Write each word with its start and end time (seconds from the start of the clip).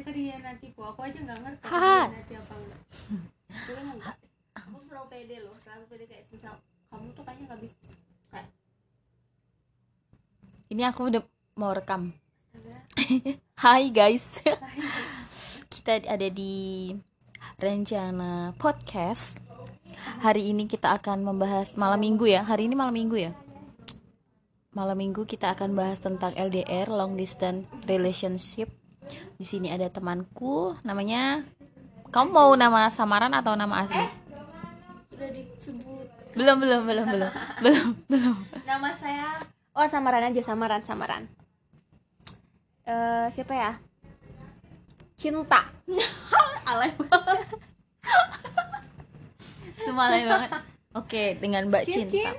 mereka 0.00 0.66
po 0.72 0.82
aku 0.88 1.00
aja 1.04 1.18
nggak 1.20 1.38
ngerti 1.44 1.64
dihianati 1.68 2.34
apa 2.40 2.54
enggak. 2.56 2.82
Aku 3.52 3.70
enggak 3.76 4.16
aku 4.56 4.76
selalu 4.88 5.06
pede 5.12 5.36
loh 5.44 5.54
selalu 5.60 5.84
pede 5.92 6.04
kayak 6.08 6.24
misal 6.32 6.54
kamu 6.88 7.08
tuh 7.12 7.22
kayaknya 7.28 7.44
nggak 7.52 7.60
bisa 7.60 7.76
kayak 8.32 8.48
ini 10.70 10.82
aku 10.88 11.00
udah 11.12 11.22
mau 11.58 11.72
rekam. 11.76 12.16
Hai 13.62 13.92
guys. 13.92 14.40
Kita 15.68 16.00
ada 16.00 16.28
di 16.32 16.94
rencana 17.60 18.56
podcast. 18.56 19.36
Hari 20.24 20.48
ini 20.48 20.64
kita 20.64 20.96
akan 20.96 21.26
membahas 21.26 21.76
malam 21.76 22.00
minggu 22.00 22.24
ya. 22.24 22.40
Hari 22.46 22.70
ini 22.70 22.74
malam 22.78 22.96
minggu 22.96 23.20
ya? 23.20 23.36
Malam 24.72 24.96
minggu 24.96 25.26
kita 25.28 25.52
akan 25.52 25.76
bahas 25.76 26.00
tentang 26.00 26.32
LDR 26.38 26.88
long 26.88 27.18
distance 27.18 27.66
relationship 27.84 28.79
di 29.40 29.48
sini 29.48 29.72
ada 29.72 29.88
temanku 29.88 30.76
namanya 30.84 31.40
kamu 32.12 32.28
mau 32.28 32.52
nama 32.52 32.92
samaran 32.92 33.32
atau 33.32 33.56
nama 33.56 33.88
asli? 33.88 34.04
Sudah 35.08 35.32
disebut. 35.32 36.06
Belum 36.36 36.60
belum 36.60 36.84
belum 36.84 37.06
belum. 37.08 37.32
Belum 37.64 37.88
belum. 38.04 38.36
Nama 38.68 38.88
saya 39.00 39.40
oh 39.72 39.86
samaran 39.88 40.28
aja 40.28 40.44
samaran 40.44 40.84
samaran. 40.84 41.24
Eh 42.84 43.32
siapa 43.32 43.56
ya? 43.56 43.72
Cinta. 45.16 45.72
Alay 46.68 46.92
banget. 47.00 47.40
Semua 49.88 50.12
alay 50.12 50.28
banget. 50.28 50.50
Oke 50.92 51.24
dengan 51.40 51.64
mbak 51.72 51.88
Cin, 51.88 52.04
cinta. 52.04 52.12
Cin. 52.12 52.36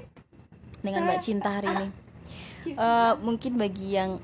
dengan 0.86 1.02
mbak 1.10 1.20
cinta 1.26 1.50
hari 1.50 1.68
ini. 1.74 1.88
Eh, 2.78 3.14
mungkin 3.26 3.58
bagi 3.58 3.98
yang 3.98 4.22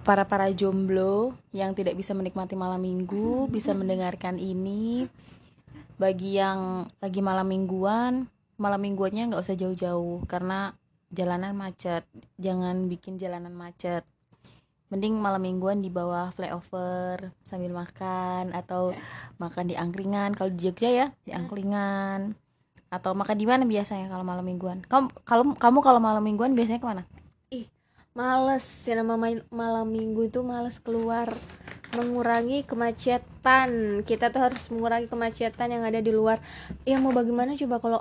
para 0.00 0.24
para 0.24 0.48
jomblo 0.48 1.36
yang 1.52 1.76
tidak 1.76 1.92
bisa 1.92 2.16
menikmati 2.16 2.56
malam 2.56 2.80
minggu 2.80 3.48
bisa 3.52 3.76
mendengarkan 3.76 4.40
ini. 4.40 5.06
Bagi 6.00 6.40
yang 6.40 6.88
lagi 7.04 7.20
malam 7.20 7.44
mingguan 7.44 8.24
malam 8.60 8.80
mingguannya 8.84 9.32
nggak 9.32 9.44
usah 9.44 9.56
jauh-jauh 9.56 10.24
karena 10.24 10.72
jalanan 11.12 11.52
macet. 11.56 12.04
Jangan 12.40 12.88
bikin 12.88 13.20
jalanan 13.20 13.52
macet. 13.52 14.04
Mending 14.90 15.16
malam 15.22 15.40
mingguan 15.44 15.84
di 15.84 15.88
bawah 15.88 16.34
flyover 16.34 17.30
sambil 17.46 17.70
makan 17.70 18.50
atau 18.56 18.92
makan 19.38 19.64
di 19.70 19.78
angkringan. 19.78 20.34
Kalau 20.34 20.50
di 20.50 20.58
Jogja 20.60 20.88
ya 20.92 21.06
di 21.24 21.32
angkringan. 21.32 22.36
Atau 22.90 23.14
makan 23.14 23.36
di 23.38 23.46
mana 23.46 23.62
biasanya 23.68 24.10
kalau 24.10 24.26
malam 24.26 24.42
mingguan? 24.42 24.82
Kamu 24.82 25.22
kalau 25.22 25.54
kamu 25.54 25.78
kalau 25.78 26.00
malam 26.02 26.24
mingguan 26.26 26.58
biasanya 26.58 26.82
ke 26.82 26.88
mana 26.88 27.04
males 28.12 28.66
ya 28.84 28.98
nama 28.98 29.14
main- 29.14 29.46
malam 29.54 29.86
minggu 29.88 30.26
itu 30.26 30.42
males 30.42 30.82
keluar 30.82 31.30
mengurangi 31.94 32.62
kemacetan 32.66 34.02
kita 34.06 34.30
tuh 34.30 34.50
harus 34.50 34.62
mengurangi 34.70 35.10
kemacetan 35.10 35.74
yang 35.74 35.82
ada 35.86 35.98
di 35.98 36.14
luar 36.14 36.38
ya 36.86 37.02
mau 37.02 37.10
bagaimana 37.10 37.58
coba 37.58 37.76
kalau 37.82 38.00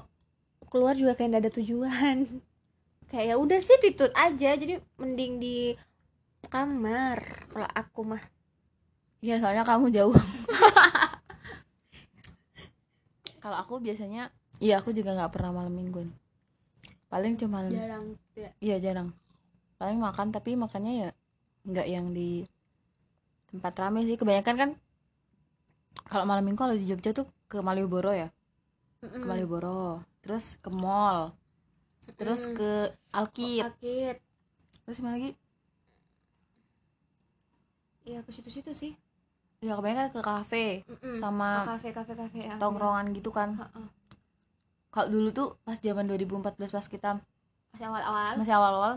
keluar 0.69 0.93
juga 0.93 1.17
kayak 1.17 1.30
nggak 1.33 1.43
ada 1.45 1.53
tujuan 1.61 2.17
kayak 3.09 3.25
ya 3.33 3.35
udah 3.37 3.59
sih 3.61 3.77
tutut 3.81 4.13
aja 4.13 4.53
jadi 4.53 4.77
mending 5.02 5.41
di 5.41 5.57
kamar 6.49 7.17
kalau 7.49 7.69
aku 7.73 8.02
mah 8.05 8.23
Iya 9.19 9.35
soalnya 9.43 9.67
kamu 9.67 9.91
jauh. 9.91 10.15
Kalau 13.43 13.59
aku 13.59 13.83
biasanya, 13.83 14.31
iya 14.63 14.80
aku 14.80 14.95
juga 14.95 15.11
nggak 15.11 15.35
pernah 15.35 15.52
malam 15.52 15.75
mingguan. 15.75 16.07
Paling 17.11 17.35
cuma 17.35 17.67
jarang 17.67 18.15
ya. 18.31 18.47
iya 18.63 18.80
jarang. 18.80 19.11
Paling 19.80 19.97
makan 19.97 20.27
tapi 20.30 20.59
makannya 20.59 20.94
ya 21.08 21.09
nggak 21.63 21.88
yang 21.88 22.11
di 22.11 22.44
tempat 23.47 23.73
rame 23.80 24.03
sih. 24.03 24.19
Kebanyakan 24.19 24.55
kan 24.59 24.69
kalau 26.05 26.25
malam 26.27 26.44
minggu 26.44 26.59
kalau 26.59 26.75
di 26.75 26.83
Jogja 26.83 27.16
tuh 27.16 27.25
ke 27.47 27.63
Malioboro 27.63 28.11
ya, 28.11 28.30
ke 29.02 29.25
Malioboro, 29.25 30.02
terus 30.21 30.58
ke 30.59 30.69
mall, 30.69 31.33
terus 32.17 32.45
ke 32.45 32.93
Alkit, 33.09 33.65
Sakit. 33.65 34.15
terus 34.86 34.98
mana 35.02 35.17
lagi? 35.17 35.31
Iya 38.05 38.25
ke 38.25 38.31
situ-situ 38.33 38.71
sih. 38.73 38.93
Ya 39.59 39.75
kebanyakan 39.75 40.08
ke 40.11 40.21
kafe 40.23 40.65
sama 41.14 41.67
Ke 41.67 41.70
kafe 41.77 41.89
kafe 41.93 42.14
kafe 42.15 42.39
ya. 42.48 42.55
tongkrongan 42.58 43.11
gitu 43.14 43.30
kan. 43.30 43.59
Kalau 44.89 45.08
dulu 45.08 45.30
tuh 45.30 45.48
pas 45.61 45.77
zaman 45.77 46.08
2014 46.09 46.58
pas 46.73 46.87
kita 46.87 47.09
Masih 47.75 47.86
awal-awal. 47.86 48.31
masih 48.39 48.54
awal-awal 48.58 48.93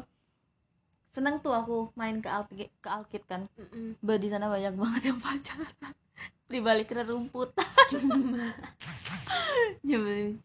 seneng 1.12 1.44
tuh 1.44 1.52
aku 1.52 1.92
main 1.92 2.18
ke 2.24 2.28
Alkit 2.28 2.72
ke 2.80 2.88
Alkit 2.88 3.22
kan 3.28 3.44
Mm-mm. 3.60 4.00
bah 4.00 4.16
di 4.16 4.32
sana 4.32 4.48
banyak 4.48 4.74
banget 4.74 5.12
yang 5.12 5.20
pacaran 5.20 5.92
di 6.52 6.58
balik 6.60 6.92
rumput 6.92 7.52
Nyebelin. 9.86 10.40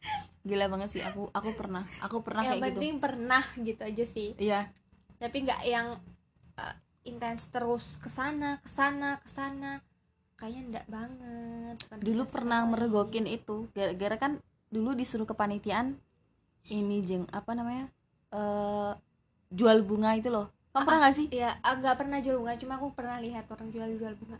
gila 0.48 0.72
banget 0.72 0.90
sih 0.96 1.04
aku 1.04 1.28
aku 1.36 1.50
pernah 1.60 1.84
aku 2.00 2.24
pernah 2.24 2.48
yang 2.48 2.56
kayak 2.56 2.64
gitu 2.64 2.72
penting 2.80 2.96
pernah 3.04 3.44
gitu 3.60 3.82
aja 3.84 4.04
sih. 4.08 4.32
iya 4.40 4.72
Tapi 5.20 5.44
nggak 5.44 5.62
yang 5.68 6.00
uh, 6.56 6.76
intens 7.04 7.52
terus 7.52 8.00
ke 8.00 8.08
sana 8.08 8.56
ke 8.64 8.72
sana 8.72 9.20
ke 9.20 9.28
sana. 9.28 9.84
Kayaknya 10.40 10.62
enggak 10.64 10.88
banget. 10.88 11.76
Bukan 11.84 11.98
dulu 12.00 12.24
pernah 12.32 12.64
sekali. 12.64 12.72
meregokin 12.72 13.28
itu 13.28 13.68
gara-gara 13.76 14.16
kan 14.16 14.32
dulu 14.72 14.96
disuruh 14.96 15.28
kepanitiaan 15.28 16.00
ini 16.72 17.04
jeng 17.04 17.28
apa 17.32 17.52
namanya 17.52 17.92
eh 18.32 18.92
jual 19.52 19.84
bunga 19.84 20.16
itu 20.16 20.32
loh 20.32 20.48
kamu 20.78 20.86
pernah 20.86 21.02
gak 21.02 21.16
sih 21.16 21.28
Iya, 21.30 21.50
ah, 21.60 21.74
nggak 21.76 21.96
pernah 21.96 22.18
jual 22.20 22.38
bunga, 22.38 22.54
cuma 22.56 22.74
aku 22.76 22.88
pernah 22.92 23.18
lihat 23.18 23.46
orang 23.48 23.68
jual-jual 23.68 24.14
bunga 24.16 24.38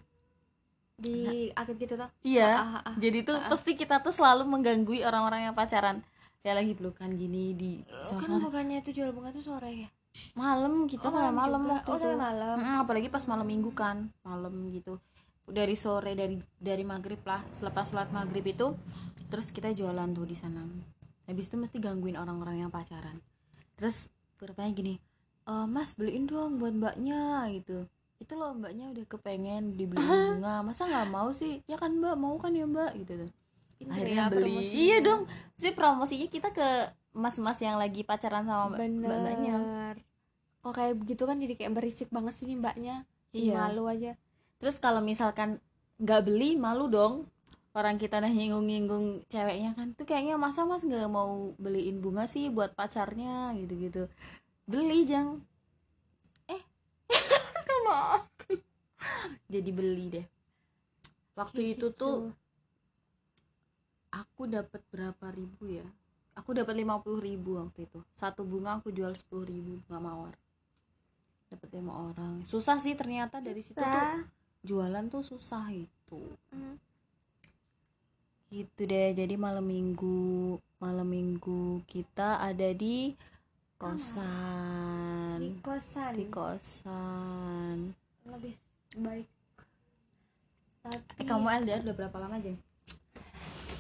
di 0.96 1.18
akid 1.52 1.78
gitu 1.78 1.94
tuh. 1.96 2.10
iya 2.22 2.50
Ah, 2.56 2.66
ah, 2.76 2.90
ah. 2.90 2.96
jadi 2.98 3.22
tuh 3.22 3.36
Ah. 3.36 3.50
pasti 3.50 3.74
kita 3.74 4.00
tuh 4.00 4.10
selalu 4.10 4.44
mengganggu 4.46 4.98
orang-orang 5.04 5.46
yang 5.46 5.54
pacaran 5.54 6.02
kayak 6.42 6.58
lagi 6.58 6.74
pelukan 6.74 7.10
gini 7.12 7.54
di 7.54 7.72
Kan 7.84 8.18
sama-sama 8.18 8.50
bukannya 8.50 8.82
itu 8.82 8.92
jual 8.94 9.12
bunga 9.12 9.30
tuh 9.30 9.44
sore 9.44 9.72
ya? 9.78 9.90
malam 10.34 10.86
kita 10.86 11.14
sampai 11.14 11.30
malam 11.30 11.62
juga. 11.62 11.74
waktu 11.76 11.90
Oh, 11.92 11.96
itu 11.96 12.10
malam. 12.18 12.56
Mm-mm, 12.58 12.78
apalagi 12.82 13.08
pas 13.08 13.22
malam 13.24 13.46
minggu 13.46 13.70
kan 13.72 14.10
malam 14.24 14.54
gitu 14.72 14.98
dari 15.46 15.78
sore 15.78 16.12
dari 16.12 16.36
dari 16.58 16.82
maghrib 16.82 17.22
lah 17.22 17.46
selepas 17.52 17.86
sholat 17.86 18.10
maghrib 18.10 18.42
itu 18.44 18.74
terus 19.28 19.54
kita 19.54 19.70
jualan 19.72 20.10
tuh 20.10 20.26
di 20.26 20.34
sana 20.34 20.66
habis 21.24 21.46
itu 21.46 21.56
mesti 21.56 21.78
gangguin 21.78 22.18
orang-orang 22.18 22.60
yang 22.60 22.72
pacaran 22.74 23.22
terus 23.78 24.10
bertanya 24.36 24.74
gini 24.74 24.98
"E, 25.48 25.54
mas 25.66 25.96
beliin 25.96 26.28
dong 26.28 26.60
buat 26.60 26.76
mbaknya 26.76 27.48
gitu. 27.56 27.88
Itu 28.20 28.34
loh 28.36 28.52
mbaknya 28.52 28.92
udah 28.92 29.06
kepengen 29.08 29.80
dibeliin 29.80 30.04
bunga. 30.44 30.60
Masa 30.62 30.86
nggak 30.86 31.08
mau 31.08 31.32
sih? 31.32 31.64
Ya 31.66 31.80
kan 31.80 31.96
mbak 31.96 32.20
mau 32.20 32.36
kan 32.36 32.52
ya 32.52 32.68
mbak 32.68 33.00
gitu 33.00 33.26
tuh. 33.26 33.32
Akhirnya 33.88 34.28
ya 34.28 34.34
beli. 34.34 34.52
promosinya. 34.52 34.76
iya 34.76 34.98
dong. 35.00 35.22
Sih 35.56 35.72
promosinya 35.72 36.28
kita 36.28 36.50
ke 36.52 36.68
mas-mas 37.16 37.58
yang 37.64 37.80
lagi 37.80 38.04
pacaran 38.04 38.44
sama 38.44 38.76
mbak 38.76 38.86
mbaknya 39.00 39.56
Kok 40.62 40.74
kayak 40.76 40.96
begitu 41.00 41.24
kan 41.24 41.38
jadi 41.40 41.54
kayak 41.56 41.74
berisik 41.80 42.10
banget 42.12 42.34
sih 42.36 42.46
nih 42.50 42.58
mbaknya. 42.60 42.96
Iya. 43.32 43.72
Malu 43.72 43.88
aja. 43.88 44.20
Terus 44.60 44.76
kalau 44.84 45.00
misalkan 45.00 45.64
nggak 46.02 46.28
beli 46.28 46.60
malu 46.60 46.92
dong. 46.92 47.30
Orang 47.78 48.02
kita 48.02 48.18
nah 48.18 48.34
nyinggung-nyinggung 48.34 49.30
ceweknya 49.30 49.78
kan. 49.78 49.94
Tuh 49.94 50.10
kayaknya 50.10 50.34
masa 50.34 50.66
mas 50.66 50.82
nggak 50.82 51.06
mau 51.14 51.54
beliin 51.62 52.02
bunga 52.02 52.26
sih 52.26 52.50
buat 52.50 52.74
pacarnya? 52.74 53.54
Gitu-gitu 53.54 54.10
beli 54.68 55.08
jang. 55.08 55.40
Eh. 56.52 56.62
Maaf. 57.88 58.28
Jadi 59.48 59.70
beli 59.72 60.06
deh. 60.12 60.28
Waktu 61.40 61.62
Kayak 61.64 61.74
itu 61.80 61.88
tuh 61.96 62.18
aku 64.12 64.44
dapat 64.52 64.84
berapa 64.92 65.26
ribu 65.32 65.72
ya? 65.72 65.88
Aku 66.36 66.54
dapat 66.54 66.76
lima 66.76 67.00
puluh 67.00 67.24
ribu 67.24 67.58
waktu 67.58 67.88
itu. 67.88 68.04
Satu 68.20 68.44
bunga 68.44 68.78
aku 68.78 68.92
jual 68.92 69.16
sepuluh 69.16 69.48
ribu 69.48 69.80
bunga 69.88 70.00
mawar. 70.04 70.36
Dapat 71.48 71.70
lima 71.80 71.94
orang. 72.12 72.44
Susah 72.44 72.78
sih 72.84 72.94
ternyata 72.94 73.40
dari 73.40 73.64
situ 73.64 73.80
tuh. 73.80 73.88
Susah. 73.88 74.36
jualan 74.68 75.06
tuh 75.08 75.24
susah 75.24 75.66
itu. 75.72 76.22
Mm. 76.52 76.76
gitu 78.48 78.82
deh. 78.88 79.12
Jadi 79.16 79.36
malam 79.40 79.64
minggu 79.64 80.56
malam 80.80 81.08
minggu 81.08 81.84
kita 81.88 82.40
ada 82.40 82.72
di 82.76 83.12
kosan 83.78 85.38
Di 85.40 85.50
kosan. 85.62 86.14
di 86.18 86.26
kosan 86.28 87.78
Lebih 88.26 88.54
baik. 88.98 89.28
Tapi 90.84 91.22
eh 91.22 91.26
kamu 91.28 91.48
LDR 91.64 91.82
udah 91.86 91.96
berapa 91.96 92.18
lama 92.18 92.38
jeng 92.42 92.58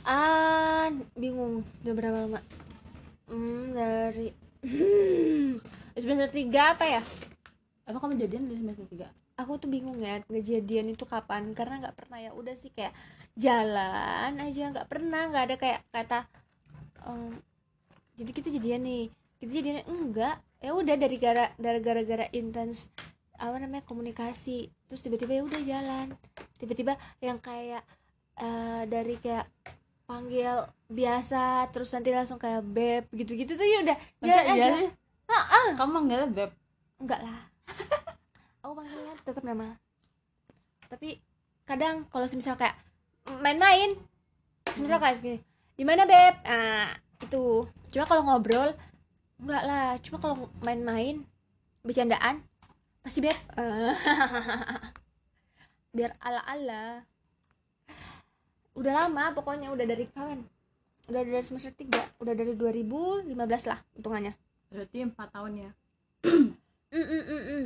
ah 0.08 0.88
bingung 1.20 1.68
udah 1.84 1.94
berapa 1.98 2.18
lama? 2.24 2.40
Hmm, 3.28 3.76
dari 3.76 4.32
semester 6.00 6.32
tiga 6.32 6.72
apa 6.72 6.86
ya? 6.88 7.02
emang 7.88 8.02
kamu 8.04 8.14
jadian 8.20 8.44
dari 8.48 8.60
semester 8.60 8.88
tiga 8.88 9.08
aku 9.38 9.62
tuh 9.62 9.70
bingung 9.72 10.02
ya 10.02 10.20
kejadian 10.26 10.92
itu 10.92 11.06
kapan 11.06 11.54
karena 11.54 11.80
nggak 11.88 11.96
pernah 11.96 12.20
ya 12.20 12.32
udah 12.34 12.56
sih 12.58 12.74
kayak 12.74 12.92
jalan 13.38 14.34
aja 14.34 14.64
nggak 14.74 14.90
pernah 14.90 15.30
nggak 15.30 15.44
ada 15.48 15.56
kayak 15.56 15.80
kata 15.94 16.20
em, 17.06 17.38
jadi 18.18 18.32
kita 18.34 18.48
jadian 18.50 18.82
nih 18.84 19.04
kita 19.38 19.52
jadian 19.62 19.86
enggak. 19.86 20.42
Ya 20.58 20.74
udah 20.74 20.96
dari 20.98 21.18
gara 21.22 21.54
dari 21.58 21.80
gara-gara 21.82 22.26
intens 22.34 22.90
apa 23.38 23.62
namanya 23.62 23.86
komunikasi 23.86 24.74
terus 24.90 25.06
tiba-tiba 25.06 25.38
ya 25.38 25.44
udah 25.46 25.62
jalan. 25.62 26.08
Tiba-tiba 26.58 26.98
yang 27.22 27.38
kayak 27.38 27.86
eh, 28.42 28.82
dari 28.90 29.16
kayak 29.22 29.46
panggil 30.08 30.66
biasa 30.88 31.68
terus 31.76 31.92
nanti 31.92 32.16
langsung 32.16 32.40
kayak 32.40 32.64
beb 32.64 33.04
gitu-gitu 33.12 33.60
tuh 33.60 33.68
ya 33.68 33.84
udah 33.84 33.98
Masa 34.24 34.28
jalan 34.32 34.46
aja. 34.56 34.68
iya? 34.72 35.74
kamu 35.76 35.92
manggilnya 35.92 36.28
beb? 36.32 36.52
Enggak 36.98 37.20
lah. 37.22 37.40
Aku 38.64 38.74
panggilnya 38.74 39.14
tetap 39.22 39.44
nama. 39.44 39.76
Tapi 40.88 41.20
kadang 41.68 42.08
kalau 42.08 42.26
misal 42.32 42.56
kayak 42.56 42.80
main-main 43.44 44.00
misal 44.80 45.04
kayak 45.04 45.20
gini 45.20 45.40
di 45.76 45.84
mana 45.84 46.08
beb? 46.08 46.40
Ah 46.48 46.90
itu 47.20 47.68
cuma 47.92 48.06
kalau 48.08 48.24
ngobrol 48.24 48.72
enggak 49.38 49.64
lah 49.64 49.88
cuma 50.02 50.18
kalau 50.18 50.36
main-main 50.66 51.22
bercandaan 51.86 52.42
pasti 53.06 53.24
Ah. 53.56 53.96
biar 55.96 56.14
ala-ala. 56.22 57.02
Udah 58.78 58.94
lama 58.94 59.34
pokoknya 59.34 59.74
udah 59.74 59.86
dari 59.88 60.06
kawan 60.14 60.46
udah 61.08 61.24
dari 61.24 61.40
semester 61.40 61.72
3 61.72 62.20
udah 62.20 62.34
dari 62.36 62.54
2015 62.54 63.32
lah 63.72 63.80
hitungannya. 63.96 64.34
Berarti 64.70 64.98
empat 65.08 65.28
tahun 65.34 65.54
ya? 65.68 65.72
Mm, 66.88 67.04
mm, 67.04 67.24
mm, 67.28 67.44
mm. 67.52 67.66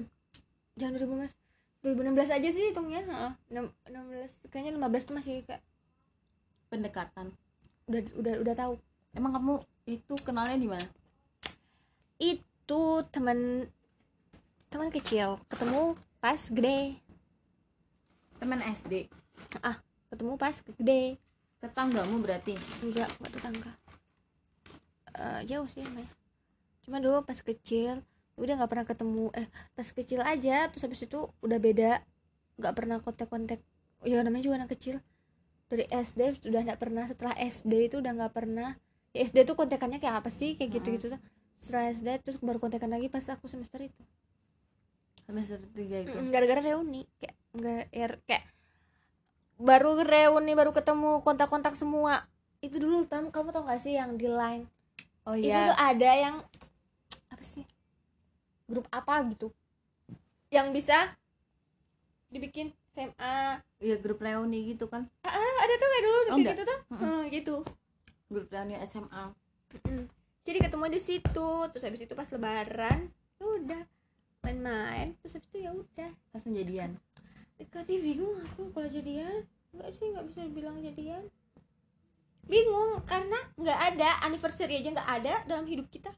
Jangan 0.81 0.97
2015 0.97 1.29
2016 1.85 2.37
aja 2.41 2.49
sih 2.49 2.63
hitungnya 2.73 3.05
heeh. 3.05 3.31
Enam- 3.53 3.73
16 3.85 4.33
kayaknya 4.49 4.81
15 4.81 5.05
tuh 5.05 5.13
masih 5.13 5.45
kayak 5.45 5.61
pendekatan. 6.73 7.29
Udah 7.85 8.01
udah 8.17 8.33
udah 8.41 8.55
tahu. 8.57 8.73
Emang 9.13 9.37
kamu 9.37 9.53
itu 9.85 10.13
kenalnya 10.25 10.57
di 10.57 10.65
mana 10.65 10.81
itu 12.21 12.83
teman 13.09 13.65
teman 14.69 14.93
kecil. 14.93 15.41
Ketemu 15.49 15.97
pas 16.21 16.41
gede. 16.53 17.01
Teman 18.37 18.61
SD 18.61 19.09
ketemu 20.11 20.35
pas 20.35 20.55
gede. 20.59 21.15
Tetanggamu 21.63 22.19
berarti? 22.19 22.59
Enggak 22.83 23.07
enggak 23.17 23.31
tetangga. 23.31 23.71
Eh, 25.15 25.41
jauh 25.47 25.65
sih 25.71 25.81
namanya. 25.87 26.11
Cuma 26.83 26.99
dulu 26.99 27.23
pas 27.23 27.39
kecil 27.39 28.03
udah 28.35 28.53
nggak 28.59 28.69
pernah 28.69 28.85
ketemu. 28.85 29.25
Eh 29.31 29.47
pas 29.73 29.87
kecil 29.87 30.19
aja 30.19 30.67
terus 30.67 30.83
habis 30.83 31.01
itu 31.07 31.31
udah 31.39 31.57
beda. 31.57 32.03
Nggak 32.59 32.73
pernah 32.75 32.97
kontak-kontak. 32.99 33.63
Ya 34.03 34.19
namanya 34.19 34.43
juga 34.43 34.61
anak 34.61 34.75
kecil. 34.75 34.99
Dari 35.71 35.87
SD 35.87 36.43
sudah 36.43 36.61
nggak 36.67 36.79
pernah. 36.81 37.07
Setelah 37.07 37.33
SD 37.39 37.87
itu 37.87 37.95
udah 38.03 38.11
nggak 38.11 38.33
pernah. 38.35 38.75
Ya 39.15 39.23
SD 39.23 39.47
tuh 39.47 39.55
kontekannya 39.55 40.03
kayak 40.03 40.27
apa 40.27 40.29
sih? 40.29 40.59
Kayak 40.59 40.81
gitu 40.81 40.87
gitu 40.99 41.05
tuh 41.15 41.21
setelah 41.61 41.93
SD 41.93 42.07
terus 42.25 42.37
baru 42.41 42.57
kontekan 42.57 42.89
lagi 42.89 43.07
pas 43.07 43.23
aku 43.29 43.45
semester 43.45 43.85
itu. 43.85 44.01
Semester 45.29 45.61
tiga 45.77 46.01
itu? 46.01 46.17
Gara-gara 46.33 46.59
reuni. 46.59 47.05
Kayak 47.21 47.35
nggak 47.53 47.83
ya, 47.93 48.07
kayak 48.25 48.45
baru 49.61 50.01
reuni 50.01 50.57
baru 50.57 50.73
ketemu 50.73 51.21
kontak-kontak 51.21 51.77
semua. 51.77 52.25
Itu 52.59 52.81
dulu 52.81 53.05
tam. 53.05 53.29
Kamu 53.29 53.53
tau 53.53 53.63
gak 53.63 53.79
sih 53.79 53.95
yang 53.95 54.17
di 54.17 54.25
line? 54.27 54.65
Oh 55.23 55.37
itu 55.37 55.53
iya. 55.53 55.69
tuh 55.69 55.77
ada 55.77 56.09
yang 56.17 56.35
apa 57.29 57.43
sih? 57.45 57.63
Grup 58.65 58.89
apa 58.89 59.21
gitu. 59.29 59.53
Yang 60.49 60.67
bisa 60.81 60.97
dibikin 62.33 62.73
SMA 62.91 63.61
iya 63.79 63.95
grup 64.01 64.19
reuni 64.19 64.73
gitu 64.73 64.89
kan? 64.89 65.07
Ah, 65.23 65.55
ada 65.63 65.73
tuh 65.77 65.87
kayak 65.87 66.03
dulu 66.03 66.17
Oh, 66.17 66.21
kayak 66.21 66.35
enggak. 66.35 66.53
gitu 66.57 66.63
tuh. 66.65 66.79
Hmm, 66.91 67.21
gitu. 67.29 67.55
Grup 68.27 68.47
reuni 68.49 68.75
SMA 68.89 69.31
Mm. 69.87 70.03
Jadi 70.41 70.57
ketemu 70.59 70.85
di 70.89 70.99
situ 70.99 71.49
terus 71.69 71.83
habis 71.83 72.01
itu 72.01 72.13
pas 72.13 72.27
lebaran 72.27 73.09
ya 73.37 73.45
udah 73.45 73.81
main-main 74.41 75.13
terus 75.17 75.37
habis 75.37 75.47
itu 75.47 75.59
ya 75.59 75.71
udah. 75.71 76.09
Langsung 76.31 76.53
jadian? 76.53 76.97
Dekati 77.55 77.93
bingung 77.95 78.41
aku 78.41 78.69
kalau 78.69 78.89
jadian. 78.89 79.45
Nggak 79.71 79.89
sih 79.93 80.09
nggak 80.09 80.25
bisa 80.27 80.41
bilang 80.49 80.81
jadian. 80.81 81.29
Bingung 82.43 83.05
karena 83.05 83.37
nggak 83.55 83.79
ada 83.93 84.09
anniversary 84.23 84.81
aja 84.81 84.89
nggak 84.91 85.09
ada 85.15 85.33
dalam 85.45 85.65
hidup 85.65 85.85
kita. 85.87 86.09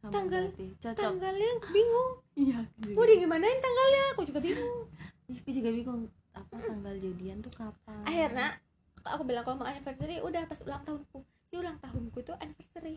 Sama 0.00 0.08
Tanggal- 0.10 0.50
cocok. 0.80 0.96
tanggalnya 0.98 1.50
bingung. 1.68 2.12
Iya 2.32 2.58
mau 2.90 3.04
di 3.04 3.14
gimanain 3.18 3.60
tanggalnya? 3.60 4.04
Aku 4.12 4.24
juga 4.24 4.40
bingung. 4.40 4.88
Aku 5.28 5.50
juga 5.52 5.68
bingung. 5.68 6.02
Apa 6.32 6.56
tanggal 6.58 6.96
jadian 6.96 7.38
tuh 7.38 7.52
kapan? 7.52 8.02
Akhirnya 8.02 8.56
aku 9.04 9.22
bilang 9.22 9.44
kalau 9.44 9.60
mau 9.60 9.68
anniversary 9.68 10.16
udah 10.18 10.48
pas 10.48 10.58
ulang 10.60 10.80
tahunku 10.82 11.20
di 11.52 11.60
ulang 11.60 11.76
tahunku 11.84 12.24
itu 12.24 12.32
anniversary. 12.40 12.96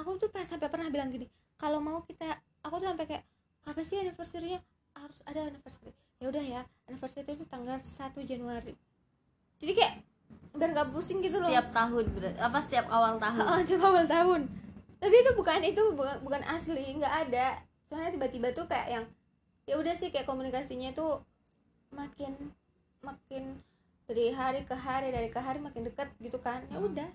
Aku 0.00 0.16
tuh 0.16 0.32
pas 0.32 0.48
sampai 0.48 0.72
pernah 0.72 0.88
bilang 0.88 1.12
gini 1.12 1.28
kalau 1.60 1.76
mau 1.76 2.00
kita 2.08 2.40
aku 2.64 2.80
tuh 2.80 2.88
sampai 2.88 3.04
kayak 3.04 3.24
apa 3.68 3.80
sih 3.84 4.00
anniversary-nya? 4.00 4.64
Harus 4.96 5.20
ada 5.28 5.52
anniversary. 5.52 5.92
Ya 6.16 6.32
udah 6.32 6.40
ya 6.40 6.60
anniversary 6.88 7.28
itu 7.36 7.44
tanggal 7.44 7.76
1 7.84 8.16
Januari. 8.24 8.72
Jadi 9.60 9.72
kayak 9.76 9.94
biar 10.56 10.72
nggak 10.72 10.88
pusing 10.96 11.20
gitu 11.20 11.36
loh. 11.36 11.52
Setiap 11.52 11.68
tahun 11.76 12.04
apa 12.40 12.58
setiap 12.64 12.86
awal 12.88 13.20
tahun? 13.20 13.44
Heeh, 13.44 13.60
tiap 13.68 13.82
awal 13.84 14.04
tahun. 14.08 14.40
Tapi 14.96 15.14
itu 15.20 15.30
bukan 15.36 15.60
itu 15.68 15.82
bukan, 15.92 16.16
bukan 16.24 16.42
asli 16.48 16.96
nggak 16.96 17.14
ada. 17.28 17.60
Soalnya 17.92 18.16
tiba-tiba 18.16 18.56
tuh 18.56 18.64
kayak 18.64 18.88
yang 18.88 19.04
ya 19.68 19.76
udah 19.76 19.92
sih 19.92 20.08
kayak 20.08 20.24
komunikasinya 20.24 20.96
tuh 20.96 21.20
makin 21.92 22.32
makin 23.04 23.60
dari 24.06 24.30
hari 24.30 24.62
ke 24.62 24.72
hari 24.72 25.10
dari 25.10 25.28
ke 25.28 25.38
hari 25.38 25.58
makin 25.58 25.82
dekat 25.82 26.08
gitu 26.18 26.38
kan. 26.38 26.62
Ya 26.70 26.78
Hmm. 26.78 26.88
udah. 26.88 27.10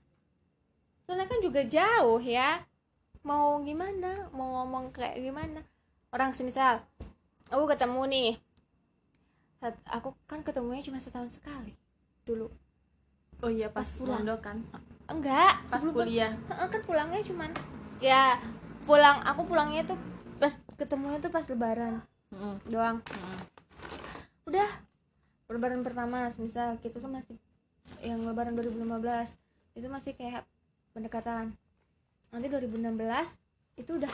Soalnya 1.04 1.28
kan 1.28 1.40
juga 1.40 1.62
jauh 1.64 2.20
ya. 2.20 2.64
Mau 3.22 3.60
gimana? 3.62 4.28
Mau 4.30 4.60
ngomong 4.60 4.92
kayak 4.92 5.16
gimana? 5.18 5.64
Orang 6.12 6.36
semisal 6.36 6.84
aku 7.48 7.64
ketemu 7.66 8.02
nih. 8.08 8.32
Saat 9.58 9.78
aku 9.88 10.12
kan 10.26 10.42
ketemunya 10.42 10.82
cuma 10.82 11.00
setahun 11.00 11.32
sekali 11.32 11.76
dulu. 12.22 12.52
Oh 13.42 13.50
iya 13.50 13.72
pas, 13.72 13.82
Pas 13.82 13.90
pulang. 13.98 14.22
pondok 14.22 14.40
kan? 14.44 14.58
Enggak 15.08 15.54
pas 15.66 15.80
sebelum 15.80 15.96
kuliah. 15.98 16.32
Heeh, 16.50 16.68
kan 16.68 16.82
pulangnya 16.84 17.22
cuman 17.22 17.50
ya 17.98 18.38
pulang 18.84 19.22
aku 19.22 19.46
pulangnya 19.46 19.86
tuh 19.86 19.98
pas 20.38 20.52
ketemunya 20.76 21.22
tuh 21.22 21.30
pas 21.30 21.46
lebaran 21.46 22.02
Mm-mm. 22.32 22.56
doang. 22.68 22.98
Mm-mm. 23.00 23.40
udah 24.44 24.70
lebaran 25.52 25.84
pertama 25.84 26.32
misal 26.40 26.80
kita 26.80 27.04
tuh 27.04 27.12
masih 27.12 27.36
yang 28.00 28.24
lebaran 28.24 28.56
2015 28.56 29.36
itu 29.76 29.88
masih 29.92 30.14
kayak 30.16 30.48
pendekatan. 30.96 31.56
Nanti 32.32 32.48
2016 32.48 32.96
itu 33.80 33.92
udah 34.00 34.14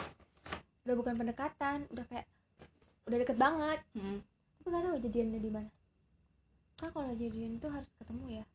udah 0.87 0.95
bukan 0.95 1.13
pendekatan 1.19 1.85
udah 1.93 2.05
kayak 2.09 2.25
udah 3.05 3.17
deket 3.21 3.37
banget. 3.37 3.79
Mm. 3.93 4.19
tapi 4.57 4.67
gak 4.73 4.83
tahu 4.83 4.97
jadiannya 4.99 5.39
di 5.39 5.51
mana. 5.53 5.69
Kan 6.77 6.89
kalau 6.91 7.13
jadian 7.15 7.57
tuh 7.61 7.71
harus 7.71 7.89
ketemu 7.97 8.43
ya? 8.43 8.45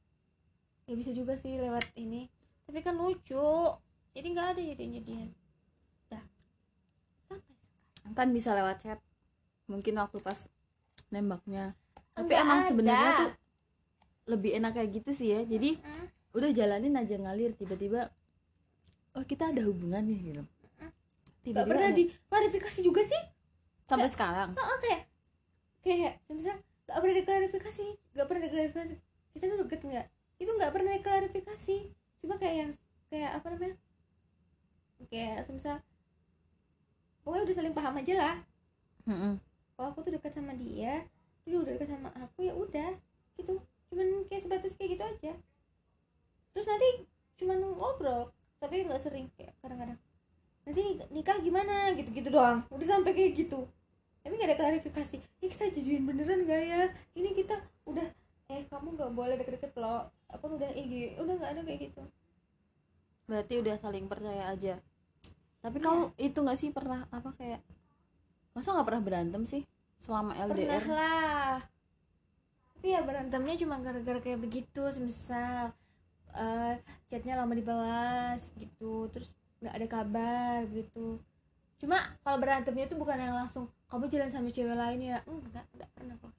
Ya 0.91 0.95
bisa 0.99 1.11
juga 1.15 1.39
sih 1.39 1.57
lewat 1.57 1.87
ini. 1.97 2.29
Tapi 2.69 2.79
kan 2.85 2.99
lucu 2.99 3.79
jadi 4.13 4.27
nggak 4.29 4.49
ada 4.53 4.61
jadian 4.61 4.91
jadian. 5.01 5.29
Udah 6.11 6.25
sampai 7.31 7.53
sekarang. 7.57 8.13
Kan 8.13 8.29
bisa 8.35 8.51
lewat 8.53 8.77
chat. 8.85 8.99
Mungkin 9.71 9.95
waktu 9.97 10.19
pas 10.21 10.45
nembaknya 11.09 11.73
tapi 12.13 12.29
Nggak 12.29 12.45
emang 12.45 12.61
sebenarnya 12.63 13.11
tuh 13.17 13.31
lebih 14.25 14.51
enak 14.55 14.73
kayak 14.73 14.91
gitu 14.93 15.11
sih 15.13 15.29
ya. 15.31 15.41
Jadi 15.43 15.77
Mm. 15.77 16.07
udah 16.33 16.51
jalanin 16.51 16.95
aja 16.95 17.17
ngalir 17.17 17.53
tiba-tiba 17.53 18.09
oh 19.13 19.25
kita 19.25 19.49
ada 19.49 19.61
hubungan 19.63 20.01
nih 20.03 20.19
gitu. 20.23 20.43
Gak 20.43 20.93
tiba-tiba 21.45 21.69
pernah 21.69 21.89
ada- 21.89 21.99
diklarifikasi 21.99 22.81
juga 22.81 23.03
sih. 23.03 23.23
Sampai 23.85 24.09
sekarang. 24.09 24.55
Oh, 24.55 24.79
kayak 24.81 25.03
kayak 25.83 26.13
misal 26.29 26.55
gak 26.87 26.99
pernah 26.99 27.17
diklarifikasi 27.19 27.85
gak 28.15 28.27
pernah 28.27 28.43
diklarifikasi. 28.47 28.95
Kita 29.33 29.45
tuh 29.47 29.59
deket 29.65 29.81
nggak? 29.83 30.07
Itu 30.39 30.51
nggak 30.53 30.73
pernah 30.73 30.93
diklarifikasi. 30.95 31.77
Cuma 32.21 32.35
kayak 32.37 32.57
yang 32.57 32.71
kayak 33.09 33.31
apa 33.37 33.47
namanya? 33.49 33.77
Kayak 35.09 35.51
misal 35.51 35.77
pokoknya 37.23 37.43
udah 37.45 37.57
saling 37.57 37.75
paham 37.75 37.95
aja 37.97 38.15
lah. 38.17 38.37
Mm-mm. 39.03 39.35
kalau 39.73 39.89
aku 39.91 40.07
tuh 40.07 40.15
dekat 40.15 40.31
sama 40.31 40.55
dia 40.55 41.03
dia 41.43 41.57
udah 41.59 41.73
dekat 41.75 41.89
sama 41.91 42.11
aku 42.15 42.39
ya 42.47 42.55
udah 42.55 42.91
gitu. 43.39 43.59
Cuman 43.91 44.07
kayak 44.31 44.43
sebatas 44.47 44.73
kayak 44.79 44.91
gitu 44.99 45.05
aja. 45.05 45.33
Terus 46.53 46.67
nanti 46.69 46.89
cuman 47.43 47.59
ngobrol 47.77 48.31
tapi 48.63 48.87
nggak 48.87 49.03
sering 49.03 49.27
kayak 49.35 49.53
kadang-kadang. 49.59 49.99
Nanti 50.63 50.81
nik- 50.81 51.11
nikah 51.11 51.39
gimana 51.43 51.91
gitu-gitu 51.99 52.31
doang. 52.31 52.63
Udah 52.71 52.87
sampai 52.87 53.13
kayak 53.17 53.33
gitu. 53.35 53.67
Tapi 54.23 54.33
nggak 54.39 54.55
ada 54.55 54.59
klarifikasi. 54.59 55.17
Ini 55.19 55.47
kita 55.51 55.65
jadian 55.75 56.07
beneran 56.07 56.47
gak 56.47 56.63
ya? 56.63 56.83
Ini 57.19 57.35
kita 57.35 57.59
udah 57.91 58.07
eh 58.53 58.63
kamu 58.69 58.95
nggak 58.95 59.13
boleh 59.17 59.35
deket-deket 59.41 59.73
lo 59.81 60.13
aku 60.29 60.45
udah 60.61 60.71
ini 60.77 61.17
udah 61.17 61.35
nggak 61.41 61.51
ada 61.57 61.61
kayak 61.67 61.81
gitu. 61.91 62.03
Berarti 63.27 63.55
udah 63.59 63.75
saling 63.81 64.07
percaya 64.07 64.45
aja. 64.53 64.75
Tapi 65.63 65.79
Iya. 65.79 65.85
kamu 65.89 66.03
itu 66.19 66.39
nggak 66.39 66.59
sih 66.59 66.71
pernah 66.71 67.07
apa 67.11 67.31
kayak 67.39 67.61
masa 68.53 68.75
nggak 68.77 68.87
pernah 68.89 69.03
berantem 69.03 69.43
sih 69.49 69.63
selama 70.03 70.35
pernah 70.35 70.47
LDR 70.51 70.85
lah. 70.91 71.57
Tapi 72.75 72.87
ya 72.91 73.01
berantemnya 73.07 73.55
cuma 73.63 73.79
gara-gara 73.79 74.19
kayak 74.19 74.43
begitu 74.43 74.83
semisal 74.91 75.71
eh, 76.35 76.75
chatnya 77.07 77.39
lama 77.39 77.55
dibalas 77.55 78.43
gitu. 78.59 79.07
Terus 79.15 79.31
nggak 79.63 79.75
ada 79.79 79.87
kabar 79.87 80.59
gitu. 80.75 81.23
Cuma 81.79 82.03
kalau 82.27 82.39
berantemnya 82.43 82.91
itu 82.91 82.99
bukan 82.99 83.19
yang 83.19 83.35
langsung 83.35 83.71
kamu 83.87 84.11
jalan 84.11 84.31
sama 84.31 84.51
cewek 84.51 84.75
lain 84.75 85.01
ya? 85.01 85.19
Enggak 85.31 85.67
enggak 85.75 85.91
pernah 85.95 86.17
kok 86.19 86.35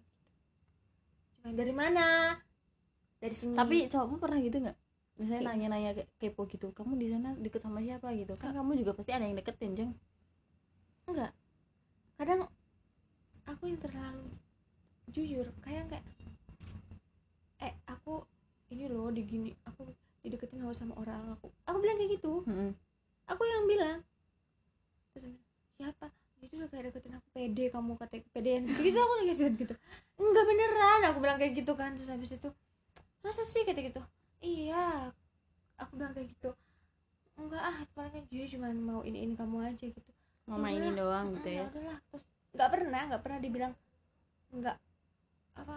dari 1.51 1.75
mana? 1.75 2.39
Dari 3.19 3.35
sini. 3.35 3.59
Tapi 3.59 3.91
cowokmu 3.91 4.15
pernah 4.15 4.39
gitu 4.39 4.63
nggak? 4.63 4.77
Misalnya 5.19 5.51
nanya-nanya 5.51 5.91
kepo 6.17 6.47
gitu 6.47 6.71
kamu 6.71 6.95
di 6.95 7.07
sana 7.11 7.35
deket 7.35 7.59
sama 7.59 7.83
siapa? 7.83 8.15
gitu. 8.15 8.39
Kan 8.39 8.55
kamu 8.55 8.79
juga 8.79 8.95
pasti 8.95 9.11
ada 9.11 9.27
yang 9.27 9.35
deketin 9.35 9.75
jeng. 9.75 9.91
Enggak. 11.11 11.35
Kadang 12.15 12.47
aku 13.49 13.63
yang 13.69 13.79
terlalu 13.79 14.25
jujur 15.11 15.47
kayak 15.61 15.85
kayak 15.91 16.05
eh 17.63 17.73
aku 17.87 18.23
ini 18.71 18.87
loh 18.89 19.11
digini 19.13 19.53
aku 19.67 19.87
dideketin 20.23 20.63
loh 20.63 20.73
sama 20.75 20.95
orang 20.99 21.35
aku 21.35 21.47
aku 21.67 21.77
bilang 21.83 21.97
kayak 21.99 22.11
gitu. 22.19 22.43
Mm-mm. 22.47 22.71
aku 23.27 23.43
yang 23.47 23.63
bilang. 23.67 23.99
Terus 25.13 25.35
siapa? 25.77 26.07
Itu 26.43 26.59
udah 26.59 26.67
kayak 26.71 26.91
deketin 26.91 27.15
aku 27.15 27.27
pede 27.31 27.65
kamu 27.71 27.95
kata 27.95 28.15
pedean 28.35 28.67
gitu, 28.67 28.79
gitu 28.83 28.97
aku 28.99 29.13
nangis 29.23 29.39
gitu. 29.39 29.73
Enggak 30.19 30.43
beneran 30.47 31.01
aku 31.11 31.17
bilang 31.23 31.37
kayak 31.39 31.53
gitu 31.55 31.71
kan. 31.75 31.95
Terus 31.95 32.09
habis 32.11 32.31
itu 32.35 32.49
masa 33.23 33.43
sih? 33.47 33.63
kata 33.63 33.79
gitu. 33.79 34.01
Iya 34.43 35.11
aku 35.79 35.91
bilang 35.99 36.11
kayak 36.15 36.31
gitu. 36.35 36.51
Enggak 37.39 37.63
ah 37.63 37.77
palingnya 37.95 38.23
dia 38.27 38.45
cuma 38.51 38.67
mau 38.75 39.01
ini 39.07 39.23
ini 39.23 39.33
kamu 39.35 39.57
aja 39.71 39.85
gitu. 39.87 40.11
Mau 40.47 40.59
mainin 40.59 40.91
doang 40.95 41.31
"Ah, 41.31 41.33
gitu 41.39 41.49
ya. 41.49 41.63
udahlah 41.71 41.97
terus 42.11 42.25
nggak 42.53 42.69
pernah 42.69 43.01
nggak 43.09 43.23
pernah 43.25 43.39
dibilang 43.41 43.73
nggak 44.53 44.77
apa 45.57 45.75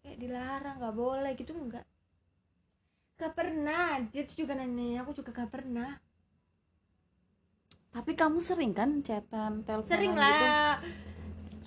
kayak 0.00 0.18
dilarang 0.18 0.76
nggak 0.80 0.96
boleh 0.96 1.32
gitu 1.36 1.52
nggak. 1.52 1.86
Nggak 3.20 3.32
pernah. 3.36 4.00
Dia 4.08 4.22
tuh 4.24 4.36
juga 4.38 4.56
nanya 4.56 5.04
aku 5.04 5.12
juga 5.12 5.30
nggak 5.36 5.52
pernah. 5.52 5.92
Tapi 7.90 8.14
kamu 8.14 8.38
sering 8.40 8.72
kan 8.72 9.02
chatan 9.02 9.66
teleponan 9.66 9.90
sering 9.90 10.14
gitu? 10.14 10.22
lah. 10.22 10.78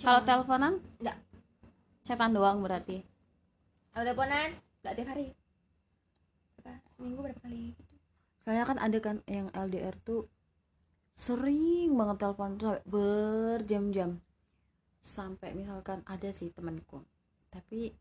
Kalau 0.01 0.20
Cuma- 0.20 0.27
teleponan? 0.27 0.74
Nggak. 1.03 1.18
chatan 2.03 2.32
doang 2.36 2.58
berarti? 2.60 3.06
Kalau 3.94 4.03
teleponan 4.03 4.50
nggak 4.82 4.94
tiap 4.98 5.08
hari. 5.13 5.27
Berapa 6.58 6.88
seminggu 6.96 7.20
berapa 7.22 7.39
kali 7.44 7.75
gitu. 7.77 7.94
Soalnya 8.44 8.65
kan 8.65 8.77
ada 8.82 8.98
kan 9.00 9.18
yang 9.24 9.48
LDR 9.53 9.96
tuh 10.01 10.27
sering 11.13 11.93
banget 11.93 12.17
telepon 12.20 12.58
tuh 12.58 12.67
sampai 12.74 12.84
berjam-jam 12.89 14.12
sampai 15.03 15.53
misalkan 15.53 16.01
ada 16.10 16.29
sih 16.34 16.50
temanku 16.50 17.03
tapi 17.53 17.93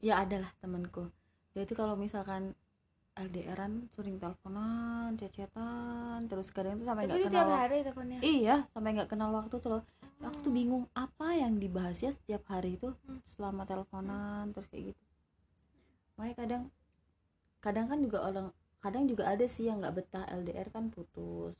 ya 0.00 0.24
adalah 0.24 0.48
temanku 0.58 1.10
dia 1.52 1.66
itu 1.66 1.74
kalau 1.74 1.98
misalkan 1.98 2.54
LDRan 3.10 3.90
sering 3.92 4.16
teleponan, 4.16 5.12
cecetan, 5.18 6.24
terus 6.30 6.48
kadang 6.54 6.78
tuh 6.78 6.88
sampai 6.88 7.04
nggak 7.04 7.20
itu 7.20 7.26
kenal 7.28 7.42
tiap 7.42 7.58
hari 7.58 7.76
teleponnya 7.84 8.18
Iya, 8.22 8.56
sampai 8.70 8.90
nggak 8.96 9.10
kenal 9.12 9.30
waktu 9.34 9.54
tuh 9.60 9.70
loh. 9.76 9.82
Aku 10.24 10.38
tuh 10.40 10.52
bingung 10.54 10.86
apa 10.96 11.36
yang 11.36 11.58
dibahas 11.58 12.00
ya 12.00 12.14
setiap 12.14 12.46
hari 12.48 12.78
itu 12.80 12.94
Hmm. 13.04 13.20
selama 13.36 13.66
teleponan 13.68 14.54
terus 14.54 14.70
kayak 14.72 14.94
gitu. 14.94 15.02
Makanya 16.16 16.36
kadang 16.38 16.62
kadang 17.60 17.86
kan 17.92 17.98
juga 18.00 18.18
orang 18.24 18.46
kadang 18.80 19.04
juga 19.04 19.28
ada 19.28 19.44
sih 19.44 19.68
yang 19.68 19.84
nggak 19.84 20.00
betah 20.00 20.24
LDR 20.30 20.70
kan 20.72 20.88
putus. 20.88 21.58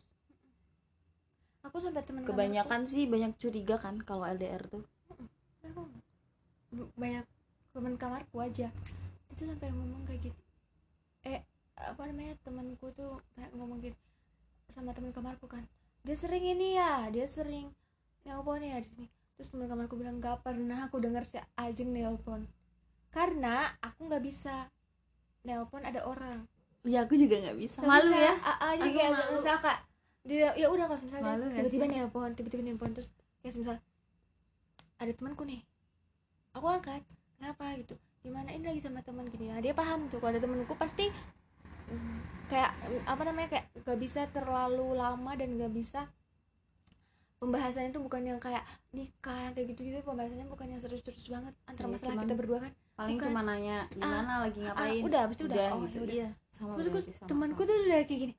Aku 1.61 1.77
sampai 1.77 2.03
teman 2.05 2.25
Kebanyakan 2.25 2.89
sih 2.89 3.05
banyak 3.05 3.37
curiga 3.37 3.77
kan 3.77 4.01
kalau 4.01 4.25
LDR 4.25 4.65
tuh. 4.69 4.85
aku 5.61 5.87
banyak 6.97 7.25
teman 7.71 7.95
kamarku 8.01 8.37
aja. 8.41 8.69
Itu 9.31 9.47
sampai 9.47 9.71
ngomong 9.71 10.09
kayak 10.09 10.31
gitu. 10.31 10.41
Eh 11.27 11.41
apa 11.77 12.03
namanya 12.09 12.37
temanku 12.45 12.93
tuh 12.93 13.21
kayak 13.37 13.51
ngomong 13.57 13.81
gitu 13.85 13.97
sama 14.73 14.97
teman 14.97 15.13
kamarku 15.13 15.47
kan. 15.47 15.65
Dia 16.07 16.17
sering 16.17 16.45
ini 16.47 16.81
ya 16.81 17.13
dia 17.13 17.27
sering 17.29 17.69
nelpon 18.25 18.65
ya 18.65 18.81
di 18.81 18.89
sini. 18.89 19.07
Terus 19.37 19.53
teman 19.53 19.69
kamarku 19.69 19.97
bilang 20.01 20.19
nggak 20.21 20.41
pernah 20.41 20.89
aku 20.89 20.97
dengar 21.01 21.29
si 21.29 21.37
Ajeng 21.61 21.93
nelpon. 21.93 22.49
Karena 23.13 23.69
aku 23.85 24.09
nggak 24.09 24.23
bisa 24.25 24.71
nelpon 25.45 25.85
ada 25.85 26.09
orang. 26.09 26.47
Ya 26.89 27.05
aku 27.05 27.21
juga 27.21 27.37
nggak 27.37 27.59
bisa. 27.61 27.85
Malu 27.85 28.17
ya. 28.17 28.33
Ah, 28.41 28.57
ah, 28.57 28.73
jadi 28.73 28.89
Aku 28.89 28.97
kayak 28.97 29.13
malu. 29.13 29.61
kak 29.61 29.79
dia 30.21 30.53
ya 30.53 30.69
udah 30.69 30.85
kalau 30.85 31.01
misalnya 31.01 31.25
Malu 31.25 31.47
tiba-tiba 31.49 31.85
sih? 31.89 31.93
nelpon 31.97 32.31
tiba-tiba 32.37 32.63
nelpon 32.65 32.91
terus 32.93 33.09
kayak 33.41 33.57
misal 33.57 33.77
ada 35.01 35.13
temanku 35.17 35.43
nih 35.49 35.65
aku 36.53 36.67
angkat 36.69 37.03
kenapa 37.41 37.65
gitu 37.81 37.95
gimana 38.21 38.53
ini 38.53 38.69
lagi 38.69 38.81
sama 38.85 39.01
teman 39.01 39.25
gini 39.33 39.49
nah 39.49 39.65
dia 39.65 39.73
paham 39.73 40.13
tuh 40.13 40.21
kalau 40.21 40.37
ada 40.37 40.45
temanku 40.45 40.77
pasti 40.77 41.09
mm, 41.89 42.19
kayak 42.53 42.71
mm, 42.85 43.05
apa 43.09 43.23
namanya 43.25 43.49
kayak 43.49 43.67
gak 43.81 43.99
bisa 43.99 44.29
terlalu 44.29 44.93
lama 44.93 45.33
dan 45.41 45.57
gak 45.57 45.73
bisa 45.73 46.05
pembahasannya 47.41 47.97
tuh 47.97 48.05
bukan 48.05 48.21
yang 48.21 48.37
kayak 48.37 48.61
nikah 48.93 49.49
yang 49.49 49.57
kayak 49.57 49.73
gitu-gitu 49.73 50.05
pembahasannya 50.05 50.45
bukan 50.53 50.77
yang 50.77 50.81
serius-serius 50.85 51.33
banget 51.33 51.57
antara 51.65 51.89
Iya, 51.89 51.93
masalah 51.97 52.13
cuman 52.13 52.25
kita 52.29 52.37
berdua 52.37 52.59
kan 52.61 52.73
Paling 53.01 53.17
Bukan. 53.17 53.29
cuma 53.33 53.41
nanya 53.41 53.77
gimana 53.97 54.33
lagi 54.45 54.61
ngapain. 54.61 55.01
udah, 55.01 55.21
habis 55.25 55.37
itu 55.41 55.45
udah. 55.49 55.69
Oh, 55.73 55.81
gitu. 55.89 55.97
ya 55.97 56.01
udah. 56.05 56.17
Iya, 56.21 56.29
sama 56.53 56.73
terus 56.77 57.05
temanku 57.25 57.61
tuh 57.65 57.73
udah 57.81 58.05
kayak 58.05 58.21
gini 58.29 58.35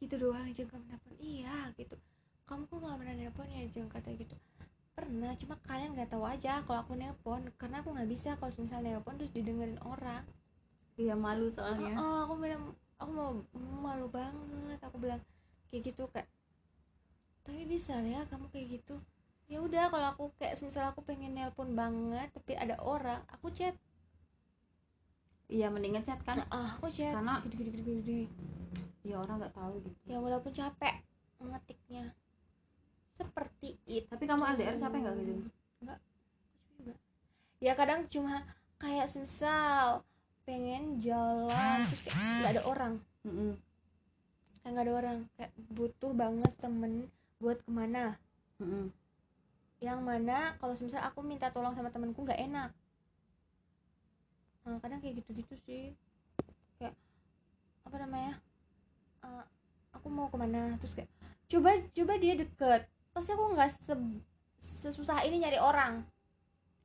gitu 0.00 0.14
doang 0.20 0.48
jeng 0.52 0.68
kamu 0.68 0.84
nelpon. 0.88 1.12
Iya 1.18 1.56
gitu. 1.76 1.96
Kamu 2.46 2.68
kok 2.68 2.78
gak 2.78 2.98
pernah 3.00 3.16
nelpon 3.16 3.48
ya 3.48 3.62
jeng 3.72 3.88
kata 3.88 4.12
gitu. 4.14 4.36
Pernah 4.96 5.32
cuma 5.36 5.60
kalian 5.68 5.92
nggak 5.92 6.10
tahu 6.12 6.24
aja 6.24 6.60
kalau 6.64 6.80
aku 6.84 6.92
nelpon. 6.96 7.42
Karena 7.56 7.80
aku 7.80 7.92
nggak 7.96 8.08
bisa 8.08 8.36
kalau 8.36 8.52
misalnya 8.60 8.96
nelpon 8.96 9.16
terus 9.16 9.32
didengerin 9.32 9.80
orang. 9.84 10.24
Iya 10.96 11.12
malu 11.12 11.52
soalnya. 11.52 12.00
oh, 12.00 12.24
aku 12.24 12.34
bilang 12.40 12.72
aku 12.96 13.10
mau 13.12 13.30
malu 13.84 14.06
banget. 14.08 14.78
Aku 14.84 14.96
bilang 15.00 15.20
kayak 15.68 15.92
gitu 15.92 16.08
kayak 16.12 16.28
tapi 17.46 17.62
bisa 17.62 17.94
ya 18.02 18.26
kamu 18.26 18.50
kayak 18.50 18.82
gitu. 18.82 18.98
Ya 19.46 19.62
udah 19.62 19.86
kalau 19.86 20.06
aku 20.10 20.24
kayak 20.42 20.58
misalnya 20.58 20.90
aku 20.90 21.06
pengen 21.06 21.38
nelpon 21.38 21.78
banget 21.78 22.34
tapi 22.34 22.58
ada 22.58 22.74
orang 22.82 23.22
aku 23.30 23.54
chat 23.54 23.78
Iya 25.46 25.66
mendingan 25.68 26.02
chat 26.02 26.18
kan. 26.20 26.42
ah 26.48 26.74
aku 26.74 26.86
chat 26.88 27.12
Karena- 27.12 27.38
gede 27.40 27.54
gede 27.56 27.70
gede 27.72 27.92
gede 27.96 28.20
Ya 29.02 29.16
orang 29.16 29.38
nggak 29.38 29.54
tahu 29.54 29.78
gitu. 29.78 29.98
ya 30.04 30.18
walaupun 30.18 30.50
capek 30.50 30.94
ngetiknya 31.38 32.10
seperti 33.12 33.78
itu 33.86 34.08
Tapi 34.08 34.24
kamu 34.24 34.42
LDR 34.52 34.74
capek 34.74 34.98
nggak 34.98 35.14
gitu? 35.16 35.32
enggak 35.78 35.98
juga 36.74 36.94
ya 37.58 37.72
kadang 37.72 38.00
cuma 38.06 38.42
kayak 38.76 39.06
semisal 39.06 40.02
pengen 40.42 40.98
jalan 40.98 41.78
terus 41.86 42.02
kayak 42.04 42.34
nggak 42.36 42.52
ada 42.52 42.62
orang 42.64 42.92
Mm-mm. 43.22 43.52
kayak 44.58 44.70
nggak 44.70 44.84
ada 44.84 44.94
orang 44.96 45.18
kayak 45.32 45.52
butuh 45.70 46.12
banget 46.12 46.52
temen 46.56 46.92
buat 47.36 47.58
ke 47.58 47.70
mana 47.70 48.18
Mm-mm. 48.58 48.90
yang 49.78 50.00
mana 50.00 50.54
kalau 50.56 50.74
misal 50.74 51.00
aku 51.00 51.20
minta 51.20 51.48
tolong 51.48 51.72
sama 51.72 51.88
temenku 51.88 52.20
nggak 52.20 52.42
enak 52.42 52.70
nah, 54.66 54.78
kadang 54.78 54.98
kayak 54.98 55.22
gitu-gitu 55.22 55.54
sih. 55.62 55.82
Kayak 56.76 56.94
apa 57.82 57.96
namanya 57.98 58.34
Eh, 59.18 59.44
aku 59.90 60.06
mau 60.06 60.26
ke 60.26 60.36
mana 60.36 60.76
terus 60.76 60.92
kayak 60.92 61.10
coba 61.46 61.70
coba 61.90 62.12
dia 62.16 62.34
deket. 62.34 62.82
Pasti 63.10 63.30
aku 63.30 63.50
nggak 63.50 63.70
se- 63.72 64.20
sesusah 64.60 65.22
ini 65.22 65.40
nyari 65.40 65.58
orang. 65.58 66.04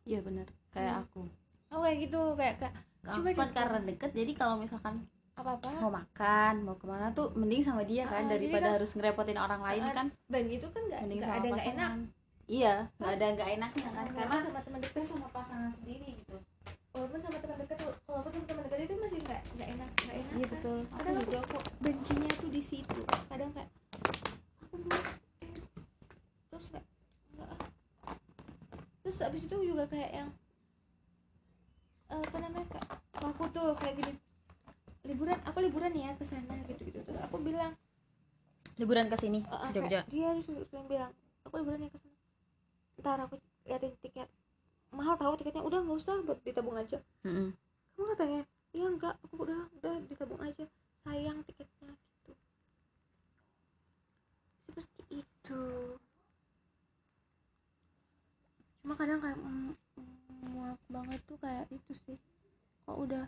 Iya 0.02 0.22
benar. 0.22 0.48
Kayak 0.72 0.96
Hmm. 0.96 1.04
aku. 1.04 1.22
aku 1.68 1.82
kayak 1.82 1.98
gitu 2.02 2.22
kayak 2.36 2.56
kayak 2.58 2.74
Coba 3.02 3.30
Coba 3.32 3.46
deh, 3.46 3.54
karena 3.56 3.80
deket 3.82 4.12
jadi 4.12 4.32
kalau 4.36 4.56
misalkan 4.58 4.96
apa 5.34 5.58
apa 5.58 5.68
mau 5.80 5.90
makan 5.90 6.54
mau 6.62 6.76
ke 6.76 6.86
mana 6.86 7.10
tuh 7.10 7.34
mending 7.34 7.64
sama 7.64 7.82
dia 7.82 8.06
kan 8.06 8.28
jadi 8.28 8.38
daripada 8.38 8.68
kan- 8.68 8.76
harus 8.78 8.92
ngerepotin 8.94 9.40
orang 9.40 9.62
lain 9.64 9.82
Ah, 9.82 9.94
kan. 9.96 10.08
dan 10.28 10.44
itu 10.46 10.68
kan 10.70 10.82
nggak 10.84 11.02
mending 11.02 11.18
nggak 11.18 11.32
sama 11.32 11.40
ada 11.40 11.48
nggak 11.50 11.68
enak. 11.74 11.92
Iya 12.46 12.74
nggak 12.94 13.12
ada 13.16 13.26
nggak 13.32 13.50
enaknya 13.56 13.88
kan 13.90 14.06
karena 14.12 14.36
sama 14.44 14.60
teman 14.62 14.80
dekat 14.82 15.04
sama 15.08 15.28
pasangan 15.32 15.72
sendiri 15.72 16.08
gitu 16.20 16.36
walaupun 17.02 17.18
sama 17.18 17.38
teman 17.42 17.58
dekat 17.66 17.78
tuh 17.82 17.94
walaupun 18.06 18.30
sama 18.30 18.46
teman 18.46 18.64
dekat 18.70 18.80
itu 18.86 18.94
masih 19.02 19.20
nggak 19.26 19.42
nggak 19.58 19.70
enak 19.74 19.90
nggak 20.06 20.16
enak 20.22 20.34
iya 20.38 20.46
kan. 20.46 20.54
betul. 20.54 20.80
Aku 20.86 20.94
kadang 21.02 21.16
aku 21.18 21.26
juga 21.26 21.40
kok 21.50 21.64
bencinya 21.82 22.30
tuh 22.38 22.50
di 22.54 22.62
situ 22.62 23.02
kadang 23.26 23.50
kayak 23.58 23.70
aku 24.62 24.76
mau 24.86 25.02
eh, 25.42 25.54
terus 26.54 26.66
kayak 26.70 26.86
enggak 27.34 27.50
ah. 27.50 27.60
terus 29.02 29.18
abis 29.26 29.42
itu 29.50 29.56
juga 29.66 29.84
kayak 29.90 30.12
yang 30.14 30.30
eh, 32.14 32.22
apa 32.22 32.38
namanya 32.38 32.68
kayak 32.70 32.88
aku 33.18 33.44
tuh 33.50 33.74
kayak 33.82 33.96
gini. 33.98 34.14
Liburan 35.02 35.38
aku 35.42 35.58
liburan 35.66 35.92
ya 35.98 36.14
ke 36.14 36.22
sana 36.30 36.54
gitu 36.70 36.82
gitu 36.86 37.02
terus 37.02 37.18
aku 37.26 37.42
bilang 37.42 37.74
liburan 38.78 39.10
ke 39.10 39.18
sini 39.18 39.42
eh, 39.42 39.70
Jogja. 39.74 40.06
dia 40.06 40.26
harus 40.30 40.46
bilang 40.70 41.10
aku 41.50 41.66
liburan 41.66 41.82
ya 41.82 41.90
ke 41.90 41.98
sana. 41.98 42.18
Ntar 43.02 43.18
aku 43.26 43.36
liatin 43.66 43.98
tiket 44.06 44.30
mahal 44.92 45.16
tahu 45.16 45.34
tiketnya. 45.40 45.64
Udah 45.64 45.80
nggak 45.82 45.98
usah 45.98 46.20
buat 46.24 46.40
ditabung 46.44 46.76
aja. 46.76 47.00
Mm-mm. 47.24 47.56
kamu 47.96 48.04
nggak 48.08 48.20
pengen? 48.20 48.44
Iya 48.72 48.88
enggak 48.88 49.16
aku 49.24 49.36
udah 49.44 49.60
udah 49.80 49.94
ditabung 50.08 50.42
aja. 50.44 50.66
Sayang 51.04 51.44
tiketnya 51.48 51.92
gitu. 51.96 52.32
Seperti 54.70 55.04
itu. 55.24 55.64
Cuma 58.82 58.94
kadang 59.00 59.20
kayak 59.20 59.38
mm, 59.40 59.74
mm, 59.76 60.46
muak 60.52 60.80
banget 60.92 61.20
tuh 61.28 61.38
kayak 61.40 61.66
itu 61.72 61.92
sih. 62.08 62.18
Kok 62.88 62.98
udah 63.08 63.24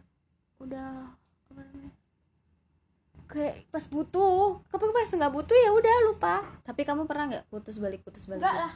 udah 0.60 1.12
apa 1.52 1.62
namanya? 1.64 1.94
Kayak 3.32 3.68
pas 3.72 3.86
butuh. 3.88 4.62
Tapi 4.68 4.84
pas 4.92 5.10
nggak 5.10 5.34
butuh 5.34 5.58
ya 5.58 5.70
udah 5.72 5.96
lupa. 6.12 6.36
Tapi 6.68 6.82
kamu 6.84 7.08
pernah 7.08 7.26
nggak 7.32 7.46
putus 7.48 7.80
balik 7.80 8.04
putus 8.04 8.28
balik? 8.28 8.44
Enggak 8.44 8.56
lah. 8.56 8.74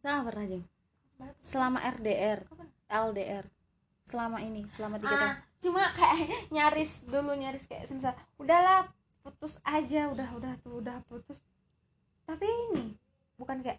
Sama 0.00 0.26
pernah 0.30 0.46
jeng 0.48 0.64
selama 1.42 1.78
RDR? 1.82 2.46
LDR 2.90 3.46
selama 4.10 4.42
ini 4.42 4.66
selama 4.74 4.98
tiga 4.98 5.14
ah, 5.14 5.18
tahun. 5.22 5.36
cuma 5.62 5.82
kayak 5.94 6.18
nyaris 6.54 6.98
dulu 7.06 7.30
nyaris 7.38 7.62
kayak 7.70 7.86
misal 7.94 8.10
udahlah 8.42 8.90
putus 9.22 9.54
aja 9.62 10.10
udah 10.10 10.26
udah 10.34 10.52
tuh 10.66 10.82
udah 10.82 10.98
putus. 11.06 11.38
Tapi 12.26 12.42
ini 12.42 12.98
bukan 13.38 13.62
kayak 13.62 13.78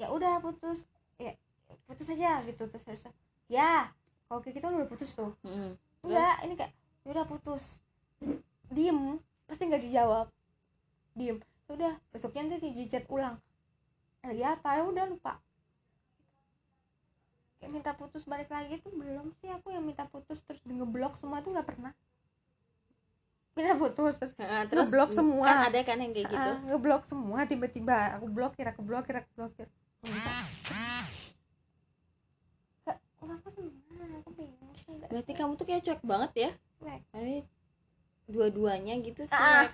ya 0.00 0.08
udah 0.08 0.40
putus. 0.40 0.80
Ya 1.20 1.36
putus 1.84 2.08
aja 2.08 2.40
gitu 2.48 2.64
terus 2.72 2.84
terus 2.88 3.04
ya 3.52 3.92
kalau 4.30 4.40
kayak 4.40 4.56
kita 4.62 4.72
udah 4.72 4.88
putus 4.88 5.12
tuh. 5.12 5.36
Mm-mm. 5.44 5.76
enggak 6.00 6.36
ini 6.48 6.54
kayak 6.56 6.72
"Ya 7.04 7.08
udah 7.12 7.24
putus. 7.28 7.84
Diem 8.72 9.20
pasti 9.44 9.68
nggak 9.68 9.84
dijawab. 9.84 10.32
Diem 11.12 11.36
"Ya 11.68 11.70
udah 11.76 11.92
besoknya 12.08 12.56
nanti 12.56 12.72
dijijet 12.72 13.04
ulang. 13.12 13.36
Lagi 14.24 14.40
apa? 14.40 14.80
Ya 14.80 14.82
udah 14.88 15.04
lupa 15.04 15.36
kayak 17.60 17.70
minta 17.70 17.92
putus 17.92 18.24
balik 18.24 18.48
lagi 18.48 18.80
tuh 18.80 18.88
belum 18.90 19.36
sih. 19.36 19.52
Aku 19.52 19.68
yang 19.68 19.84
minta 19.84 20.08
putus 20.08 20.40
terus 20.42 20.64
di 20.64 20.72
ngeblok 20.72 21.14
semua 21.14 21.44
tuh 21.44 21.52
nggak 21.52 21.68
pernah. 21.68 21.92
Minta 23.52 23.76
putus 23.76 24.16
terus 24.16 24.32
Nah, 24.40 24.64
Ngeblok 24.64 25.12
semua. 25.12 25.44
kan 25.44 25.68
ada 25.68 25.80
kan 25.84 26.00
yang 26.00 26.16
kayak 26.16 26.32
gitu? 26.32 26.50
Ah, 26.50 26.58
ngeblok 26.64 27.04
semua 27.04 27.44
tiba-tiba 27.44 28.16
aku 28.16 28.26
blokir 28.26 28.64
aku 28.64 28.80
blokir 28.80 29.14
aku 29.20 29.30
blokir. 29.36 29.68
Nggak, 32.80 32.96
nggak 33.20 33.38
pernah 33.44 34.16
aku 34.18 34.30
bingung 34.32 34.72
sih 34.80 34.90
nggak 34.90 35.08
berarti 35.12 35.32
kamu 35.36 35.52
tuh 35.54 35.66
kayak 35.68 35.82
cuek 35.84 36.02
banget 36.02 36.32
ya? 36.34 36.50
Cuek. 36.80 37.00
Jadi, 37.12 37.36
dua-duanya 38.26 38.94
gitu 39.04 39.20
Ah, 39.28 39.68
cuek. 39.68 39.72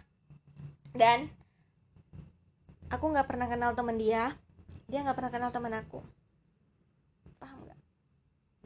Dan? 0.96 1.20
Aku 2.90 3.04
nggak 3.06 3.28
pernah 3.28 3.46
kenal 3.46 3.70
teman 3.72 3.94
dia. 3.94 4.34
Dia 4.90 5.06
nggak 5.06 5.14
pernah 5.14 5.30
kenal 5.30 5.50
teman 5.54 5.74
aku 5.76 6.02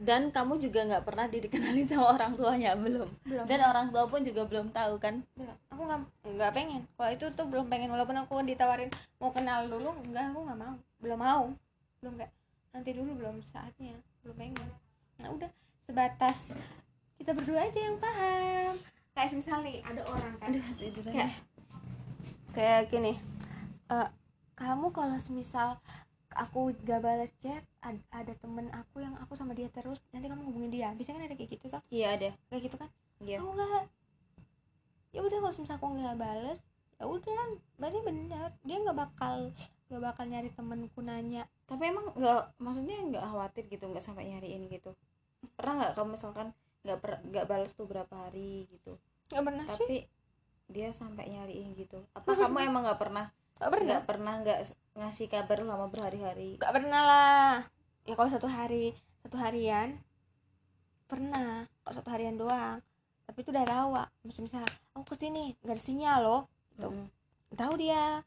dan 0.01 0.33
kamu 0.33 0.57
juga 0.57 0.81
nggak 0.81 1.05
pernah 1.05 1.29
dikenalin 1.29 1.85
sama 1.85 2.17
orang 2.17 2.33
tuanya 2.33 2.73
belum. 2.73 3.05
Belum. 3.21 3.45
Dan 3.45 3.59
orang 3.61 3.93
tua 3.93 4.09
pun 4.09 4.25
juga 4.25 4.49
belum 4.49 4.73
tahu 4.73 4.97
kan? 4.97 5.21
Belum. 5.37 5.53
Aku 5.69 5.81
nggak 5.85 5.99
nggak 6.25 6.51
pengen. 6.57 6.81
Kalau 6.97 7.11
itu 7.13 7.25
tuh 7.37 7.45
belum 7.45 7.69
pengen. 7.69 7.93
Walaupun 7.93 8.17
aku 8.17 8.41
ditawarin 8.41 8.89
mau 9.21 9.29
kenal 9.29 9.69
dulu 9.69 9.93
enggak 10.01 10.33
aku 10.33 10.39
nggak 10.41 10.59
mau. 10.59 10.75
Belum 10.97 11.19
mau. 11.21 11.43
Belum 12.01 12.13
kayak 12.17 12.33
nanti 12.73 12.89
dulu 12.97 13.13
belum 13.13 13.35
saatnya. 13.53 13.93
Belum 14.25 14.35
pengen. 14.41 14.67
Nah 15.21 15.29
udah. 15.37 15.51
Sebatas 15.85 16.49
kita 17.21 17.37
berdua 17.37 17.69
aja 17.69 17.79
yang 17.79 18.01
paham. 18.01 18.81
Kayak 19.13 19.37
misal 19.37 19.61
nih 19.61 19.85
ada 19.85 20.01
orang 20.09 20.33
kan. 20.41 20.49
Kayak 21.13 21.31
kayak 22.57 22.81
gini. 22.89 23.21
Eh, 23.85 24.09
kamu 24.57 24.89
kalau 24.89 25.17
semisal 25.21 25.77
aku 26.35 26.71
gak 26.87 27.03
balas 27.03 27.31
chat 27.43 27.63
ada, 27.83 27.99
ada 28.13 28.33
temen 28.39 28.71
aku 28.71 29.03
yang 29.03 29.15
aku 29.19 29.35
sama 29.35 29.51
dia 29.51 29.67
terus 29.73 29.99
nanti 30.15 30.31
kamu 30.31 30.47
hubungin 30.47 30.71
dia. 30.71 30.93
Bisa 30.95 31.11
kan 31.11 31.23
ada 31.23 31.35
kayak 31.35 31.51
gitu 31.57 31.65
so 31.67 31.79
iya 31.91 32.15
ada. 32.15 32.31
Kayak 32.47 32.61
gitu 32.71 32.75
kan? 32.79 32.89
Iya. 33.21 33.37
Aku 33.43 33.51
nggak. 33.53 33.83
Ya 35.11 35.19
udah 35.27 35.37
kalau 35.43 35.53
misal 35.59 35.75
aku 35.75 35.87
nggak 35.99 36.17
bales 36.17 36.59
ya 37.01 37.03
udah 37.09 37.41
berarti 37.81 37.99
benar. 38.05 38.49
Dia 38.63 38.77
nggak 38.79 38.97
bakal 38.97 39.35
nggak 39.91 40.01
bakal 40.01 40.23
nyari 40.29 40.49
temenku 40.55 40.99
nanya. 41.03 41.43
Tapi 41.67 41.83
emang 41.89 42.15
nggak 42.15 42.55
maksudnya 42.61 42.97
nggak 43.01 43.25
khawatir 43.27 43.63
gitu 43.67 43.83
nggak 43.91 44.03
sampai 44.03 44.31
nyariin 44.31 44.71
gitu? 44.71 44.95
Pernah 45.57 45.73
nggak 45.83 45.91
kamu 45.99 46.15
misalkan 46.15 46.47
nggak 46.81 46.97
per 47.01 47.11
nggak 47.27 47.45
balas 47.49 47.71
tuh 47.75 47.85
berapa 47.89 48.13
hari 48.13 48.71
gitu? 48.71 48.95
Nggak 49.33 49.43
pernah 49.43 49.65
sih. 49.67 49.87
Tapi 49.89 49.97
dia 50.71 50.87
sampai 50.95 51.27
nyariin 51.27 51.75
gitu. 51.75 51.99
Apa 52.15 52.37
kamu 52.37 52.71
emang 52.71 52.87
nggak 52.87 53.01
pernah 53.01 53.27
nggak 53.61 53.71
pernah? 53.77 53.93
Nggak 53.93 54.07
pernah 54.09 54.33
nggak 54.41 54.59
s- 54.65 54.77
ngasih 54.97 55.27
kabar 55.29 55.61
lama 55.61 55.85
berhari-hari. 55.93 56.57
Nggak 56.57 56.73
pernah 56.73 57.01
lah. 57.05 57.53
Ya 58.09 58.13
kalau 58.17 58.29
satu 58.33 58.49
hari 58.49 58.97
satu 59.21 59.37
harian 59.37 60.01
pernah. 61.05 61.69
Kalau 61.85 61.93
satu 62.01 62.09
harian 62.09 62.41
doang. 62.41 62.81
Tapi 63.29 63.37
itu 63.45 63.53
udah 63.53 63.65
tahu 63.69 63.89
misal 64.25 64.41
misal 64.49 64.65
aku 64.97 65.13
ke 65.13 65.15
sini 65.21 65.53
nggak 65.61 65.77
ada 65.77 65.83
sinyal 65.85 66.19
loh. 66.25 66.41
Tuh. 66.81 66.89
Mm. 66.89 67.07
tahu 67.53 67.73
dia. 67.77 68.25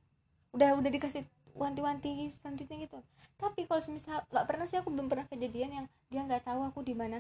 Udah 0.55 0.79
udah 0.79 0.91
dikasih 0.95 1.27
wanti-wanti 1.59 2.31
selanjutnya 2.39 2.87
gitu. 2.87 2.99
Tapi 3.35 3.67
kalau 3.67 3.83
misal 3.91 4.23
nggak 4.31 4.47
pernah 4.47 4.67
sih 4.71 4.79
aku 4.79 4.95
belum 4.95 5.11
pernah 5.11 5.27
kejadian 5.27 5.83
yang 5.83 5.87
dia 6.15 6.23
nggak 6.23 6.47
tahu 6.47 6.63
aku 6.63 6.87
di 6.87 6.95
mana. 6.95 7.19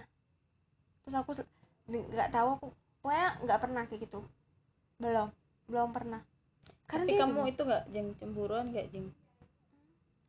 Terus 1.02 1.18
aku 1.18 1.34
nggak 1.90 2.30
tahu 2.30 2.48
aku 2.62 2.66
pokoknya 3.02 3.42
nggak 3.42 3.58
pernah 3.58 3.82
kayak 3.90 4.06
gitu. 4.06 4.22
Belum 5.02 5.34
belum 5.66 5.90
pernah 5.90 6.22
karena 6.84 7.04
tapi 7.04 7.14
kamu 7.16 7.32
juga- 7.34 7.50
itu 7.50 7.62
nggak 7.64 7.84
jeng 7.90 8.08
cemburuan 8.16 8.64
nggak 8.70 8.86
jeng? 8.90 9.06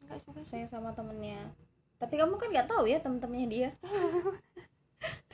Nggak 0.02 0.20
juga 0.24 0.40
sih. 0.42 0.50
Sayang 0.56 0.70
sama 0.70 0.90
temennya. 0.92 1.52
Tapi 1.96 2.14
kamu 2.16 2.34
kan 2.36 2.48
nggak 2.50 2.68
tahu 2.68 2.84
ya 2.86 2.98
temen-temennya 3.00 3.48
dia. 3.48 3.70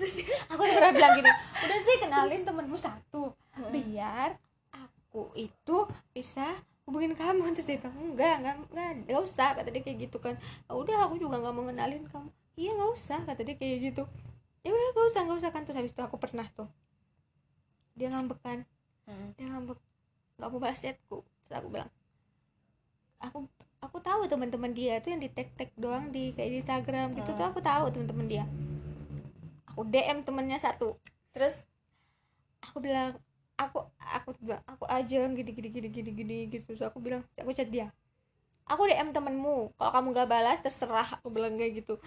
Aku 0.51 0.61
udah 0.61 0.73
pernah 0.73 0.91
bilang 0.91 1.13
gini 1.15 1.31
udah 1.61 1.79
sih 1.79 1.95
kenalin 2.01 2.41
temenmu 2.41 2.77
satu. 2.77 3.31
Biar 3.69 4.35
aku 4.73 5.29
itu 5.37 5.77
bisa 6.11 6.57
hubungin 6.83 7.13
kamu. 7.13 7.53
Terus 7.53 7.67
dia 7.67 7.77
bilang 7.77 7.95
enggak 8.01 8.35
enggak 8.41 8.55
enggak 8.73 8.89
enggak 9.05 9.21
usah 9.21 9.53
kata 9.53 9.69
dia 9.69 9.83
kayak 9.85 10.09
gitu 10.09 10.17
kan. 10.17 10.35
"Ya 10.65 10.73
udah 10.73 11.05
aku 11.05 11.21
juga 11.21 11.37
nggak 11.37 11.53
mau 11.53 11.69
kenalin 11.69 12.03
kamu. 12.09 12.29
Iya 12.57 12.69
nggak 12.75 12.91
usah 12.91 13.19
kata 13.23 13.41
dia 13.45 13.55
kayak 13.55 13.77
gitu. 13.91 14.03
Ya 14.61 14.69
udah 14.69 14.87
nggak 14.91 15.07
usah 15.13 15.21
nggak 15.23 15.39
usah 15.39 15.51
kan. 15.53 15.61
Terus 15.63 15.77
habis 15.77 15.93
itu 15.93 16.01
aku 16.01 16.17
pernah 16.17 16.47
tuh. 16.51 16.67
Dia 17.93 18.09
ngambek 18.09 18.39
kan 18.41 18.59
Mm. 19.01 19.33
dia 19.33 19.45
ngambek 19.49 19.79
nggak 20.41 20.49
mau 20.49 20.57
balas 20.57 20.81
chatku 20.81 21.21
terus 21.21 21.53
aku 21.53 21.69
bilang 21.69 21.89
aku 23.21 23.45
aku 23.77 23.97
tahu 24.01 24.25
teman-teman 24.25 24.73
dia 24.73 24.97
tuh 24.97 25.13
yang 25.13 25.21
di 25.21 25.29
tag 25.29 25.53
tag 25.53 25.69
doang 25.77 26.09
di 26.09 26.33
kayak 26.33 26.49
di 26.49 26.57
Instagram 26.65 27.07
gitu 27.13 27.29
tuh 27.37 27.45
aku 27.45 27.61
tahu 27.61 27.89
teman-teman 27.93 28.25
dia. 28.25 28.45
Aku 29.73 29.85
DM 29.85 30.21
temennya 30.25 30.57
satu. 30.61 30.97
Terus? 31.33 31.65
Aku 32.61 32.77
bilang 32.81 33.17
aku 33.57 33.85
aku 33.97 34.33
aku 34.65 34.85
aja 34.89 35.25
gini 35.29 35.51
gini 35.53 35.69
gini 35.69 35.87
gini 35.89 36.11
gini 36.13 36.37
gitu. 36.49 36.73
Terus 36.73 36.81
aku 36.85 36.97
bilang 36.97 37.25
aku 37.37 37.53
chat 37.53 37.69
dia 37.69 37.93
aku 38.71 38.87
DM 38.87 39.11
temenmu. 39.11 39.75
Kalau 39.75 39.91
kamu 39.91 40.07
gak 40.15 40.29
balas 40.31 40.59
terserah 40.63 41.19
aku 41.19 41.27
bilang 41.27 41.59
kayak 41.59 41.83
gitu. 41.83 41.99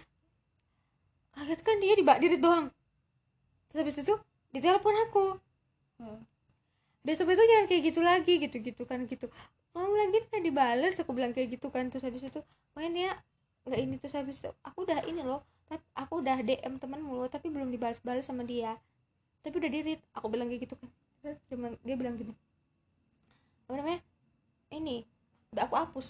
Kaget 1.36 1.60
kan 1.60 1.76
dia 1.82 1.94
di 1.98 2.04
dirit 2.06 2.40
doang. 2.40 2.72
Terus 3.68 3.78
habis 3.84 3.96
itu 4.00 4.14
ditelepon 4.54 4.96
aku. 5.10 5.26
Hmm. 6.00 6.20
Besok 7.04 7.30
besok 7.30 7.44
jangan 7.44 7.66
kayak 7.68 7.82
gitu 7.92 8.00
lagi 8.00 8.34
gitu 8.40 8.56
gitu 8.64 8.82
kan 8.88 9.04
gitu. 9.04 9.28
Mau 9.76 9.92
lagi 9.92 10.24
nggak 10.24 10.42
dibales? 10.42 10.94
Aku 10.98 11.12
bilang 11.12 11.36
kayak 11.36 11.60
gitu 11.60 11.68
kan 11.68 11.92
terus 11.92 12.02
habis 12.02 12.24
itu 12.24 12.40
main 12.72 12.92
ya. 12.96 13.12
Nggak 13.68 13.80
ini 13.80 13.94
terus 14.00 14.14
habis 14.16 14.40
itu 14.40 14.50
aku 14.64 14.88
udah 14.88 15.04
ini 15.04 15.20
loh 15.20 15.44
tapi 15.64 15.84
aku 15.96 16.20
udah 16.20 16.44
DM 16.44 16.76
temenmu 16.76 17.12
loh 17.16 17.28
tapi 17.28 17.52
belum 17.52 17.68
dibalas-balas 17.68 18.24
sama 18.24 18.42
dia. 18.42 18.80
Tapi 19.44 19.54
udah 19.60 19.70
dirit 19.70 20.00
aku 20.16 20.26
bilang 20.32 20.48
kayak 20.48 20.64
gitu 20.64 20.74
kan. 20.80 20.88
Terus 21.20 21.38
bilang, 21.52 21.76
dia 21.84 21.96
bilang 21.96 22.16
gini 22.16 22.34
apa 23.64 23.80
namanya? 23.80 24.00
Ini 24.72 24.96
udah 25.56 25.64
aku 25.64 25.76
hapus. 25.76 26.08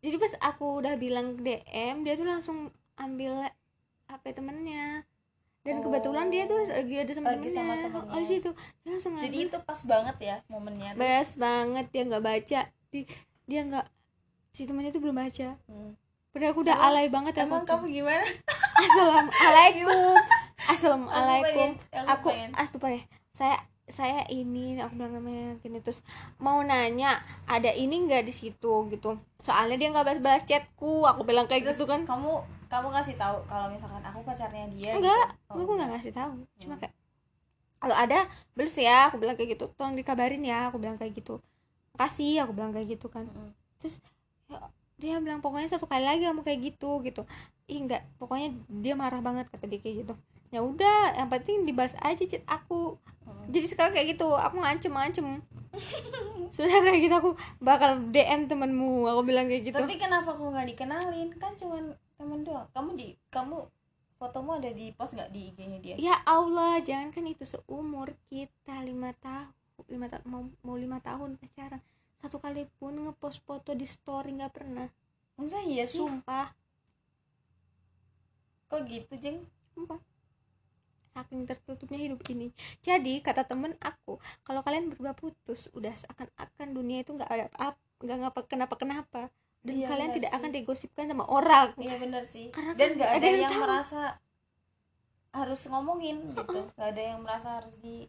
Jadi 0.00 0.16
pas 0.16 0.32
aku 0.40 0.80
udah 0.80 0.96
bilang 0.96 1.36
DM 1.36 2.08
dia 2.08 2.16
tuh 2.16 2.24
langsung 2.24 2.72
ambil 2.96 3.52
HP 4.08 4.24
temennya 4.32 5.04
dan 5.60 5.74
Oh. 5.76 5.82
kebetulan 5.84 6.26
dia 6.26 6.44
tuh 6.44 6.56
lagi 6.64 6.94
ada 6.96 7.12
sama 7.12 7.26
Lagi 7.28 7.36
temennya 7.42 7.52
sama 7.52 7.72
Oh, 7.72 7.78
temennya. 7.82 8.16
di 8.16 8.26
situ 8.26 8.50
langsung 8.82 9.12
jadi 9.14 9.36
itu 9.42 9.56
pas 9.60 9.80
banget 9.84 10.16
ya 10.18 10.36
momennya 10.46 10.88
tuh. 10.90 10.98
best 10.98 11.34
banget 11.36 11.86
dia 11.86 12.02
nggak 12.02 12.24
baca 12.24 12.60
di, 12.88 13.00
dia 13.44 13.60
nggak 13.62 13.86
si 14.50 14.62
temannya 14.64 14.88
tuh 14.88 15.00
belum 15.00 15.16
baca 15.16 15.48
Hmm. 15.62 15.92
padahal 16.30 16.50
aku 16.50 16.60
udah 16.62 16.74
Emang- 16.74 16.88
alay 16.88 17.06
banget 17.08 17.32
aku 17.34 17.44
emang 17.44 17.62
tuh. 17.62 17.70
kamu 17.76 17.86
gimana 17.92 18.24
assalamualaikum 18.80 20.16
assalamualaikum 20.72 21.68
pengen, 21.74 22.06
aku 22.06 22.28
pengen. 22.28 22.50
astupa 22.54 22.86
deh 22.88 23.04
saya 23.30 23.56
saya 23.98 24.20
ini 24.30 24.78
aku 24.82 24.92
bilang 24.98 25.14
namanya 25.18 25.46
gini 25.62 25.78
terus 25.84 26.00
mau 26.44 26.58
nanya 26.62 27.20
ada 27.48 27.70
ini 27.74 27.94
nggak 28.06 28.22
di 28.28 28.32
situ 28.40 28.72
gitu. 28.92 29.08
Soalnya 29.46 29.76
dia 29.80 29.88
nggak 29.92 30.06
balas-balas 30.06 30.44
chatku 30.48 31.04
aku 31.10 31.22
bilang 31.28 31.46
kayak 31.50 31.62
Terus 31.64 31.76
gitu 31.76 31.84
kan. 31.90 32.00
kamu 32.08 32.32
kamu 32.70 32.88
kasih 32.96 33.14
tahu 33.18 33.36
kalau 33.50 33.66
misalkan 33.74 34.02
aku 34.06 34.18
pacarnya 34.22 34.64
dia 34.74 34.90
enggak 34.96 35.26
gitu. 35.26 35.50
Oh, 35.50 35.58
aku 35.62 35.72
nggak 35.78 35.90
ngasih 35.96 36.12
tahu. 36.14 36.30
Cuma 36.62 36.74
Hmm. 36.74 36.80
kayak 36.80 36.94
kalau 37.80 37.96
ada 37.96 38.18
beres 38.56 38.76
ya 38.76 39.08
aku 39.08 39.16
bilang 39.22 39.36
kayak 39.38 39.50
gitu. 39.56 39.64
Tolong 39.78 39.96
dikabarin 40.00 40.42
ya 40.44 40.68
aku 40.70 40.76
bilang 40.82 40.96
kayak 41.00 41.12
gitu. 41.18 41.40
Kasih 42.00 42.44
aku 42.44 42.52
bilang 42.56 42.72
kayak 42.76 42.88
gitu 42.98 43.06
kan. 43.14 43.24
Mm-mm. 43.28 43.50
ya, 44.52 44.58
dia 45.00 45.14
bilang 45.24 45.40
pokoknya 45.44 45.68
satu 45.72 45.86
kali 45.88 46.04
lagi 46.04 46.22
kamu 46.28 46.42
kayak 46.46 46.60
gitu 46.68 46.90
gitu. 47.06 47.22
Ih 47.72 47.78
enggak 47.84 48.02
pokoknya 48.20 48.48
dia 48.84 48.94
marah 48.98 49.20
banget 49.24 49.46
kata 49.52 49.64
dia 49.70 49.80
kayak 49.84 49.96
gitu 50.06 50.14
ya 50.50 50.60
udah 50.60 51.14
yang 51.14 51.30
penting 51.30 51.62
dibalas 51.62 51.94
aja 52.02 52.22
chat 52.26 52.42
aku. 52.50 52.98
Mm-mm. 53.26 53.46
jadi 53.54 53.66
sekarang 53.70 53.92
kayak 53.94 54.18
gitu 54.18 54.34
aku 54.34 54.58
ngancem 54.58 54.90
ngancem 54.90 55.26
sudah 56.50 56.82
kayak 56.82 57.00
gitu 57.06 57.14
aku 57.14 57.30
bakal 57.62 58.02
DM 58.10 58.50
temenmu 58.50 59.06
aku 59.06 59.22
bilang 59.22 59.46
kayak 59.46 59.70
gitu. 59.70 59.78
Tapi 59.78 59.96
kenapa 60.02 60.34
aku 60.34 60.50
nggak 60.50 60.66
dikenalin? 60.74 61.30
Kan 61.38 61.54
cuman 61.54 61.94
temen 62.18 62.42
doang. 62.42 62.66
Kamu 62.74 62.98
di 62.98 63.14
kamu 63.30 63.70
fotomu 64.18 64.58
ada 64.58 64.70
di 64.74 64.90
post 64.90 65.14
nggak 65.14 65.30
di 65.30 65.54
IG-nya 65.54 65.78
dia? 65.78 65.94
Ya 65.96 66.18
Allah 66.26 66.82
jangan 66.82 67.14
kan 67.14 67.24
itu 67.30 67.46
seumur 67.46 68.18
kita 68.26 68.82
lima 68.82 69.14
tahun 69.22 69.54
lima 69.88 70.12
ta 70.12 70.20
mau 70.26 70.44
mau 70.66 70.74
lima 70.74 70.98
tahun 70.98 71.38
pacaran. 71.38 71.80
Satu 72.18 72.42
kali 72.42 72.66
pun 72.76 72.92
ngepost 73.06 73.40
foto 73.46 73.72
di 73.72 73.86
story 73.86 74.34
nggak 74.36 74.52
pernah. 74.52 74.90
Masa 75.38 75.62
iya 75.62 75.86
sih? 75.86 76.02
Sumpah. 76.02 76.50
Kok 78.68 78.82
gitu 78.90 79.14
jeng? 79.16 79.38
Sumpah 79.72 80.09
saking 81.10 81.42
tertutupnya 81.42 81.98
hidup 81.98 82.20
ini. 82.26 82.50
Jadi 82.80 83.18
kata 83.18 83.42
temen 83.42 83.74
aku 83.78 84.16
kalau 84.40 84.60
kalian 84.60 84.88
berdua 84.88 85.12
putus 85.12 85.66
udah 85.70 85.90
seakan-akan 85.92 86.68
dunia 86.70 87.00
itu 87.00 87.10
nggak 87.10 87.28
ada 87.28 87.44
apa 87.52 87.78
nggak 87.98 88.16
ngapa 88.18 88.40
kenapa 88.44 88.74
kenapa 88.74 89.20
dan 89.60 89.74
Iya, 89.74 89.86
kalian 89.86 90.08
benar 90.08 90.16
tidak 90.16 90.30
sih. 90.30 90.38
akan 90.38 90.50
digosipkan 90.50 91.04
sama 91.06 91.24
orang. 91.26 91.68
Iya 91.76 91.94
bener 91.96 92.22
sih. 92.24 92.46
Karena 92.48 92.72
dan 92.72 92.88
kan 92.88 92.96
nggak 92.96 93.10
ada, 93.10 93.18
ada 93.18 93.26
yang 93.26 93.40
yang, 93.40 93.52
tahu. 93.52 93.62
merasa 93.62 94.00
harus 95.30 95.60
ngomongin 95.64 96.16
gitu. 96.32 96.58
Nggak 96.70 96.88
ada 96.88 97.02
yang 97.04 97.18
merasa 97.20 97.48
harus 97.56 97.76
di 97.76 98.08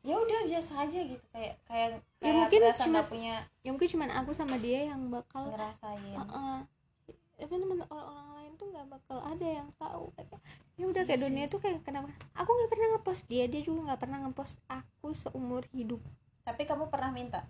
ya 0.00 0.14
udah 0.14 0.40
biasa 0.46 0.72
aja 0.80 1.00
gitu. 1.02 1.24
Kayak 1.28 1.54
kayak 1.66 1.88
Ya, 1.90 1.98
kayak 2.20 2.34
mungkin 2.38 2.60
berasa 2.62 2.82
cuma- 2.84 3.04
punya 3.04 3.34
ya 3.58 3.68
mungkin 3.68 3.88
cuma 3.88 4.04
aku 4.08 4.30
sama 4.32 4.56
dia 4.56 4.80
yang 4.86 5.00
bakal 5.08 5.48
ngerasain. 5.48 6.14
Heeh. 6.14 6.58
tapi 7.38 7.54
teman 7.54 7.78
orang 7.86 8.10
lain 8.28 8.37
tuh 8.58 8.66
nggak 8.68 8.86
bakal 8.90 9.18
ada 9.22 9.46
yang 9.46 9.70
tahu. 9.78 10.10
Kayak 10.12 10.42
ya 10.74 10.84
udah 10.84 11.02
kayak 11.02 11.22
dunia 11.22 11.44
tuh 11.46 11.58
kayak 11.58 11.80
kenapa 11.82 12.10
aku 12.34 12.50
nggak 12.50 12.70
pernah 12.70 12.86
ngepost. 12.92 13.22
Dia 13.26 13.44
dia 13.46 13.62
juga 13.62 13.80
nggak 13.88 14.00
pernah 14.02 14.18
ngepost. 14.26 14.58
Aku 14.66 15.14
seumur 15.14 15.62
hidup. 15.70 16.02
Tapi 16.42 16.66
kamu 16.66 16.90
pernah 16.90 17.08
minta? 17.08 17.40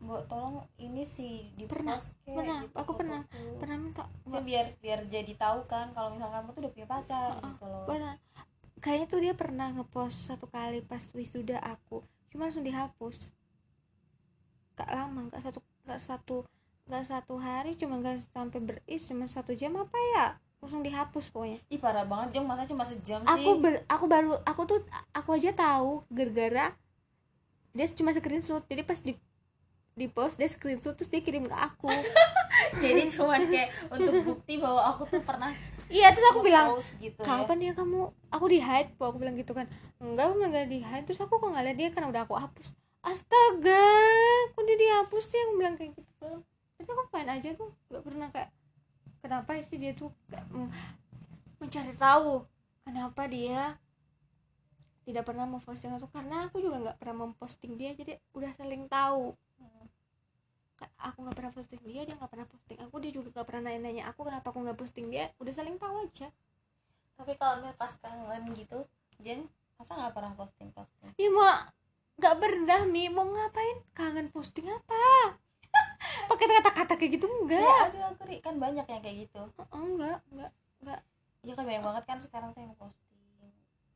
Bu 0.00 0.16
tolong 0.24 0.64
ini 0.76 1.04
sih 1.04 1.52
di 1.52 1.68
Pernah, 1.68 2.00
post 2.00 2.16
kek, 2.24 2.32
pernah. 2.32 2.64
gitu, 2.64 2.72
Aku 2.74 2.92
pernah. 2.96 3.20
fotoku." 3.28 3.60
pernah 3.60 3.76
minta. 3.76 4.02
Maksudnya 4.24 4.44
biar 4.44 4.66
biar 4.80 5.00
jadi 5.06 5.32
tahu 5.36 5.58
kan 5.68 5.92
kalau 5.92 6.08
misalnya 6.12 6.40
kamu 6.40 6.48
tuh 6.50 6.60
udah 6.64 6.72
punya 6.72 6.88
pacar 6.88 7.28
Heeh, 7.36 7.52
gitu 7.52 7.64
loh. 7.66 7.84
pernah. 7.84 8.14
Kayaknya 8.80 9.06
tuh 9.06 9.20
dia 9.20 9.34
pernah 9.36 9.68
ngepost 9.70 10.16
satu 10.24 10.48
kali 10.48 10.80
pas 10.80 11.04
wisuda 11.12 11.60
aku. 11.60 12.00
Cuma 12.32 12.48
langsung 12.48 12.64
dihapus. 12.64 13.28
Gak 14.72 14.88
lama 14.88 15.28
gak 15.28 15.42
satu 15.44 15.60
gak 15.84 16.00
satu 16.00 16.36
gak 16.90 17.06
satu 17.06 17.38
hari 17.38 17.78
cuma 17.78 18.02
gak 18.02 18.18
sampai 18.34 18.58
beris 18.58 19.06
cuma 19.06 19.30
satu 19.30 19.54
jam 19.54 19.78
apa 19.78 19.94
ya? 20.18 20.26
Langsung 20.58 20.82
dihapus 20.82 21.30
pokoknya. 21.30 21.62
Ih 21.70 21.78
parah 21.78 22.04
banget 22.04 22.36
jong 22.36 22.46
masa 22.50 22.66
cuma 22.66 22.84
sejam 22.84 23.22
aku 23.22 23.38
sih? 23.38 23.62
ber, 23.62 23.74
aku 23.86 24.04
baru 24.10 24.34
aku 24.42 24.62
tuh 24.66 24.78
aku 25.14 25.38
aja 25.38 25.54
tahu 25.54 26.02
gara-gara 26.10 26.74
dia 27.70 27.86
cuma 27.94 28.10
screenshot. 28.10 28.66
Jadi 28.66 28.82
pas 28.82 28.98
di 28.98 29.14
di 29.94 30.06
post 30.10 30.36
dia 30.36 30.50
screenshot 30.50 30.98
terus 30.98 31.08
dia 31.08 31.22
kirim 31.22 31.46
ke 31.46 31.54
aku. 31.54 31.88
Jadi 32.82 33.08
cuman 33.14 33.40
kayak 33.46 33.70
untuk 33.94 34.14
bukti 34.26 34.58
bahwa 34.58 34.82
aku 34.90 35.06
tuh 35.08 35.22
pernah 35.22 35.54
iya 35.86 36.10
terus 36.10 36.26
aku 36.34 36.42
bilang 36.42 36.74
gitu 36.98 37.22
ya. 37.22 37.24
Kapan 37.24 37.70
ya 37.70 37.72
kamu? 37.72 38.10
Aku 38.34 38.44
di 38.50 38.58
hide 38.58 38.90
po. 38.98 39.14
Aku 39.14 39.16
bilang 39.22 39.38
gitu 39.38 39.54
kan. 39.54 39.70
Enggak 40.02 40.34
aku 40.34 40.42
enggak 40.42 40.66
di 40.66 40.82
hide 40.82 41.06
terus 41.06 41.22
aku 41.22 41.38
kok 41.38 41.54
nggak 41.54 41.64
lihat 41.70 41.78
dia 41.78 41.88
kan 41.94 42.04
udah 42.10 42.26
aku 42.26 42.34
hapus. 42.34 42.74
Astaga 43.00 43.86
kok 44.52 44.62
dia 44.68 44.76
dihapus 44.76 45.24
sih? 45.24 45.40
Aku 45.48 45.52
bilang 45.56 45.78
kayak 45.78 45.94
gitu 45.96 46.44
tapi 46.80 46.96
aku 46.96 47.04
fine 47.12 47.28
aja 47.28 47.50
tuh 47.52 47.68
nggak 47.92 48.02
pernah 48.08 48.28
kayak 48.32 48.50
kenapa 49.20 49.50
sih 49.68 49.76
dia 49.76 49.92
tuh 49.92 50.08
kayak, 50.32 50.48
mencari 51.60 51.92
tahu 52.00 52.48
kenapa 52.88 53.28
dia 53.28 53.76
tidak 55.04 55.28
pernah 55.28 55.44
memposting 55.44 55.92
aku 55.92 56.08
karena 56.08 56.48
aku 56.48 56.56
juga 56.64 56.76
nggak 56.80 56.96
pernah 56.96 57.28
memposting 57.28 57.76
dia 57.76 57.92
jadi 57.92 58.16
udah 58.32 58.52
saling 58.56 58.88
tahu. 58.88 59.36
Kayak 60.80 60.94
aku 60.96 61.18
nggak 61.28 61.36
pernah 61.36 61.52
posting 61.52 61.82
dia 61.84 62.00
dia 62.08 62.14
nggak 62.16 62.30
pernah 62.32 62.48
posting 62.48 62.78
aku 62.80 62.94
dia 63.04 63.12
juga 63.12 63.28
nggak 63.36 63.46
pernah 63.48 63.62
nanya-nanya 63.68 64.02
aku 64.08 64.20
kenapa 64.24 64.46
aku 64.48 64.58
nggak 64.64 64.78
posting 64.80 65.06
dia 65.12 65.28
udah 65.36 65.52
saling 65.52 65.76
tahu 65.76 66.08
aja. 66.08 66.32
Tapi 67.20 67.32
kalau 67.36 67.60
misalnya 67.60 67.76
pas 67.76 67.92
kangen 68.00 68.42
gitu 68.56 68.78
Jen 69.20 69.44
masa 69.76 70.00
nggak 70.00 70.16
pernah 70.16 70.32
posting 70.32 70.72
posting 70.72 71.12
Ya 71.20 71.28
mau 71.28 71.48
nggak 72.16 72.36
pernah 72.40 72.80
mi. 72.88 73.12
Mau 73.12 73.28
ngapain? 73.28 73.84
Kangen 73.92 74.32
posting 74.32 74.70
apa? 74.72 75.36
Pakai 76.30 76.46
kata-kata 76.46 76.94
kayak 76.94 77.12
gitu 77.18 77.26
enggak? 77.26 77.58
ya 77.58 77.74
aduh 77.90 78.02
aku 78.14 78.22
ri 78.30 78.38
kan 78.38 78.54
banyak 78.62 78.86
yang 78.86 79.02
kayak 79.02 79.16
gitu. 79.26 79.42
Oh, 79.58 79.82
enggak, 79.82 80.22
enggak. 80.30 80.52
ya 81.40 81.52
kan 81.56 81.64
banyak 81.64 81.82
banget 81.82 82.04
kan 82.06 82.18
sekarang 82.22 82.52
tuh 82.54 82.62
yang 82.62 82.74
posting 82.78 83.10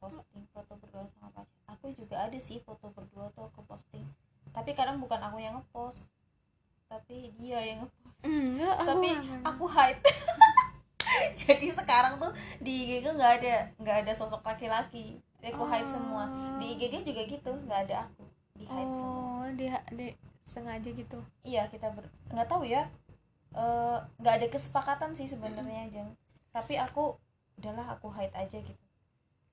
posting 0.05 0.44
foto 0.53 0.77
berdua 0.77 1.07
sama 1.09 1.33
pacar. 1.33 1.61
Aku 1.79 1.94
juga 1.97 2.29
ada 2.29 2.37
sih 2.37 2.61
foto 2.61 2.92
berdua 2.92 3.33
tuh 3.33 3.49
aku 3.49 3.64
posting. 3.64 4.05
Tapi 4.53 4.77
kadang 4.77 5.01
bukan 5.01 5.16
aku 5.23 5.40
yang 5.40 5.57
ngepost 5.57 6.12
tapi 6.90 7.33
dia 7.40 7.59
yang 7.64 7.87
ngepost. 7.87 8.25
Enggak, 8.25 8.75
aku 8.77 8.88
tapi 8.88 9.09
nggak 9.09 9.25
pernah. 9.25 9.49
aku 9.49 9.64
hide. 9.70 10.01
Jadi 11.40 11.66
sekarang 11.70 12.14
tuh 12.18 12.33
di 12.59 12.73
IG 12.85 12.90
gue 13.07 13.14
nggak 13.14 13.33
ada 13.40 13.55
nggak 13.81 13.97
ada 14.05 14.12
sosok 14.12 14.44
laki-laki. 14.44 15.23
Aku 15.40 15.64
hide 15.64 15.88
semua. 15.88 16.29
Di 16.61 16.77
IG 16.77 16.83
dia 16.90 17.03
juga 17.05 17.23
gitu 17.25 17.51
nggak 17.64 17.81
ada 17.88 17.97
aku. 18.11 18.25
Di 18.59 18.64
hide 18.68 18.92
semua. 18.92 19.23
Oh, 19.40 19.49
dia 19.57 19.81
dia 19.94 20.12
sengaja 20.45 20.91
gitu. 20.93 21.19
iya 21.43 21.67
kita 21.69 21.91
ber 21.91 22.07
nggak 22.31 22.49
tahu 22.49 22.65
ya. 22.69 22.87
Eh, 23.55 23.99
nggak 24.19 24.35
ada 24.43 24.47
kesepakatan 24.51 25.11
sih 25.15 25.31
sebenarnya 25.31 25.87
jeng. 25.91 26.11
Tapi 26.51 26.79
aku 26.79 27.15
udahlah 27.59 27.97
aku 27.99 28.11
hide 28.13 28.35
aja 28.35 28.59
gitu. 28.59 28.85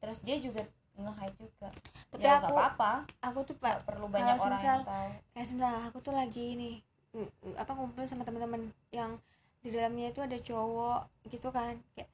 Terus 0.01 0.17
dia 0.25 0.37
juga 0.41 0.65
nge-hide 0.97 1.37
juga. 1.37 1.69
Tapi 2.11 2.21
ya 2.25 2.41
aku 2.41 2.53
apa-apa. 2.53 3.07
aku 3.23 3.39
tuh 3.47 3.55
pak 3.57 3.87
perlu 3.87 4.11
banyak 4.11 4.35
orang 4.35 4.57
semisal- 4.57 4.83
yang 4.83 4.83
tahu. 4.83 5.11
kayak 5.33 5.45
sebentar 5.47 5.73
aku 5.87 5.97
tuh 6.03 6.13
lagi 6.13 6.43
ini 6.57 6.71
mm, 7.15 7.23
mm, 7.23 7.53
apa 7.55 7.71
ngumpul 7.77 8.03
sama 8.03 8.27
teman-teman 8.27 8.67
yang 8.91 9.15
di 9.61 9.69
dalamnya 9.69 10.09
itu 10.09 10.19
ada 10.25 10.37
cowok 10.41 11.05
gitu 11.29 11.47
kan 11.53 11.77
kayak 11.95 12.09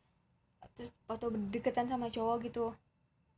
terus 0.78 0.94
foto 1.10 1.34
berdekatan 1.34 1.90
sama 1.90 2.12
cowok 2.14 2.38
gitu. 2.46 2.76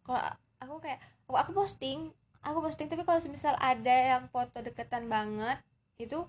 Kalau 0.03 0.21
aku 0.59 0.75
kayak 0.83 0.99
aku 1.29 1.51
posting 1.55 2.11
aku 2.43 2.57
posting 2.63 2.87
tapi 2.91 3.03
kalau 3.03 3.19
semisal 3.19 3.55
ada 3.59 3.95
yang 4.17 4.23
foto 4.31 4.59
deketan 4.63 5.05
banget 5.11 5.59
itu 5.99 6.23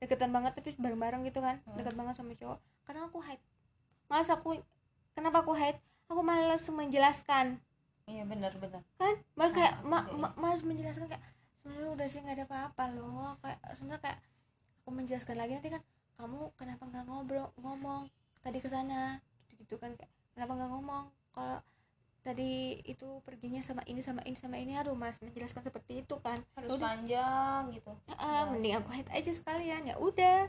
deketan 0.00 0.32
banget 0.32 0.52
tapi 0.56 0.74
bareng-bareng 0.80 1.22
gitu 1.28 1.40
kan 1.44 1.60
Hmm. 1.68 1.76
dekat 1.76 1.94
banget 1.94 2.14
sama 2.16 2.32
cowok 2.34 2.58
karena 2.88 3.06
aku 3.06 3.18
hide. 3.22 3.42
Malas 4.10 4.28
aku 4.32 4.58
kenapa 5.14 5.46
aku 5.46 5.52
hide? 5.54 5.78
Aku 6.10 6.20
malas 6.26 6.66
menjelaskan. 6.66 7.62
Iya 8.10 8.26
benar 8.26 8.50
benar. 8.58 8.82
Kan? 8.98 9.14
Malah 9.38 9.52
kayak 9.54 9.74
ma 9.86 10.02
juga 10.02 10.18
ma- 10.18 10.36
malas 10.40 10.66
menjelaskan 10.66 11.06
kayak 11.06 11.22
sebenarnya 11.62 11.90
udah 11.94 12.06
sih 12.10 12.18
nggak 12.24 12.36
ada 12.42 12.46
apa-apa 12.50 12.84
loh. 12.96 13.38
Kayak 13.38 13.60
sebenarnya 13.78 14.02
kayak 14.02 14.18
aku 14.82 14.88
menjelaskan 14.90 15.36
lagi 15.38 15.52
nanti 15.54 15.70
kan 15.70 15.82
kamu 16.18 16.38
kenapa 16.58 16.82
nggak 16.90 17.04
ngobrol 17.06 17.46
ngomong 17.62 18.02
tadi 18.42 18.58
ke 18.58 18.66
sana? 18.66 19.22
Gitu 19.54 19.62
gitu 19.62 19.74
kan 19.78 19.94
kayak 19.94 20.10
kenapa 20.34 20.52
nggak 20.58 20.70
ngomong? 20.74 21.04
Kalau 21.30 21.58
tadi 22.20 22.80
itu 22.84 23.08
perginya 23.24 23.60
sama 23.64 23.80
ini 23.88 24.00
sama 24.04 24.20
ini 24.28 24.36
sama 24.36 24.56
ini. 24.60 24.76
Aduh 24.76 24.94
malas 24.96 25.20
menjelaskan 25.24 25.64
seperti 25.64 26.04
itu 26.04 26.14
kan. 26.20 26.38
Harus 26.56 26.76
Udah. 26.76 26.82
panjang 26.82 27.62
gitu. 27.74 27.92
Jelas. 28.06 28.46
mending 28.52 28.74
aku 28.76 28.88
hide 28.92 29.10
aja 29.12 29.30
sekalian. 29.32 29.82
Ya 29.88 29.96
udah. 29.96 30.48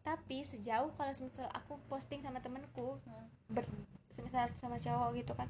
Tapi 0.00 0.46
sejauh 0.46 0.90
kalau 0.96 1.12
semisal 1.12 1.48
aku 1.52 1.76
posting 1.90 2.22
sama 2.24 2.40
temenku 2.40 2.96
Hmm. 3.04 3.26
ber 3.50 3.66
semisal 4.14 4.46
sama 4.58 4.76
cowok 4.78 5.14
gitu 5.22 5.32
kan 5.38 5.46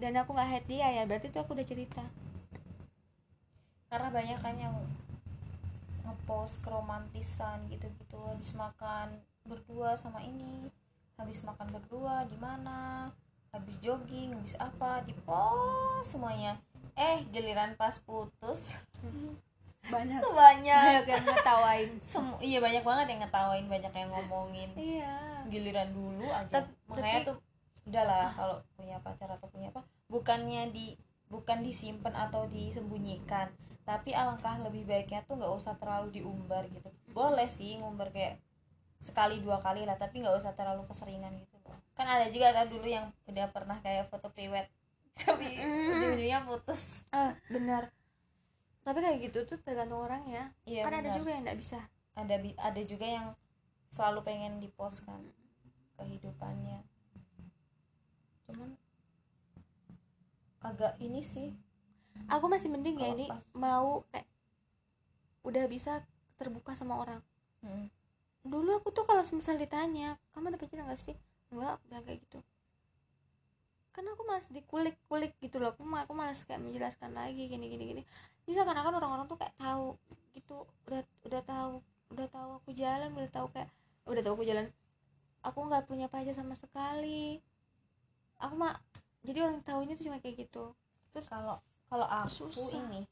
dan 0.00 0.16
aku 0.16 0.32
nggak 0.32 0.48
hide 0.48 0.66
dia 0.66 0.88
ya 0.88 1.02
berarti 1.04 1.28
itu 1.28 1.38
aku 1.38 1.52
udah 1.52 1.66
cerita. 1.68 2.02
Karena 3.92 4.08
banyak 4.08 4.38
kan 4.40 4.54
yang 4.56 4.74
ngepost 6.06 6.64
keromantisan 6.64 7.68
gitu-gitu 7.68 8.16
habis 8.16 8.56
makan 8.56 9.20
berdua 9.44 9.94
sama 10.00 10.24
ini 10.24 10.72
habis 11.20 11.44
makan 11.44 11.68
berdua 11.68 12.24
di 12.24 12.38
mana 12.40 13.10
habis 13.50 13.76
jogging 13.82 14.30
habis 14.34 14.54
apa 14.58 15.02
di 15.02 15.14
post 15.26 16.14
semuanya. 16.14 16.58
Eh 16.94 17.26
giliran 17.34 17.74
pas 17.74 17.98
putus. 18.02 18.70
Banyak. 19.90 20.20
Sebanyak. 20.22 20.80
Banyak 21.02 21.06
yang 21.08 21.24
ngetawain. 21.26 21.90
Semu 22.10 22.34
iya 22.38 22.58
banyak 22.62 22.84
banget 22.86 23.06
yang 23.16 23.20
ngetawain 23.26 23.66
banyak 23.66 23.92
yang 23.92 24.10
ngomongin. 24.14 24.70
Iya. 24.78 25.14
Giliran 25.50 25.90
dulu 25.90 26.26
aja. 26.30 26.62
Makanya 26.86 27.20
tapi- 27.22 27.28
tuh 27.34 27.36
udahlah 27.90 28.30
kalau 28.36 28.56
punya 28.76 28.96
pacar 29.02 29.26
atau 29.26 29.48
punya 29.50 29.72
apa 29.72 29.82
bukannya 30.06 30.68
di 30.70 30.94
bukan 31.26 31.64
disimpan 31.64 32.12
atau 32.12 32.46
disembunyikan 32.46 33.50
tapi 33.82 34.14
alangkah 34.14 34.60
lebih 34.62 34.86
baiknya 34.86 35.24
tuh 35.26 35.40
nggak 35.40 35.50
usah 35.50 35.74
terlalu 35.80 36.22
diumbar 36.22 36.68
gitu. 36.70 36.86
Boleh 37.10 37.50
sih 37.50 37.80
ngumbar 37.82 38.14
kayak 38.14 38.38
sekali 39.00 39.40
dua 39.40 39.58
kali 39.58 39.88
lah 39.88 39.96
tapi 39.96 40.20
nggak 40.20 40.36
usah 40.38 40.52
terlalu 40.52 40.84
keseringan 40.86 41.32
gitu 41.40 41.49
kan 42.00 42.08
ada 42.08 42.26
juga 42.26 42.48
kan 42.50 42.64
dulu 42.64 42.86
yang 42.86 43.12
udah 43.26 43.46
pernah 43.48 43.76
kayak 43.78 44.08
foto 44.08 44.28
priwet. 44.28 44.66
Tapi 45.20 45.44
Mm. 45.52 45.90
ujung-ujungnya 45.90 46.40
putus. 46.42 47.04
Ah 47.10 47.36
benar. 47.46 47.92
Tapi 48.80 48.98
kayak 48.98 49.18
gitu 49.22 49.44
tuh 49.44 49.60
tergantung 49.60 50.00
orangnya 50.00 50.48
iya 50.64 50.80
kan 50.80 50.96
ada 50.96 51.04
benar. 51.06 51.16
juga 51.16 51.30
yang 51.30 51.42
nggak 51.44 51.60
bisa. 51.60 51.78
Ada 52.14 52.34
bi- 52.36 52.56
ada 52.58 52.80
juga 52.82 53.04
yang 53.04 53.26
selalu 53.88 54.20
pengen 54.22 54.56
dipost 54.58 55.04
kan 55.04 55.20
kehidupannya. 55.94 56.80
Cuman 58.44 58.72
agak 60.60 60.96
ini 60.98 61.20
sih. 61.20 61.52
Aku 62.26 62.46
masih 62.46 62.68
mending 62.68 62.96
ya 62.96 63.06
Kalau 63.06 63.14
ini 63.14 63.26
pas- 63.28 63.48
mau 63.52 63.88
kayak 64.10 64.28
udah 65.42 65.64
bisa 65.66 66.04
terbuka 66.34 66.72
sama 66.72 66.96
orang. 66.96 67.20
Hmm. 67.60 67.92
dulu 68.40 68.72
aku 68.72 68.88
tuh 68.88 69.04
kalau 69.04 69.20
misal 69.36 69.52
ditanya 69.54 70.16
kamu 70.32 70.48
ada 70.48 70.56
pacar 70.56 70.80
nggak 70.80 70.96
sih 70.96 71.12
enggak 71.50 71.76
aku 71.76 71.84
bilang 71.90 72.04
kayak 72.06 72.20
gitu. 72.22 72.38
Karena 73.90 74.08
aku 74.14 74.22
malas 74.22 74.46
dikulik-kulik 74.48 75.32
gitu 75.42 75.58
loh. 75.58 75.74
Aku, 75.74 75.82
aku 75.82 76.12
malas 76.14 76.40
kayak 76.46 76.62
menjelaskan 76.62 77.10
lagi 77.12 77.50
gini 77.50 77.66
gini 77.66 77.84
gini. 77.90 78.02
Ini 78.46 78.52
seakan-akan 78.54 79.02
orang-orang 79.02 79.26
tuh 79.26 79.38
kayak 79.38 79.54
tahu 79.58 79.98
gitu 80.34 80.64
udah 80.86 81.02
udah 81.26 81.42
tahu 81.42 81.72
udah 82.10 82.26
tahu 82.30 82.50
aku 82.62 82.70
jalan 82.74 83.10
udah 83.14 83.30
tahu 83.30 83.46
kayak 83.50 83.68
udah 84.06 84.22
tahu 84.22 84.32
aku 84.38 84.46
jalan. 84.46 84.66
Aku 85.42 85.58
nggak 85.66 85.84
punya 85.90 86.06
pacar 86.06 86.34
sama 86.38 86.54
sekali. 86.54 87.42
Aku 88.40 88.54
mah 88.56 88.78
jadi 89.26 89.44
orang 89.44 89.60
tahunya 89.66 89.98
tuh 89.98 90.06
cuma 90.06 90.22
kayak 90.22 90.46
gitu. 90.46 90.72
Terus 91.10 91.26
kalau 91.26 91.58
kalau 91.90 92.06
aku 92.06 92.48
Susah. 92.54 92.78
ini 92.86 93.02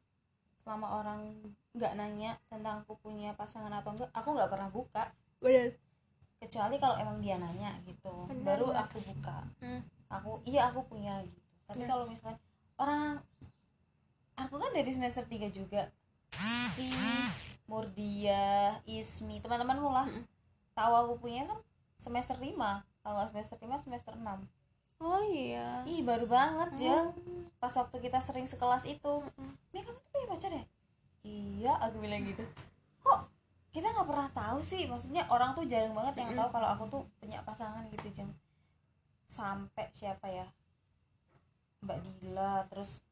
selama 0.63 1.03
orang 1.03 1.35
nggak 1.75 1.93
nanya 1.99 2.39
tentang 2.47 2.87
aku 2.87 2.95
punya 3.03 3.35
pasangan 3.35 3.73
atau 3.73 3.97
enggak 3.99 4.11
aku 4.15 4.29
nggak 4.31 4.51
pernah 4.51 4.69
buka. 4.71 5.05
Benar 5.43 5.88
kecuali 6.39 6.79
kalau 6.79 6.97
emang 6.97 7.19
dia 7.19 7.37
nanya 7.37 7.75
gitu. 7.83 8.27
Benar, 8.27 8.43
baru 8.47 8.67
aku 8.73 8.99
buka. 9.05 9.39
Hmm. 9.61 9.83
aku 10.09 10.41
iya 10.43 10.73
aku 10.73 10.81
punya 10.87 11.21
gitu. 11.21 11.37
Tapi 11.69 11.85
Ya. 11.85 11.89
kalau 11.89 12.09
misalnya 12.09 12.41
orang 12.77 13.21
aku 14.35 14.57
kan 14.57 14.71
dari 14.73 14.89
semester 14.89 15.21
3 15.23 15.51
juga. 15.51 15.93
Si 16.73 16.89
Murdia 17.69 18.73
Ismi 18.85 19.39
teman-temanmu 19.39 19.91
lah. 19.91 20.07
Mm-mm. 20.07 20.25
tahu 20.73 20.93
aku 20.95 21.15
punya 21.21 21.43
kan 21.45 21.59
semester 21.99 22.39
5 22.39 22.55
kalau 23.03 23.15
nggak 23.19 23.29
semester 23.31 23.59
5 23.59 23.83
semester 23.83 24.15
6 24.15 24.47
oh 24.99 25.23
iya. 25.23 25.83
Ih 25.85 26.01
baru 26.01 26.25
banget 26.25 26.71
Hmm. 26.81 27.51
pas 27.59 27.71
waktu 27.73 27.97
kita 28.01 28.19
sering 28.19 28.47
sekelas 28.47 28.87
itu. 28.87 29.13
Mm-mm. 29.21 29.51
Mi 29.69 29.83
kamu 29.83 29.99
tuh 29.99 30.09
punya 30.09 30.27
pacar 30.29 30.51
ya? 30.51 30.65
Iya 31.21 31.73
aku 31.77 31.99
bilang 31.99 32.25
gitu 32.25 32.47
kita 33.69 33.85
nggak 33.93 34.09
pernah 34.09 34.29
tahu 34.33 34.59
sih 34.65 34.89
maksudnya 34.89 35.29
orang 35.29 35.53
tuh 35.53 35.69
jarang 35.69 35.93
banget 35.93 36.25
yang 36.25 36.31
Mm-mm. 36.33 36.41
tahu 36.41 36.49
kalau 36.57 36.69
aku 36.73 36.85
tuh 36.89 37.03
punya 37.21 37.45
pasangan 37.45 37.85
gitu 37.93 38.09
jeng. 38.11 38.33
Sampai 39.29 39.93
siapa 39.93 40.25
ya? 40.29 40.49
Mbak 41.85 41.99
Dila 42.01 42.65
terus 42.73 43.05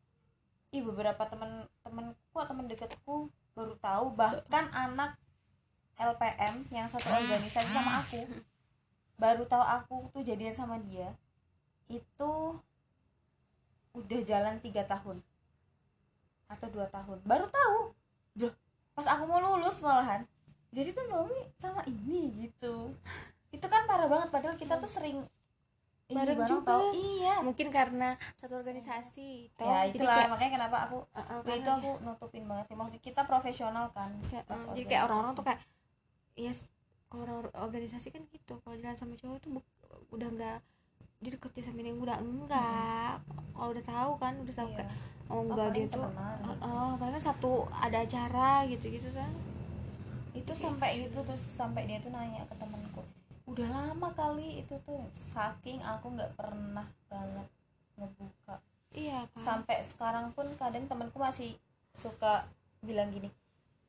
ih 0.72 0.82
beberapa 0.82 1.22
temen 1.28 1.68
temenku 1.84 2.38
temen 2.40 2.66
deketku 2.66 3.28
baru 3.52 3.76
tahu. 3.78 4.16
Bahkan 4.16 4.64
anak 4.72 5.20
LPM 5.96 6.64
yang 6.72 6.88
satu 6.88 7.08
organisasi 7.08 7.72
sama 7.72 8.00
aku 8.00 8.24
baru 9.16 9.48
tahu 9.48 9.64
aku 9.64 9.96
tuh 10.12 10.20
jadian 10.24 10.52
sama 10.52 10.76
dia 10.76 11.08
itu 11.88 12.32
udah 13.96 14.20
jalan 14.28 14.60
tiga 14.60 14.84
tahun 14.88 15.20
atau 16.48 16.68
dua 16.72 16.88
tahun. 16.88 17.20
Baru 17.24 17.48
tahu. 17.48 17.92
Duh, 18.36 18.52
pas 18.92 19.08
aku 19.08 19.24
mau 19.24 19.40
lulus 19.40 19.80
malahan 19.80 20.28
jadi 20.76 20.92
tuh 20.92 21.04
Nomi 21.08 21.40
sama 21.56 21.80
ini 21.88 22.44
gitu. 22.44 22.92
Itu 23.48 23.66
kan 23.72 23.88
parah 23.88 24.04
banget 24.04 24.28
padahal 24.28 24.60
kita 24.60 24.76
tuh 24.76 24.90
sering 24.90 25.24
ini 26.06 26.14
Bareng 26.14 26.38
bareng 26.38 26.50
juga. 26.52 26.68
tahu 26.70 26.86
iya. 26.94 27.34
Mungkin 27.40 27.68
karena 27.72 28.08
satu 28.36 28.60
organisasi 28.60 29.50
toh 29.56 29.66
ya 29.66 29.88
jadi 29.88 29.96
itulah 29.96 30.16
kayak 30.20 30.30
makanya 30.30 30.52
kenapa 30.60 30.76
aku 30.86 30.98
uh, 31.16 31.18
uh, 31.18 31.38
itu 31.40 31.48
karena 31.50 31.72
aku 31.80 31.90
nutupin 32.04 32.44
banget 32.44 32.64
sih. 32.68 32.76
Maksud 32.76 33.00
kita 33.00 33.20
profesional 33.24 33.88
kan 33.96 34.12
kayak, 34.28 34.44
uh, 34.52 34.76
jadi 34.76 34.86
kayak 34.86 35.02
orang-orang 35.08 35.32
tuh 35.32 35.44
kayak 35.48 35.60
yes 36.36 36.58
kalau 37.08 37.24
orang 37.24 37.56
organisasi 37.56 38.12
kan 38.12 38.22
gitu 38.28 38.60
kalau 38.60 38.76
jalan 38.76 38.94
sama 39.00 39.16
cowok 39.16 39.38
tuh 39.40 39.50
udah 40.12 40.28
nggak 40.28 40.58
dia 41.16 41.30
deketnya 41.32 41.62
sama 41.64 41.80
ini 41.80 41.96
udah 41.96 42.20
enggak. 42.20 43.14
Kalau 43.56 43.70
udah 43.72 43.84
tahu 43.88 44.12
kan 44.20 44.32
udah 44.44 44.54
tahu 44.54 44.68
Iya. 44.68 44.76
kayak 44.76 44.90
oh 45.26 45.34
Oh, 45.34 45.42
enggak 45.42 45.68
dia 45.74 45.88
paling 45.88 45.90
tuh 45.90 46.04
temenan. 46.06 47.16
Uh, 47.16 47.18
satu 47.24 47.52
ada 47.72 47.98
acara 48.04 48.50
gitu 48.68 48.86
gitu 48.92 49.08
kan 49.16 49.32
itu 50.36 50.52
sampai 50.52 51.08
gitu 51.08 51.24
terus 51.24 51.40
sampai 51.40 51.88
dia 51.88 51.96
tuh 51.98 52.12
nanya 52.12 52.44
ke 52.44 52.54
temenku 52.60 53.00
udah 53.46 53.68
lama 53.72 54.12
kali 54.12 54.60
itu 54.60 54.74
tuh 54.84 55.00
saking 55.14 55.80
aku 55.80 56.12
nggak 56.12 56.34
pernah 56.34 56.84
banget 57.06 57.46
ngebuka. 57.96 58.58
Iya 58.90 59.24
kan? 59.32 59.38
Sampai 59.38 59.80
sekarang 59.80 60.34
pun 60.34 60.50
kadang 60.58 60.84
temanku 60.90 61.16
masih 61.16 61.56
suka 61.96 62.44
bilang 62.84 63.08
gini 63.08 63.32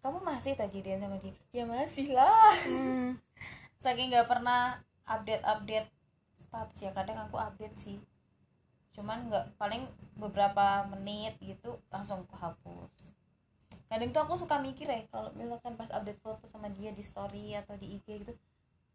kamu 0.08 0.24
masih 0.24 0.56
tak 0.56 0.72
jadian 0.72 1.04
sama 1.04 1.20
dia? 1.20 1.36
Ya 1.52 1.68
masih 1.68 2.16
lah. 2.16 2.56
Hmm, 2.64 3.20
saking 3.84 4.14
nggak 4.14 4.30
pernah 4.30 4.80
update 5.04 5.44
update 5.44 5.90
status 6.40 6.80
ya 6.80 6.96
kadang 6.96 7.18
aku 7.28 7.36
update 7.36 7.76
sih. 7.76 8.00
Cuman 8.96 9.28
nggak 9.28 9.60
paling 9.60 9.84
beberapa 10.16 10.88
menit 10.88 11.36
gitu 11.44 11.76
langsung 11.92 12.24
aku 12.24 12.40
hapus 12.40 13.07
kadang 13.88 14.12
tuh 14.12 14.21
aku 14.23 14.36
suka 14.36 14.60
mikir 14.60 14.88
ya 14.88 15.08
kalau 15.08 15.32
misalkan 15.36 15.80
pas 15.80 15.88
update 15.88 16.19
foto 16.19 16.43
sama 16.52 16.67
dia 16.76 16.91
di 16.91 17.04
story 17.04 17.56
atau 17.56 17.80
di 17.80 18.00
IG 18.00 18.28
gitu 18.28 18.34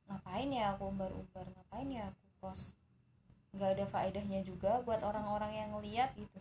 ngapain 0.09 0.49
ya 0.53 0.77
aku 0.77 0.93
umbar-umbar? 0.93 1.49
Ngapain 1.49 1.89
ya 1.89 2.13
aku 2.13 2.23
post? 2.43 2.77
Nggak 3.57 3.71
ada 3.79 3.85
faedahnya 3.89 4.41
juga 4.45 4.85
buat 4.85 5.01
orang-orang 5.01 5.53
yang 5.57 5.69
ngeliat 5.73 6.13
gitu. 6.17 6.39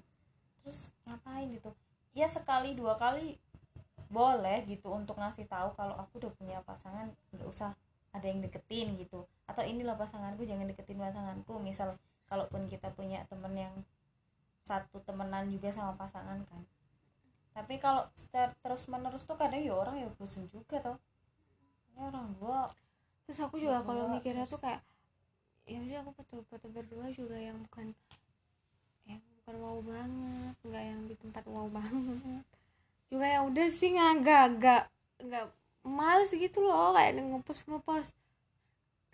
Terus 0.63 0.91
ngapain 1.07 1.47
gitu? 1.47 1.71
Ya 2.11 2.27
sekali 2.27 2.75
dua 2.75 2.99
kali 2.99 3.39
boleh 4.11 4.67
gitu 4.67 4.91
untuk 4.91 5.15
ngasih 5.15 5.47
tahu 5.47 5.71
kalau 5.79 5.95
aku 5.95 6.19
udah 6.19 6.31
punya 6.35 6.59
pasangan 6.67 7.07
nggak 7.31 7.47
usah 7.47 7.71
ada 8.11 8.27
yang 8.27 8.43
deketin 8.43 8.99
gitu. 8.99 9.23
Atau 9.47 9.63
inilah 9.63 9.95
pasanganku 9.95 10.43
jangan 10.43 10.67
deketin 10.67 10.99
pasanganku. 10.99 11.55
Misal 11.63 11.95
kalaupun 12.27 12.67
kita 12.67 12.91
punya 12.91 13.23
temen 13.31 13.55
yang 13.55 13.75
satu 14.67 14.99
temenan 15.07 15.47
juga 15.47 15.71
sama 15.71 15.95
pasangan 15.95 16.43
kan 16.47 16.61
tapi 17.55 17.73
kalau 17.83 18.03
secara 18.15 18.51
terus 18.63 18.83
menerus 18.91 19.23
tuh 19.29 19.37
kadang 19.41 19.61
ya 19.67 19.73
orang 19.75 19.95
ya 20.03 20.07
bosen 20.17 20.43
juga 20.55 20.77
tuh 20.87 20.97
ini 21.93 21.99
orang 22.09 22.27
gua 22.41 22.59
terus 23.25 23.39
aku 23.45 23.55
juga 23.63 23.77
kalau 23.87 24.05
mikirnya 24.13 24.45
terus- 24.45 24.53
tuh 24.53 24.61
kayak 24.65 24.81
ya 25.71 25.79
udah 25.85 25.97
aku 26.03 26.11
foto-foto 26.19 26.67
berdua 26.75 27.07
juga 27.19 27.37
yang 27.47 27.57
bukan 27.65 27.87
yang 29.09 29.21
bukan 29.37 29.55
wow 29.63 29.77
banget 29.91 30.55
nggak 30.67 30.83
yang 30.89 31.01
di 31.09 31.15
tempat 31.21 31.43
wow 31.53 31.67
banget. 31.77 32.43
Juga 33.11 33.25
ya 33.35 33.39
udah 33.49 33.67
sih 33.79 33.89
nggak 33.95 34.11
nggak 34.23 34.45
nggak 34.57 34.81
nggak 35.27 35.45
males 35.97 36.31
gitu 36.43 36.59
loh 36.67 36.93
kayak 36.97 37.11
ngepost 37.19 37.63
ngepost 37.69 38.11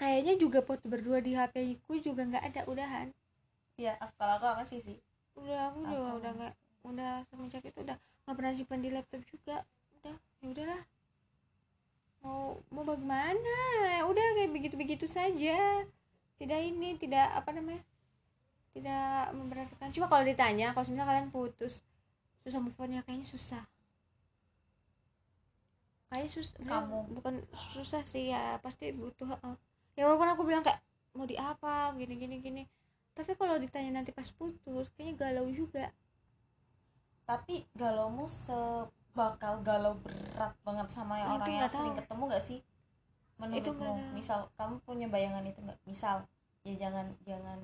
kayaknya 0.01 0.33
juga 0.43 0.59
foto 0.67 0.83
berdua 0.93 1.17
di 1.25 1.31
HP 1.37 1.55
ku 1.85 1.93
juga 2.07 2.21
nggak 2.29 2.43
ada 2.49 2.61
udahan. 2.71 3.07
Ya 3.77 3.93
kalau 4.17 4.33
aku 4.37 4.45
apa 4.53 4.63
sih 4.69 4.79
sih. 4.87 4.97
Udah 5.37 5.59
aku 5.69 5.79
juga 5.85 6.09
Aku 6.09 6.17
udah 6.19 6.31
nggak 6.37 6.53
udah 6.89 7.11
semenjak 7.29 7.63
itu 7.69 7.79
udah 7.85 7.97
nggak 8.27 8.35
pernah 8.35 8.51
simpan 8.59 8.83
di 8.83 8.91
laptop 8.91 9.23
juga. 9.23 9.63
Udah 10.03 10.15
ya 10.43 10.47
udahlah. 10.51 10.81
Mau 12.19 12.59
mau 12.75 12.83
bagaimana? 12.83 13.55
Ya 13.87 14.03
udah 14.03 14.25
kayak 14.35 14.51
begitu 14.51 14.75
begitu 14.75 15.05
saja. 15.07 15.87
Tidak 16.35 16.59
ini 16.59 16.99
tidak 16.99 17.39
apa 17.39 17.55
namanya 17.55 17.79
tidak 18.75 19.31
memberatkan. 19.31 19.89
Cuma 19.95 20.11
kalau 20.11 20.27
ditanya 20.27 20.75
kalau 20.75 20.83
misalnya 20.83 21.07
kalian 21.07 21.31
putus 21.31 21.79
susah 22.43 22.59
move 22.59 22.75
on 22.83 22.99
ya 22.99 23.01
kayaknya 23.07 23.23
susah. 23.23 23.63
Kayaknya 26.11 26.31
susah 26.35 26.55
Kamu. 26.67 26.99
bukan 27.15 27.33
susah 27.55 28.03
sih 28.03 28.35
ya 28.35 28.59
pasti 28.59 28.91
butuh 28.91 29.39
uh, 29.39 29.55
ya 29.95 30.03
walaupun 30.03 30.35
aku 30.35 30.43
bilang 30.43 30.67
kayak 30.67 30.83
mau 31.15 31.23
di 31.23 31.39
apa? 31.39 31.95
Gini 31.95 32.19
gini 32.19 32.43
gini. 32.43 32.63
Tapi 33.15 33.39
kalau 33.39 33.55
ditanya 33.55 34.03
nanti 34.03 34.11
pas 34.11 34.27
putus 34.35 34.91
kayaknya 34.99 35.15
galau 35.15 35.47
juga 35.47 35.95
tapi 37.27 37.67
galaumu 37.75 38.23
sebakal 38.31 39.59
galau 39.59 39.99
berat 39.99 40.55
banget 40.63 40.87
sama 40.87 41.19
yang 41.19 41.35
orang 41.35 41.59
yang 41.59 41.67
sering 41.67 41.91
tahu. 41.91 41.99
ketemu 41.99 42.23
gak 42.31 42.45
sih? 42.47 42.59
Menurutmu 43.37 43.91
misal 44.15 44.47
kamu 44.55 44.79
punya 44.87 45.07
bayangan 45.11 45.43
itu 45.43 45.59
nggak? 45.59 45.77
Misal 45.83 46.23
ya 46.63 46.73
jangan 46.79 47.11
jangan 47.27 47.59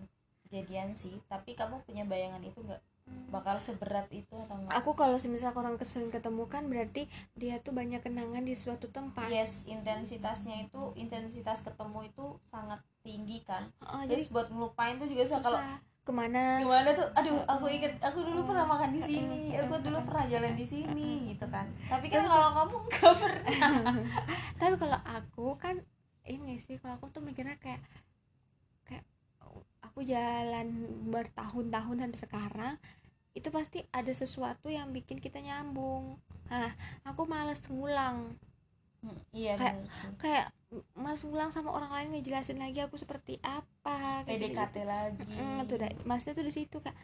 kejadian 0.45 0.91
sih 0.93 1.15
tapi 1.31 1.55
kamu 1.55 1.79
punya 1.87 2.03
bayangan 2.03 2.43
itu 2.43 2.59
nggak? 2.59 2.83
Bakal 3.31 3.59
seberat 3.59 4.07
itu 4.11 4.35
atau 4.35 4.55
enggak 4.59 4.79
aku 4.79 4.95
kalau 4.95 5.15
semisal 5.15 5.55
orang 5.55 5.79
sering 5.83 6.11
ketemu 6.11 6.43
kan 6.47 6.67
berarti 6.67 7.07
dia 7.35 7.59
tuh 7.63 7.71
banyak 7.71 8.03
kenangan 8.03 8.43
di 8.43 8.59
suatu 8.59 8.91
tempat. 8.91 9.31
Yes 9.31 9.63
intensitasnya 9.65 10.67
itu 10.67 10.91
intensitas 10.99 11.63
ketemu 11.63 12.11
itu 12.11 12.25
sangat 12.51 12.83
tinggi 12.99 13.43
kan? 13.47 13.71
Oh, 13.79 14.03
jadi 14.03 14.27
terus 14.27 14.27
buat 14.27 14.51
ngelupain 14.51 14.99
tuh 14.99 15.07
juga 15.07 15.23
susah. 15.23 15.41
Kalau 15.41 15.59
ke 16.03 16.11
mana? 16.11 16.59
Gimana 16.59 16.91
tuh? 16.91 17.07
Aduh 17.15 17.39
aku 17.47 17.65
inget 17.71 17.95
aku 18.03 18.19
dulu 18.27 18.43
pernah 18.51 18.67
makan 18.67 18.91
di 18.91 19.01
sini. 19.01 19.55
Aku 19.55 19.79
dulu 19.79 20.03
pernah 20.03 20.27
jalan 20.27 20.53
di 20.59 20.65
sini 20.67 21.31
gitu 21.31 21.47
kan. 21.47 21.71
Tapi 21.87 22.11
kan 22.11 22.27
kalau 22.27 22.49
kamu 22.51 22.75
nggak 22.91 23.15
pernah. 23.15 23.57
Tapi 24.59 24.75
kalau 24.75 24.99
aku 25.07 25.47
kan 25.55 25.75
ini 26.27 26.59
sih 26.59 26.75
kalau 26.79 26.99
aku 26.99 27.07
tuh 27.11 27.23
mikirnya 27.23 27.55
kayak 27.55 27.79
kayak 28.83 29.07
aku 29.79 30.03
jalan 30.03 30.67
bertahun-tahun 31.07 31.97
sampai 32.03 32.19
sekarang 32.19 32.73
itu 33.33 33.49
pasti 33.49 33.81
ada 33.89 34.11
sesuatu 34.11 34.67
yang 34.67 34.91
bikin 34.91 35.23
kita 35.23 35.39
nyambung. 35.39 36.19
Nah 36.51 36.75
aku 37.07 37.23
males 37.23 37.63
ngulang 37.71 38.35
Hmm, 39.03 39.19
iya 39.35 39.59
Kayak- 39.59 39.83
bener 39.83 40.15
kayak 40.15 40.45
males 40.95 41.21
ngulang 41.21 41.51
sama 41.51 41.69
orang 41.69 41.91
lain 41.91 42.07
ngejelasin 42.15 42.57
lagi 42.57 42.79
aku 42.79 42.95
seperti 42.95 43.37
apa 43.43 44.23
kayak 44.23 44.39
gitu. 44.41 44.55
PDKT 44.55 44.75
lagi. 44.87 45.21
Mm, 45.27 45.67
tuh 45.67 45.77
dah 45.77 45.91
malesnya 46.03 46.33
tuh 46.33 46.45
di 46.47 46.53
situ 46.55 46.79
kak. 46.79 46.95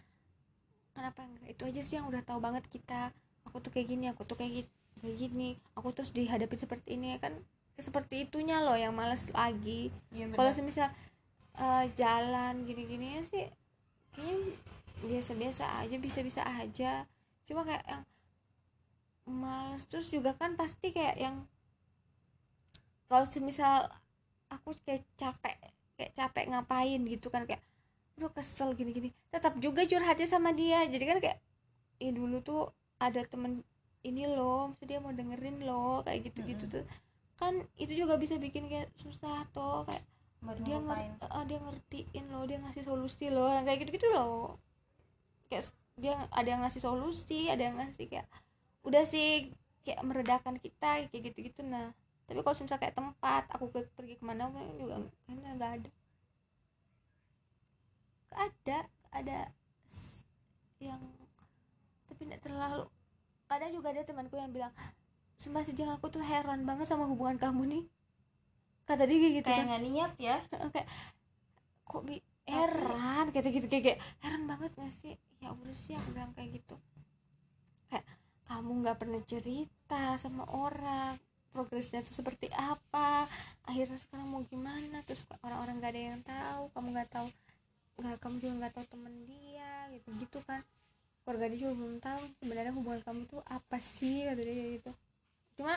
Kenapa 0.95 1.21
enggak? 1.21 1.47
Itu 1.51 1.67
aja 1.67 1.81
sih 1.83 1.99
yang 1.99 2.07
udah 2.07 2.23
tahu 2.23 2.39
banget 2.39 2.65
kita. 2.65 3.11
Aku 3.45 3.59
tuh 3.59 3.69
kayak 3.69 3.87
gini 3.87 4.07
aku 4.07 4.23
tuh 4.23 4.33
kayak 4.33 4.63
gini 4.63 4.69
kayak 4.97 5.17
gini. 5.19 5.49
Aku 5.75 5.91
terus 5.91 6.09
dihadapin 6.09 6.57
seperti 6.57 6.95
ini 6.95 7.19
kan 7.19 7.35
seperti 7.75 8.25
itunya 8.25 8.59
loh 8.59 8.75
yang 8.75 8.91
males 8.91 9.27
lagi. 9.29 9.91
Iya, 10.09 10.31
kalau 10.33 10.51
semisal 10.51 10.89
eh, 11.53 11.85
jalan 11.93 12.63
gini-gini 12.63 13.19
sih 13.23 13.51
kayaknya 14.15 14.55
biasa-biasa 14.99 15.83
aja 15.83 15.95
bisa-bisa 15.99 16.41
aja. 16.47 17.03
Cuma 17.43 17.63
kayak 17.63 17.83
yang 17.85 18.03
males 19.29 19.85
terus 19.85 20.09
juga 20.09 20.33
kan 20.33 20.55
pasti 20.55 20.89
kayak 20.89 21.19
yang 21.19 21.35
kalau 23.09 23.25
semisal 23.33 23.89
aku 24.55 24.69
kayak 24.85 25.03
capek 25.21 25.55
kayak 25.97 26.11
capek 26.17 26.45
ngapain 26.51 27.01
gitu 27.13 27.27
kan 27.33 27.43
kayak 27.49 27.61
udah 28.19 28.31
kesel 28.37 28.69
gini-gini. 28.79 29.09
Tetap 29.33 29.53
juga 29.65 29.81
curhatnya 29.91 30.27
sama 30.29 30.51
dia. 30.55 30.79
Jadi 30.93 31.03
kan 31.09 31.17
kayak 31.23 31.37
eh 32.03 32.11
dulu 32.19 32.37
tuh 32.49 32.61
ada 33.05 33.21
temen 33.31 33.63
ini 34.09 34.23
loh 34.35 34.71
maksudnya 34.71 34.89
dia 34.91 34.99
mau 35.05 35.13
dengerin 35.19 35.57
loh 35.67 36.03
kayak 36.05 36.19
gitu-gitu 36.31 36.65
Mm-mm. 36.65 36.73
tuh. 36.73 36.83
Kan 37.39 37.53
itu 37.83 37.93
juga 38.01 38.15
bisa 38.23 38.35
bikin 38.45 38.65
kayak 38.71 38.89
susah 39.03 39.37
tuh 39.55 39.87
kayak 39.89 40.03
Buat 40.43 40.59
dia 40.65 40.77
ngelupain. 40.83 41.11
ngerti 41.19 41.39
dia 41.49 41.59
ngertiin 41.65 42.25
loh 42.33 42.43
dia 42.49 42.57
ngasih 42.63 42.83
solusi 42.89 43.25
loh. 43.35 43.49
Yang 43.55 43.65
kayak 43.67 43.79
gitu 43.83 43.91
gitu 43.99 44.07
loh. 44.15 44.59
Kayak 45.49 45.65
dia 45.99 46.13
ada 46.31 46.47
yang 46.47 46.61
ngasih 46.63 46.81
solusi 46.87 47.51
ada 47.51 47.59
yang 47.67 47.75
ngasih 47.79 48.05
kayak 48.07 48.27
udah 48.87 49.03
sih 49.03 49.51
kayak 49.83 50.01
meredakan 50.07 50.55
kita 50.63 50.89
kayak 51.11 51.23
gitu 51.31 51.37
gitu 51.51 51.61
nah 51.67 51.91
tapi 52.29 52.39
kalau 52.45 52.53
misalnya 52.53 52.81
kayak 52.85 52.95
tempat 52.95 53.43
aku 53.49 53.65
ke, 53.73 53.79
pergi 53.97 54.15
ke 54.21 54.23
mana 54.23 54.53
pun 54.53 54.61
juga 54.77 55.01
kayaknya 55.25 55.49
nggak 55.57 55.71
ada 55.81 55.89
Nggak 58.29 58.41
ada 58.45 58.79
ada 59.09 59.39
yang 60.79 61.01
tapi 62.07 62.21
tidak 62.29 62.39
terlalu 62.45 62.85
kadang 63.49 63.71
juga 63.73 63.87
ada 63.89 64.05
temanku 64.05 64.37
yang 64.37 64.53
bilang 64.53 64.73
sumpah 65.41 65.63
sejak 65.65 65.89
aku 65.89 66.11
tuh 66.13 66.21
heran 66.21 66.67
banget 66.67 66.85
sama 66.85 67.09
hubungan 67.09 67.39
kamu 67.41 67.61
nih. 67.73 67.83
Kata 68.85 69.03
dia 69.09 69.17
kayak 69.17 69.33
gitu 69.41 69.49
kayak 69.49 69.57
kan. 69.57 69.65
nggak 69.69 69.83
niat 69.87 70.11
ya? 70.19 70.37
Kayak 70.73 70.87
kok 71.89 72.01
bi 72.05 72.15
heran? 72.45 73.25
Kayak 73.33 73.53
gitu 73.57 73.67
kayak, 73.69 73.83
kayak 73.85 73.99
heran 74.21 74.43
banget 74.49 74.71
gak 74.77 74.93
sih? 75.01 75.15
Ya 75.41 75.49
udah 75.53 75.75
sih 75.77 75.93
aku 75.97 76.09
bilang 76.13 76.33
kayak 76.37 76.61
gitu. 76.61 76.75
Kayak 77.89 78.05
kamu 78.49 78.71
nggak 78.85 78.97
pernah 78.99 79.21
cerita 79.25 80.17
sama 80.21 80.43
orang 80.49 81.17
progresnya 81.59 81.99
tuh 82.07 82.15
seperti 82.15 82.47
apa 82.55 83.27
akhirnya 83.67 83.99
sekarang 83.99 84.31
mau 84.31 84.39
gimana 84.47 85.03
terus 85.03 85.27
orang-orang 85.43 85.83
gak 85.83 85.91
ada 85.91 86.01
yang 86.15 86.21
tahu 86.23 86.63
kamu 86.71 86.87
nggak 86.95 87.09
tahu 87.11 87.27
nggak 87.99 88.15
kamu 88.23 88.35
juga 88.39 88.53
nggak 88.63 88.73
tahu 88.79 88.85
temen 88.87 89.13
dia 89.27 89.71
gitu 89.91 90.07
gitu 90.23 90.39
kan 90.47 90.63
keluarga 91.27 91.51
dia 91.51 91.59
juga 91.59 91.73
belum 91.75 91.95
tahu 91.99 92.21
sebenarnya 92.39 92.73
hubungan 92.79 93.01
kamu 93.03 93.21
tuh 93.27 93.41
apa 93.43 93.77
sih 93.83 94.23
kata 94.23 94.39
dia 94.39 94.67
gitu 94.79 94.91
cuma 95.59 95.75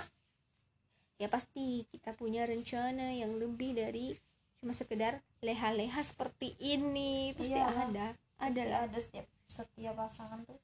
ya 1.18 1.26
pasti 1.26 1.82
kita 1.90 2.14
punya 2.14 2.46
rencana 2.46 3.10
yang 3.10 3.34
lebih 3.34 3.74
dari 3.74 4.14
cuma 4.62 4.70
sekedar 4.78 5.18
leha-leha 5.42 5.98
seperti 6.06 6.54
ini 6.62 7.34
pasti 7.34 7.58
Iya. 7.58 7.66
ada 7.90 8.06
ada 8.38 8.62
lah 8.62 8.80
ada 8.86 8.98
setiap 9.02 9.26
setiap 9.50 9.98
pasangan 9.98 10.46
tuh 10.46 10.58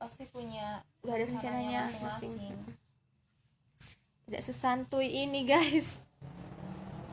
pasti 0.00 0.24
punya 0.24 0.80
udah 1.04 1.14
ada 1.20 1.24
rencananya 1.28 1.80
rencananya 1.92 2.00
masing 2.00 2.32
masing-masing. 2.40 2.83
Tidak 4.24 4.42
sesantuy 4.42 5.08
ini 5.24 5.44
guys. 5.44 6.00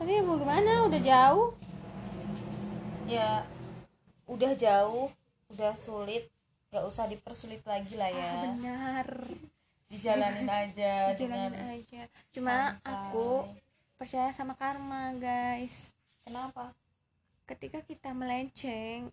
Tapi 0.00 0.18
mau 0.24 0.40
gimana? 0.40 0.88
Udah 0.88 1.00
jauh. 1.00 1.54
Ya 3.06 3.44
udah 4.26 4.52
jauh 4.56 5.12
udah 5.52 5.76
sulit. 5.76 6.32
Nggak 6.72 6.84
usah 6.88 7.04
dipersulit 7.06 7.60
lagi 7.68 7.94
lah 8.00 8.08
ya. 8.08 8.30
Ah, 8.32 8.42
benar. 8.48 9.08
Dijalanin 9.92 10.48
aja 10.48 11.12
jalanin 11.12 11.20
dengan 11.20 11.52
aja. 11.76 12.02
Cuma 12.32 12.56
santai. 12.80 12.88
aku 12.96 13.28
percaya 14.00 14.32
sama 14.32 14.56
karma 14.56 15.12
guys. 15.20 15.92
Kenapa? 16.24 16.72
Ketika 17.44 17.84
kita 17.84 18.16
melenceng 18.16 19.12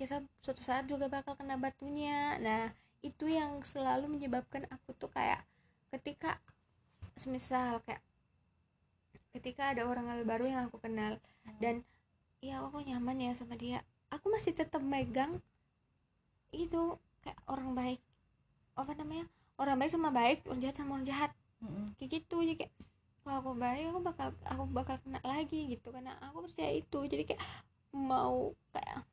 kita 0.00 0.24
suatu 0.40 0.64
saat 0.64 0.88
juga 0.88 1.12
bakal 1.12 1.36
kena 1.36 1.60
batunya. 1.60 2.40
Nah 2.42 2.72
itu 3.04 3.28
yang 3.28 3.60
selalu 3.62 4.08
menyebabkan 4.08 4.64
aku 4.72 4.96
tuh 4.96 5.12
kayak 5.12 5.44
ketika 5.92 6.40
semisal 7.20 7.84
kayak 7.84 8.00
ketika 9.36 9.70
ada 9.76 9.84
orang 9.86 10.08
baru 10.24 10.48
yang 10.48 10.60
aku 10.66 10.80
kenal 10.80 11.20
dan 11.60 11.84
ya 12.40 12.64
aku 12.64 12.80
nyaman 12.80 13.20
ya 13.20 13.30
sama 13.36 13.54
dia. 13.54 13.84
Aku 14.10 14.32
masih 14.32 14.56
tetap 14.56 14.80
megang 14.82 15.38
itu 16.50 16.98
kayak 17.22 17.38
orang 17.46 17.76
baik 17.76 18.00
apa 18.74 18.96
namanya 18.96 19.28
orang 19.60 19.76
baik 19.78 19.92
sama 19.92 20.10
baik 20.10 20.42
orang 20.48 20.60
jahat 20.64 20.76
sama 20.80 20.98
orang 20.98 21.06
jahat. 21.06 21.32
Mm-mm. 21.60 21.92
kayak 22.00 22.24
gitu 22.24 22.40
jadi 22.40 22.56
kayak 22.64 22.72
kalau 23.20 23.36
aku 23.44 23.52
baik 23.52 23.84
aku 23.92 24.00
bakal 24.00 24.28
aku 24.48 24.62
bakal 24.72 24.96
kena 25.04 25.20
lagi 25.22 25.60
gitu. 25.68 25.92
Karena 25.92 26.16
aku 26.24 26.48
percaya 26.48 26.72
itu 26.72 26.98
jadi 27.04 27.22
kayak 27.28 27.42
mau 27.92 28.56
kayak 28.72 29.04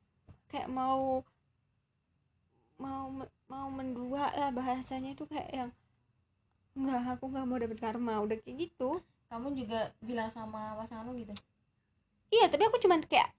kayak 0.47 0.69
mau 0.71 1.21
mau 2.77 3.09
mau 3.49 3.67
mendua 3.73 4.31
lah 4.37 4.49
bahasanya 4.53 5.17
itu 5.17 5.25
kayak 5.27 5.49
yang 5.51 5.69
nggak 6.77 7.17
aku 7.17 7.25
nggak 7.33 7.45
mau 7.49 7.57
dapet 7.57 7.77
karma. 7.81 8.21
Udah 8.21 8.37
kayak 8.37 8.69
gitu. 8.69 9.01
Kamu 9.27 9.51
juga 9.57 9.91
bilang 9.99 10.29
sama 10.31 10.77
pasangan 10.77 11.09
lu 11.09 11.17
gitu? 11.19 11.33
Iya 12.31 12.47
tapi 12.47 12.63
aku 12.67 12.77
cuman 12.79 13.03
kayak 13.03 13.31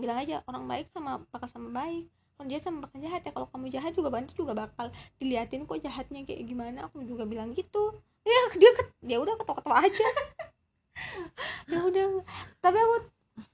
bilang 0.00 0.16
aja 0.16 0.40
orang 0.48 0.64
baik 0.64 0.86
sama 0.94 1.20
bakal 1.28 1.48
sama 1.50 1.68
baik. 1.74 2.08
Orang 2.40 2.48
jahat 2.48 2.64
sama 2.64 2.78
bakal 2.88 2.98
jahat 3.04 3.20
ya. 3.26 3.30
Kalau 3.36 3.46
kamu 3.52 3.66
jahat 3.68 3.92
juga 3.92 4.08
bantu 4.08 4.32
juga 4.32 4.52
bakal 4.56 4.88
diliatin 5.20 5.68
kok 5.68 5.80
jahatnya 5.82 6.24
kayak 6.24 6.42
gimana. 6.48 6.88
Aku 6.88 7.04
juga 7.04 7.28
bilang 7.28 7.52
gitu. 7.52 8.00
Ya 8.24 8.40
dia 8.56 8.70
dia 9.04 9.18
udah 9.20 9.34
ketawa-ketawa 9.36 9.78
aja. 9.84 10.08
Ya 11.70 11.80
udah. 11.86 12.26
Tapi 12.60 12.76
aku, 12.76 12.96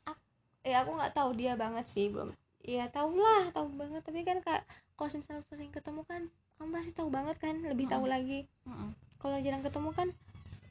aku 0.09 0.22
ya 0.66 0.83
aku 0.83 0.90
nggak 0.98 1.14
tahu 1.14 1.31
dia 1.37 1.52
banget 1.55 1.87
sih 1.87 2.09
belum. 2.09 2.33
Ya 2.64 2.88
tau 2.90 3.12
lah 3.12 3.52
tahu 3.55 3.70
banget. 3.76 4.02
Tapi 4.02 4.24
kan 4.24 4.40
kak 4.42 4.66
kalau 4.96 5.12
misalnya 5.12 5.44
sering 5.46 5.70
ketemu 5.70 6.02
kan 6.09 6.22
kamu 6.57 6.68
pasti 6.72 6.92
tahu 6.96 7.09
banget 7.12 7.37
kan 7.37 7.55
lebih 7.62 7.87
tahu 7.87 8.09
lagi. 8.09 8.48
Mm-mm. 8.64 9.05
Kalau 9.22 9.37
jarang 9.40 9.64
ketemu 9.64 9.90
kan 9.92 10.09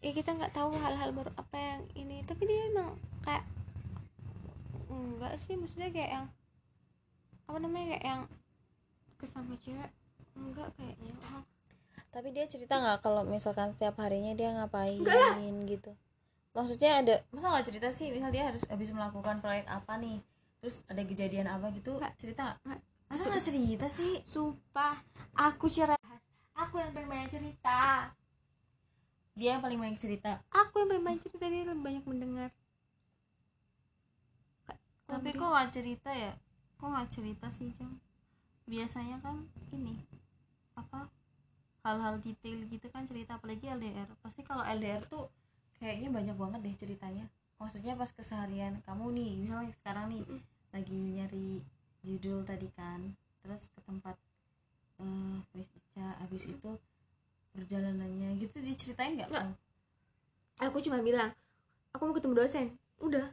ya 0.05 0.11
kita 0.13 0.37
nggak 0.37 0.53
tahu 0.53 0.75
hal-hal 0.77 1.09
baru 1.11 1.31
apa 1.35 1.57
yang 1.57 1.81
ini. 1.97 2.21
Tapi 2.23 2.43
dia 2.45 2.69
emang 2.69 2.93
kayak 3.25 3.45
enggak 4.89 5.33
sih 5.41 5.57
maksudnya 5.57 5.89
kayak 5.89 6.11
yang 6.21 6.25
apa 7.45 7.57
namanya 7.61 7.85
kayak 7.97 8.05
yang 8.05 8.21
kesama 9.17 9.53
cewek 9.61 9.91
enggak 10.35 10.67
kayaknya. 10.77 11.13
Oh, 11.33 11.43
tapi 12.13 12.31
dia 12.31 12.45
cerita 12.47 12.79
nggak 12.79 13.03
kalau 13.03 13.27
misalkan 13.27 13.71
setiap 13.75 13.99
harinya 13.99 14.31
dia 14.37 14.53
ngapain 14.55 14.99
Enggak 14.99 15.15
lah. 15.15 15.35
gitu? 15.67 15.91
Maksudnya 16.55 16.91
ada 17.03 17.15
masa 17.35 17.51
nggak 17.51 17.65
cerita 17.67 17.87
sih? 17.91 18.07
Misal 18.15 18.31
dia 18.31 18.47
harus 18.47 18.63
habis 18.71 18.89
melakukan 18.93 19.43
proyek 19.43 19.67
apa 19.67 19.99
nih? 19.99 20.23
Terus 20.63 20.79
ada 20.87 21.01
kejadian 21.03 21.51
apa 21.51 21.67
gitu? 21.75 21.99
Nggak. 21.99 22.15
cerita 22.15 22.55
nggak? 22.63 22.79
Masa 23.11 23.25
nggak 23.27 23.45
cerita 23.45 23.85
sih? 23.91 24.23
Sumpah 24.23 24.95
aku 25.35 25.67
cerita 25.67 25.99
aku 26.55 26.79
yang 26.79 26.95
paling 26.95 27.09
banyak 27.11 27.29
cerita 27.35 28.09
dia 29.35 29.59
yang 29.59 29.63
paling 29.63 29.79
banyak 29.79 29.99
cerita. 29.99 30.39
Aku 30.49 30.81
yang 30.81 30.89
paling 30.89 31.05
banyak 31.05 31.21
cerita 31.27 31.45
dia 31.51 31.67
lebih 31.67 31.83
banyak 31.83 32.03
mendengar. 32.07 32.49
Tapi 35.05 35.29
kok 35.35 35.49
nggak 35.51 35.69
cerita 35.75 36.09
ya? 36.09 36.33
Kok 36.79 36.87
nggak 36.89 37.09
cerita 37.11 37.47
sih 37.51 37.69
jam 37.75 37.93
biasanya 38.65 39.21
kan 39.21 39.45
ini 39.69 40.01
apa 40.73 41.05
hal-hal 41.85 42.17
detail 42.17 42.65
gitu 42.65 42.89
kan 42.89 43.05
cerita 43.05 43.37
apalagi 43.37 43.69
LDR 43.69 44.09
pasti 44.25 44.41
kalau 44.41 44.65
LDR 44.65 45.05
tuh 45.05 45.29
kayaknya 45.77 46.09
banyak 46.09 46.33
banget 46.33 46.59
deh 46.65 46.75
ceritanya. 46.81 47.25
Maksudnya 47.61 47.93
pas 47.93 48.09
keseharian 48.09 48.81
kamu 48.83 49.13
nih 49.15 49.31
misalnya 49.37 49.71
sekarang 49.79 50.05
nih 50.11 50.23
lagi 50.73 50.97
nyari 51.21 51.49
judul 52.01 52.41
tadi 52.41 52.67
kan. 52.73 53.13
Terus 53.45 53.69
ke 53.69 53.79
tempat 53.85 54.17
eh 54.97 55.37
Miss 55.53 55.69
Ica 55.77 56.17
habis 56.25 56.49
itu 56.49 56.71
perjalanannya 57.55 58.35
gitu 58.37 58.59
diceritain 58.59 59.15
nggak 59.15 59.31
kamu? 59.31 59.53
aku 60.59 60.77
cuma 60.83 60.99
bilang 61.03 61.31
aku 61.95 62.11
mau 62.11 62.15
ketemu 62.15 62.35
dosen. 62.35 62.65
Udah. 62.99 63.31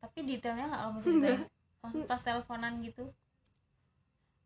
Tapi 0.00 0.18
detailnya 0.24 0.68
nggak 0.68 0.82
kamu 0.82 0.98
ceritain? 1.04 1.42
Maksud 1.84 2.04
pas 2.08 2.20
teleponan 2.24 2.72
gitu? 2.80 3.04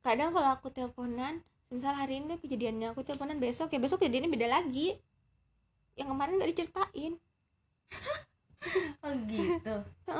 Kadang 0.03 0.31
kalau 0.35 0.51
aku 0.55 0.71
teleponan 0.71 1.43
misal 1.67 1.95
hari 1.95 2.23
ini 2.23 2.39
kejadiannya 2.39 2.95
aku 2.95 3.03
teleponan 3.03 3.43
besok 3.43 3.75
ya 3.75 3.79
besok 3.83 4.03
kejadiannya 4.03 4.31
beda 4.31 4.49
lagi. 4.51 4.99
Yang 5.95 6.09
kemarin 6.13 6.35
nggak 6.39 6.51
diceritain. 6.53 7.15
Oh 9.07 9.15
gitu. 9.31 9.75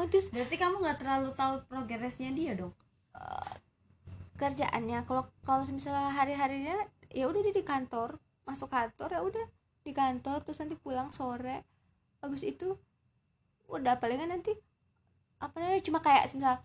Terus 0.07 0.31
berarti 0.31 0.55
kamu 0.55 0.79
nggak 0.79 1.03
terlalu 1.03 1.35
tahu 1.35 1.67
progresnya 1.67 2.31
dia 2.31 2.55
dong? 2.55 2.71
Kerjaannya. 4.39 5.03
Kalau 5.03 5.27
kalau 5.43 5.67
misalnya 5.67 6.15
hari-harinya 6.15 6.87
ya 7.11 7.27
udah 7.27 7.43
dia 7.43 7.55
di 7.59 7.67
kantor 7.67 8.23
masuk 8.47 8.71
kantor 8.71 9.11
ya 9.11 9.21
udah 9.21 9.47
di 9.83 9.93
kantor 9.93 10.43
terus 10.47 10.59
nanti 10.63 10.79
pulang 10.79 11.11
sore. 11.11 11.67
Habis 12.23 12.47
itu 12.47 12.79
udah 13.67 13.99
palingan 13.99 14.31
nanti 14.31 14.55
apa 15.43 15.59
namanya 15.59 15.83
cuma 15.83 15.99
kayak 16.01 16.31
misal 16.33 16.63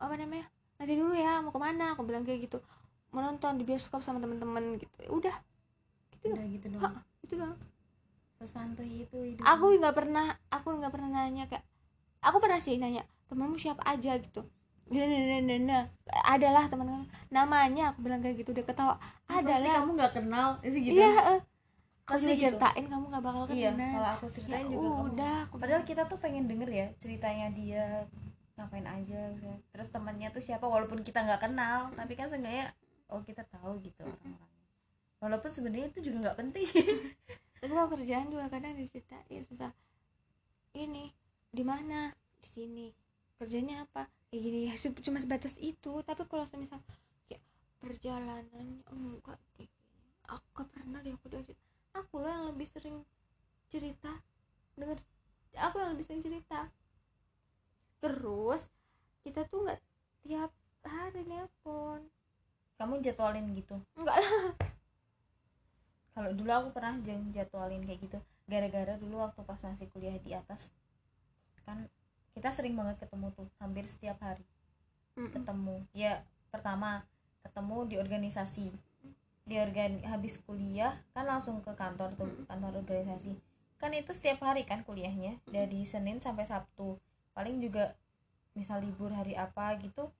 apa 0.00 0.14
namanya 0.16 0.48
nanti 0.80 0.92
dulu 0.98 1.12
ya 1.14 1.38
mau 1.44 1.52
ke 1.52 1.60
mana 1.60 1.94
aku 1.94 2.02
bilang 2.08 2.24
kayak 2.24 2.48
gitu. 2.48 2.58
Menonton 3.14 3.56
di 3.56 3.64
bioskop 3.64 4.02
sama 4.02 4.18
temen-temen 4.18 4.76
gitu 4.80 4.96
Ya 5.00 5.10
udah. 5.12 5.36
Gitu. 6.16 6.34
Udah 6.34 6.44
gitu 6.50 6.66
dong 6.74 6.82
Ha, 6.82 6.90
itu 7.22 7.34
doang. 7.38 7.56
Sesantuy 8.36 9.08
itu 9.08 9.16
hidup. 9.16 9.44
Aku 9.46 9.72
nggak 9.76 9.94
pernah 9.96 10.36
aku 10.52 10.68
nggak 10.76 10.92
pernah 10.92 11.08
nanya 11.12 11.48
kayak 11.48 11.64
aku 12.20 12.36
pernah 12.42 12.60
sih 12.60 12.76
nanya 12.76 13.06
temanmu 13.30 13.56
siapa 13.56 13.82
aja? 13.86 14.18
gitu 14.18 14.44
nah, 14.86 15.04
nah, 15.06 15.40
nah, 15.42 15.58
nah, 15.58 15.82
adalah 16.26 16.64
teman 16.70 16.86
kamu. 16.86 17.06
Namanya 17.30 17.84
aku 17.92 17.98
bilang 18.06 18.20
kayak 18.22 18.42
gitu 18.42 18.50
dia 18.54 18.64
ketawa. 18.64 18.96
Pasti 19.26 19.42
adalah. 19.42 19.74
kamu 19.82 19.90
nggak 19.98 20.12
kenal 20.14 20.48
sih 20.62 20.80
gitu. 20.82 20.98
Iya 20.98 21.42
kalau 22.06 22.22
Pasti 22.22 22.26
juga 22.30 22.38
gitu. 22.38 22.44
ceritain 22.46 22.86
kamu 22.86 23.04
nggak 23.10 23.24
bakal 23.26 23.42
iya 23.50 23.70
kenal 23.74 23.92
kalau 23.98 24.10
aku 24.14 24.24
ya 24.30 24.32
ceritain 24.38 24.66
juga 24.70 24.86
kamu 24.86 25.04
udah 25.10 25.34
aku 25.42 25.54
padahal 25.58 25.82
kita 25.82 26.02
tuh 26.06 26.18
pengen 26.22 26.46
denger 26.46 26.70
ya 26.70 26.86
ceritanya 27.02 27.50
dia 27.50 28.06
ngapain 28.54 28.86
aja 28.86 29.20
gitu. 29.34 29.50
terus 29.74 29.90
temannya 29.90 30.30
tuh 30.30 30.38
siapa 30.38 30.70
walaupun 30.70 31.02
kita 31.02 31.26
nggak 31.26 31.50
kenal 31.50 31.90
tapi 31.98 32.14
kan 32.14 32.30
seenggaknya 32.30 32.70
oh 33.10 33.26
kita 33.26 33.42
tahu 33.50 33.82
gitu 33.82 34.06
orang-orangnya 34.06 34.54
walaupun 35.20 35.50
sebenarnya 35.50 35.88
itu 35.90 36.00
juga 36.10 36.30
nggak 36.30 36.38
penting. 36.38 36.68
Tapi 37.60 37.72
kalau 37.72 37.88
kerjaan 37.88 38.28
juga 38.28 38.46
kadang 38.52 38.76
diceritain 38.76 39.42
sudah 39.48 39.72
ini 40.76 41.10
di 41.48 41.64
mana? 41.64 42.12
Di 42.40 42.48
sini. 42.48 42.86
Kerjanya 43.36 43.84
apa 43.84 44.08
kayak 44.30 44.42
gini 44.42 44.58
ya 44.70 44.74
cuma 45.04 45.18
sebatas 45.22 45.54
itu. 45.58 45.92
Tapi 46.02 46.22
kalau 46.26 46.44
misal 46.58 46.78
ya 47.30 47.38
perjalanannya 47.82 48.82
enggak 48.88 49.38
deh 49.58 49.70
aku 50.26 50.66
pernah 50.66 50.98
deh 51.02 51.14
aku 51.14 51.30
diajak 51.30 51.58
aku 51.94 52.18
loh 52.18 52.30
yang 52.30 52.44
lebih 52.50 52.66
sering 52.66 53.06
cerita 53.70 54.10
denger 54.76 54.98
aku 55.56 55.80
yang 55.80 55.90
lebih 55.96 56.06
sering 56.06 56.22
cerita. 56.22 56.68
Terus 58.02 58.62
kita 59.24 59.48
tuh 59.48 59.64
nggak 59.64 59.80
tiap 60.26 60.50
hari 60.84 61.22
nelpon. 61.24 62.04
Kamu 62.76 63.00
jadwalin 63.00 63.56
gitu? 63.56 63.80
Enggak 63.96 64.16
lah. 64.20 64.52
Kalau 66.16 66.30
dulu 66.32 66.50
aku 66.52 66.68
pernah 66.76 67.00
jadwalin 67.32 67.82
kayak 67.84 68.00
gitu. 68.04 68.18
Gara-gara 68.46 68.94
dulu 69.00 69.24
waktu 69.24 69.40
pas 69.42 69.58
masih 69.64 69.88
kuliah 69.90 70.16
di 70.20 70.36
atas 70.36 70.70
kan 71.66 71.90
kita 72.36 72.52
sering 72.52 72.76
banget 72.76 73.00
ketemu 73.00 73.32
tuh 73.32 73.48
hampir 73.56 73.88
setiap 73.88 74.20
hari 74.20 74.44
ketemu. 75.16 75.80
Ya 75.96 76.20
pertama 76.52 77.00
ketemu 77.40 77.88
di 77.88 77.94
organisasi. 77.96 78.68
Di 79.46 79.56
organ 79.56 80.04
habis 80.04 80.36
kuliah 80.44 80.92
kan 81.16 81.24
langsung 81.24 81.64
ke 81.64 81.72
kantor 81.72 82.12
tuh 82.20 82.28
kantor 82.44 82.84
organisasi. 82.84 83.32
Kan 83.80 83.96
itu 83.96 84.12
setiap 84.12 84.44
hari 84.44 84.68
kan 84.68 84.84
kuliahnya 84.84 85.40
dari 85.48 85.88
Senin 85.88 86.20
sampai 86.20 86.44
Sabtu. 86.44 87.00
Paling 87.32 87.56
juga 87.64 87.96
misal 88.52 88.84
libur 88.84 89.12
hari 89.16 89.32
apa 89.32 89.72
gitu 89.80 90.12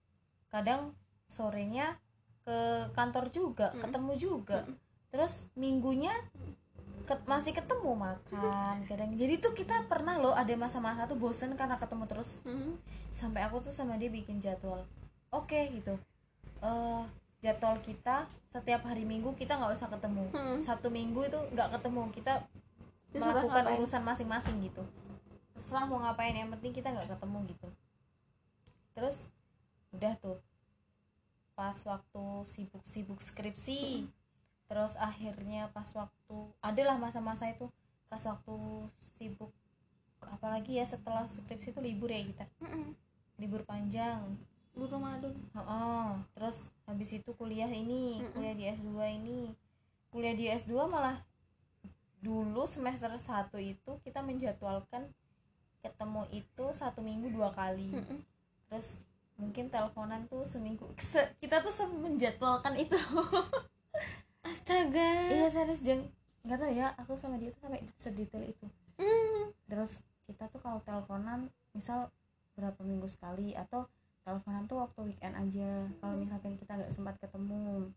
kadang 0.49 0.97
sorenya 1.29 2.01
ke 2.47 2.89
kantor 2.97 3.29
juga 3.29 3.77
Mm. 3.77 3.81
ketemu 3.85 4.13
juga. 4.17 4.59
Mm. 4.65 4.75
terus 5.07 5.49
minggunya 5.57 6.13
ket- 7.07 7.25
masih 7.25 7.55
ketemu 7.55 7.95
makan 7.95 8.77
kadang. 8.85 9.15
Jadi 9.15 9.39
tuh 9.39 9.55
kita 9.55 9.87
pernah 9.87 10.19
loh 10.19 10.35
ada 10.35 10.51
masa-masa 10.59 11.07
tuh 11.07 11.17
bosen 11.17 11.55
karena 11.55 11.79
ketemu 11.79 12.05
terus. 12.11 12.43
Sampai 13.15 13.47
aku 13.47 13.63
tuh 13.63 13.73
sama 13.73 13.95
dia 13.97 14.11
bikin 14.11 14.43
jadwal. 14.43 14.83
Oke 15.31 15.71
gitu. 15.73 15.95
Eh 16.61 17.03
jadwal 17.41 17.79
kita 17.81 18.27
setiap 18.51 18.83
hari 18.89 19.07
minggu 19.07 19.31
kita 19.39 19.55
nggak 19.55 19.79
usah 19.79 19.89
ketemu. 19.89 20.25
Hmm. 20.35 20.59
satu 20.59 20.91
minggu 20.91 21.31
itu 21.31 21.39
nggak 21.55 21.79
ketemu 21.79 22.01
kita 22.11 22.33
Terus 23.15 23.23
melakukan 23.23 23.65
urusan 23.79 24.03
masing-masing 24.03 24.57
gitu. 24.67 24.83
Terserah 25.55 25.87
mau 25.89 26.03
ngapain 26.03 26.35
yang 26.35 26.51
penting 26.53 26.75
kita 26.75 26.91
nggak 26.93 27.17
ketemu 27.17 27.39
gitu. 27.55 27.69
Terus 28.93 29.31
udah 29.95 30.13
tuh. 30.21 30.39
Pas 31.57 31.77
waktu 31.89 32.25
sibuk-sibuk 32.45 33.25
skripsi 33.25 34.05
terus 34.67 34.99
akhirnya 34.99 35.71
pas 35.71 35.87
waktu 35.95 36.37
adalah 36.61 36.99
masa-masa 36.99 37.47
itu 37.47 37.71
pas 38.07 38.23
waktu 38.23 38.55
sibuk 39.19 39.51
apalagi 40.27 40.79
ya 40.79 40.85
setelah 40.87 41.23
skripsi 41.27 41.71
itu 41.71 41.81
libur 41.83 42.11
ya 42.11 42.23
kita 42.23 42.45
libur 43.39 43.63
panjang 43.63 44.23
Lu 44.77 44.85
Ramadan 44.85 45.33
Oh, 45.57 46.21
terus 46.37 46.69
habis 46.85 47.09
itu 47.09 47.33
kuliah 47.33 47.65
ini, 47.65 48.21
Mm-mm. 48.21 48.33
kuliah 48.37 48.53
di 48.53 48.65
S2 48.69 48.93
ini. 49.09 49.41
Kuliah 50.13 50.37
di 50.37 50.53
S2 50.53 50.85
malah 50.85 51.17
dulu 52.21 52.69
semester 52.69 53.09
1 53.09 53.57
itu 53.57 53.91
kita 54.05 54.21
menjadwalkan 54.21 55.09
ketemu 55.81 56.29
itu 56.29 56.65
satu 56.77 57.01
minggu 57.01 57.33
dua 57.33 57.57
kali. 57.57 57.89
Terus 58.69 59.01
mungkin 59.41 59.73
teleponan 59.73 60.29
tuh 60.29 60.45
seminggu. 60.45 60.93
Se- 61.01 61.33
kita 61.41 61.65
tuh 61.65 61.73
menjadwalkan 61.89 62.77
itu. 62.77 63.01
astaga. 64.67 65.31
Iya 65.31 65.47
serius 65.47 65.81
jeng. 65.87 66.03
Nggak 66.43 66.59
tahu 66.59 66.73
ya 66.75 66.91
aku 66.99 67.15
sama 67.15 67.39
dia 67.39 67.55
tuh 67.55 67.71
sampai 67.71 67.87
sedetail 67.95 68.51
itu. 68.51 68.67
Hmm. 68.99 69.55
Terus 69.71 70.03
kita 70.27 70.51
tuh 70.51 70.59
kalau 70.59 70.83
teleponan 70.83 71.47
misal 71.71 72.11
berapa 72.59 72.83
minggu 72.83 73.07
sekali 73.07 73.55
atau 73.55 73.87
teleponan 74.27 74.67
tuh 74.67 74.83
waktu 74.83 75.07
weekend 75.07 75.39
aja 75.39 75.87
kalau 76.03 76.19
misalkan 76.19 76.59
kita 76.59 76.83
nggak 76.83 76.91
sempat 76.91 77.15
ketemu. 77.23 77.95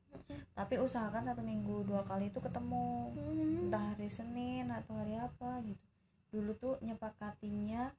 Tapi 0.54 0.78
usahakan 0.78 1.26
satu 1.26 1.42
minggu 1.42 1.90
dua 1.90 2.06
kali 2.06 2.30
itu 2.30 2.38
ketemu. 2.38 3.18
Hmm. 3.18 3.66
entah 3.66 3.98
hari 3.98 4.06
Senin 4.06 4.70
atau 4.70 4.94
hari 4.94 5.18
apa 5.18 5.66
gitu. 5.66 5.86
Dulu 6.30 6.54
tuh 6.54 6.78
nyepakatinya 6.86 7.90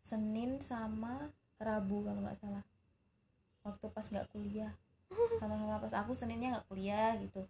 Senin 0.00 0.56
sama 0.64 1.28
Rabu 1.60 2.00
kalau 2.00 2.24
nggak 2.24 2.40
salah. 2.40 2.64
Waktu 3.60 3.84
pas 3.92 4.08
nggak 4.08 4.32
kuliah 4.32 4.72
sama-sama 5.38 5.80
pas 5.80 5.92
aku 6.04 6.12
Seninnya 6.12 6.58
nggak 6.58 6.66
kuliah 6.68 7.14
gitu. 7.18 7.40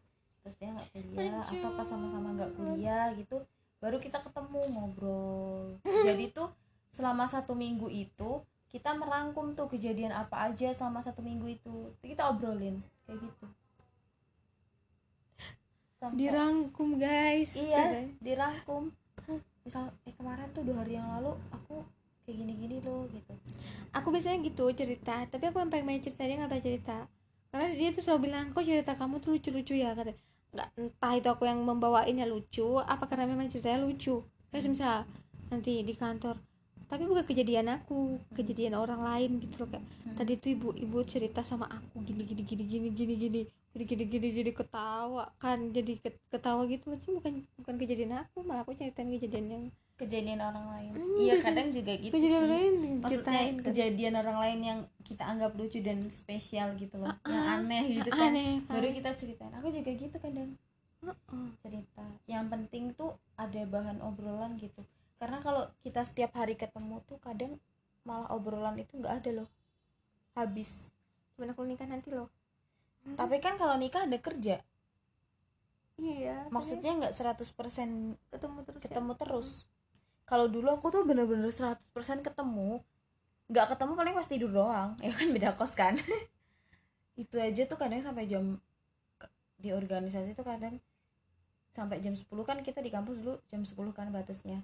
Terus 0.45 0.55
dia 0.61 0.69
nggak 0.71 0.89
kuliah 0.95 1.43
atau 1.43 1.71
pas 1.75 1.87
sama-sama 1.89 2.29
nggak 2.37 2.53
kuliah 2.55 3.11
gitu 3.17 3.43
baru 3.79 4.03
kita 4.03 4.19
ketemu 4.23 4.61
ngobrol. 4.75 5.79
Jadi 5.83 6.35
tuh 6.35 6.51
selama 6.91 7.31
satu 7.31 7.55
minggu 7.55 7.87
itu 7.91 8.43
kita 8.69 8.93
merangkum 8.93 9.57
tuh 9.57 9.71
kejadian 9.71 10.13
apa 10.13 10.51
aja 10.51 10.75
selama 10.75 11.01
satu 11.01 11.23
minggu 11.23 11.47
itu. 11.47 11.95
Kita 12.03 12.31
obrolin 12.31 12.83
kayak 13.07 13.23
gitu. 13.23 13.47
Sampai- 15.99 16.19
dirangkum 16.19 16.99
guys. 16.99 17.55
Iya 17.59 18.07
dirangkum. 18.23 18.95
Misal 19.67 19.93
eh 20.07 20.15
kemarin 20.15 20.49
tuh 20.55 20.63
dua 20.65 20.81
hari 20.83 20.97
yang 20.97 21.07
lalu 21.19 21.37
aku 21.51 21.83
kayak 22.25 22.45
gini-gini 22.45 22.79
loh 22.83 23.05
gitu. 23.11 23.35
Aku 23.95 24.11
biasanya 24.11 24.43
gitu 24.43 24.71
cerita 24.75 25.27
tapi 25.29 25.51
aku 25.51 25.61
yang 25.63 25.71
pengen 25.71 25.87
banyak 25.93 26.03
cerita 26.09 26.23
dia 26.27 26.37
nggak 26.39 26.51
banyak 26.51 26.67
cerita 26.67 26.99
karena 27.49 27.67
dia 27.73 27.89
tuh 27.91 28.03
selalu 28.05 28.21
bilang 28.29 28.45
kok 28.53 28.65
cerita 28.65 28.93
kamu 28.95 29.15
tuh 29.19 29.31
lucu-lucu 29.35 29.75
ya 29.75 29.97
kata 29.97 30.13
nggak 30.49 30.69
entah 30.81 31.13
itu 31.13 31.29
aku 31.29 31.45
yang 31.45 31.61
membawainnya 31.61 32.25
lucu 32.25 32.81
apa 32.81 33.05
karena 33.05 33.29
memang 33.29 33.49
ceritanya 33.49 33.85
lucu 33.85 34.21
kayak 34.49 34.65
misal 34.67 35.05
nanti 35.49 35.85
di 35.85 35.95
kantor 35.97 36.37
tapi 36.89 37.05
bukan 37.05 37.25
kejadian 37.25 37.69
aku 37.69 38.17
kejadian 38.33 38.73
orang 38.75 39.05
lain 39.05 39.31
gitu 39.45 39.61
loh 39.61 39.69
kayak 39.69 39.85
tadi 40.17 40.41
tuh 40.41 40.51
ibu 40.57 40.69
ibu 40.75 40.99
cerita 41.05 41.45
sama 41.45 41.69
aku 41.69 42.01
gini 42.01 42.25
gini 42.25 42.43
gini 42.43 42.65
gini 42.65 42.89
gini 42.89 43.15
gini 43.15 43.41
gini 43.69 43.85
gini 43.85 44.05
gini 44.09 44.29
jadi 44.35 44.51
ketawa 44.57 45.29
kan 45.37 45.69
jadi 45.71 45.93
ket- 46.01 46.25
ketawa 46.33 46.65
gitu 46.65 46.89
loh 46.89 46.99
Cuma 47.05 47.21
bukan 47.21 47.33
bukan 47.61 47.75
kejadian 47.77 48.13
aku 48.25 48.41
malah 48.41 48.65
aku 48.65 48.73
ceritain 48.73 49.09
kejadian 49.13 49.47
yang 49.49 49.65
kejadian 49.99 50.41
orang 50.41 50.67
lain 50.73 50.93
Hmm. 50.97 51.19
iya 51.21 51.35
kadang 51.39 51.69
juga 51.71 51.93
gitu 51.95 52.13
kejadian 52.15 52.41
sih 52.41 52.49
lain 52.49 52.75
maksudnya 52.99 53.11
ceritain 53.37 53.55
kan. 53.55 53.65
kejadian 53.69 54.15
orang 54.17 54.39
lain 54.41 54.59
yang 54.65 54.79
kita 55.09 55.25
anggap 55.25 55.57
lucu 55.57 55.81
dan 55.81 56.05
spesial 56.13 56.77
gitu 56.77 57.01
loh 57.01 57.09
yang 57.25 57.65
aneh 57.65 57.97
gitu 57.97 58.13
kan. 58.13 58.29
aneh 58.29 58.61
baru 58.69 58.93
kita 58.93 59.17
ceritain. 59.17 59.53
Aku 59.57 59.73
juga 59.73 59.91
gitu 59.97 60.17
kadang 60.21 60.53
Heeh. 61.01 61.47
cerita. 61.65 62.05
Yang 62.29 62.45
penting 62.53 62.85
tuh 62.93 63.17
ada 63.41 63.65
bahan 63.65 64.05
obrolan 64.05 64.61
gitu. 64.61 64.85
Karena 65.17 65.41
kalau 65.41 65.65
kita 65.81 66.05
setiap 66.05 66.37
hari 66.37 66.61
ketemu 66.61 67.01
tuh 67.09 67.17
kadang 67.25 67.57
malah 68.05 68.29
obrolan 68.37 68.77
itu 68.77 69.01
nggak 69.01 69.25
ada 69.25 69.31
loh. 69.43 69.49
Habis. 70.37 70.93
Gimana 71.35 71.57
kalau 71.57 71.67
nikah 71.73 71.89
nanti 71.89 72.13
loh? 72.13 72.29
Tapi 73.17 73.41
kan 73.41 73.57
kalau 73.57 73.81
nikah 73.81 74.05
ada 74.05 74.19
kerja. 74.21 74.61
Iya 75.99 76.47
maksudnya 76.55 76.95
nggak 76.95 77.11
100% 77.11 77.43
ketemu 78.31 78.59
terus 78.63 78.79
ya. 78.79 78.85
ketemu 78.87 79.13
terus. 79.19 79.49
Kalau 80.29 80.47
dulu 80.47 80.69
aku 80.69 80.93
tuh 80.93 81.03
bener-bener 81.09 81.49
100% 81.49 81.81
ketemu 82.21 82.85
nggak 83.49 83.67
ketemu 83.75 83.93
paling 83.97 84.15
pas 84.15 84.29
tidur 84.29 84.51
doang. 84.53 84.91
Ya 85.01 85.13
kan 85.13 85.29
beda 85.33 85.51
kos 85.57 85.73
kan. 85.73 85.97
Itu 87.23 87.41
aja 87.41 87.65
tuh 87.65 87.81
kadang 87.81 88.05
sampai 88.05 88.29
jam 88.29 88.61
di 89.59 89.75
organisasi 89.75 90.39
tuh 90.39 90.47
kadang 90.47 90.79
sampai 91.75 91.99
jam 91.99 92.15
10 92.15 92.27
kan 92.47 92.59
kita 92.63 92.79
di 92.79 92.91
kampus 92.91 93.19
dulu 93.19 93.39
jam 93.51 93.65
10 93.65 93.75
kan 93.97 94.09
batasnya. 94.13 94.63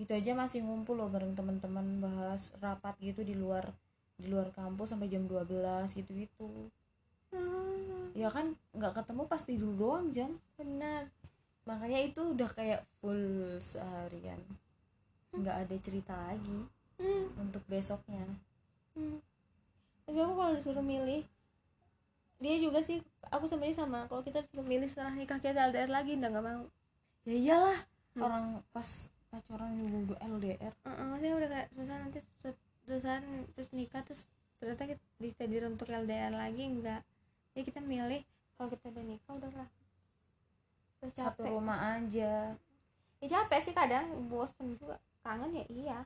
Itu 0.00 0.14
aja 0.14 0.32
masih 0.32 0.64
ngumpul 0.64 0.96
loh 0.96 1.12
bareng 1.12 1.36
teman-teman 1.36 2.00
bahas 2.00 2.54
rapat 2.62 2.96
gitu 3.02 3.20
di 3.20 3.36
luar 3.36 3.68
di 4.14 4.30
luar 4.30 4.54
kampus 4.54 4.94
sampai 4.94 5.10
jam 5.10 5.26
12 5.26 5.50
gitu 5.98 6.14
gitu 6.14 6.70
ya 8.14 8.30
kan 8.30 8.54
nggak 8.70 8.94
ketemu 9.02 9.22
pas 9.26 9.42
tidur 9.42 9.74
doang 9.74 10.08
jam 10.14 10.38
benar. 10.54 11.10
Makanya 11.66 11.98
itu 12.06 12.22
udah 12.22 12.48
kayak 12.54 12.86
full 13.02 13.58
seharian. 13.58 14.38
Nggak 15.34 15.56
ada 15.66 15.76
cerita 15.82 16.14
lagi 16.14 16.70
Hmm, 17.04 17.24
untuk 17.36 17.62
besoknya. 17.68 18.24
Hmm. 18.96 19.18
tapi 20.04 20.18
aku 20.24 20.34
kalau 20.36 20.52
disuruh 20.56 20.84
milih 20.84 21.22
dia 22.42 22.56
juga 22.60 22.80
sih 22.84 22.98
aku 23.32 23.44
sebenarnya 23.48 23.78
sama. 23.84 24.00
Kalau 24.10 24.20
kita 24.20 24.44
disuruh 24.44 24.66
milih 24.66 24.88
setelah 24.90 25.12
nikah 25.16 25.38
kita 25.40 25.60
LDR 25.70 25.90
lagi 25.90 26.12
udah 26.16 26.28
nggak 26.32 26.44
mau. 26.44 26.64
Ya 27.24 27.36
iyalah 27.36 27.78
Hmm. 28.14 28.22
orang 28.22 28.46
pas 28.70 28.88
pacaran 29.26 29.74
juga 29.74 30.14
udah 30.14 30.18
LDR 30.22 30.70
Heeh, 30.86 31.04
maksudnya 31.10 31.34
udah 31.34 31.48
kayak 31.50 31.68
susah 31.74 31.96
nanti 31.98 32.18
su- 32.38 32.62
susah 32.86 33.14
terus 33.58 33.70
nikah 33.74 34.02
terus 34.06 34.22
ternyata 34.62 34.82
kita 34.86 35.02
ditakdir 35.18 35.62
untuk 35.66 35.90
LDR 35.90 36.30
lagi 36.30 36.62
enggak 36.62 37.02
ya 37.58 37.62
kita 37.66 37.82
milih 37.82 38.22
kalau 38.54 38.70
kita 38.70 38.86
udah 38.86 39.02
nikah 39.02 39.32
udahlah 39.34 39.68
terus 41.02 41.14
satu 41.18 41.42
rumah 41.42 41.98
aja. 41.98 42.54
Ya 43.18 43.26
capek 43.26 43.60
sih 43.66 43.74
kadang 43.74 44.06
bosen 44.30 44.78
juga. 44.78 44.94
Kangen 45.26 45.50
ya 45.58 45.64
iya 45.74 45.98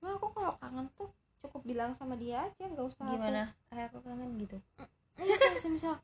cuma 0.00 0.16
aku 0.16 0.32
kalau 0.32 0.56
kangen 0.56 0.88
tuh 0.96 1.12
cukup 1.40 1.60
bilang 1.64 1.92
sama 1.92 2.16
dia 2.16 2.48
aja 2.48 2.64
nggak 2.64 2.86
usah 2.88 3.04
aku- 3.04 3.20
gimana? 3.20 3.52
Kayak 3.68 3.86
aku 3.92 3.98
kangen 4.02 4.30
gitu. 4.40 4.56
Iya, 5.20 5.36
semisal 5.60 6.00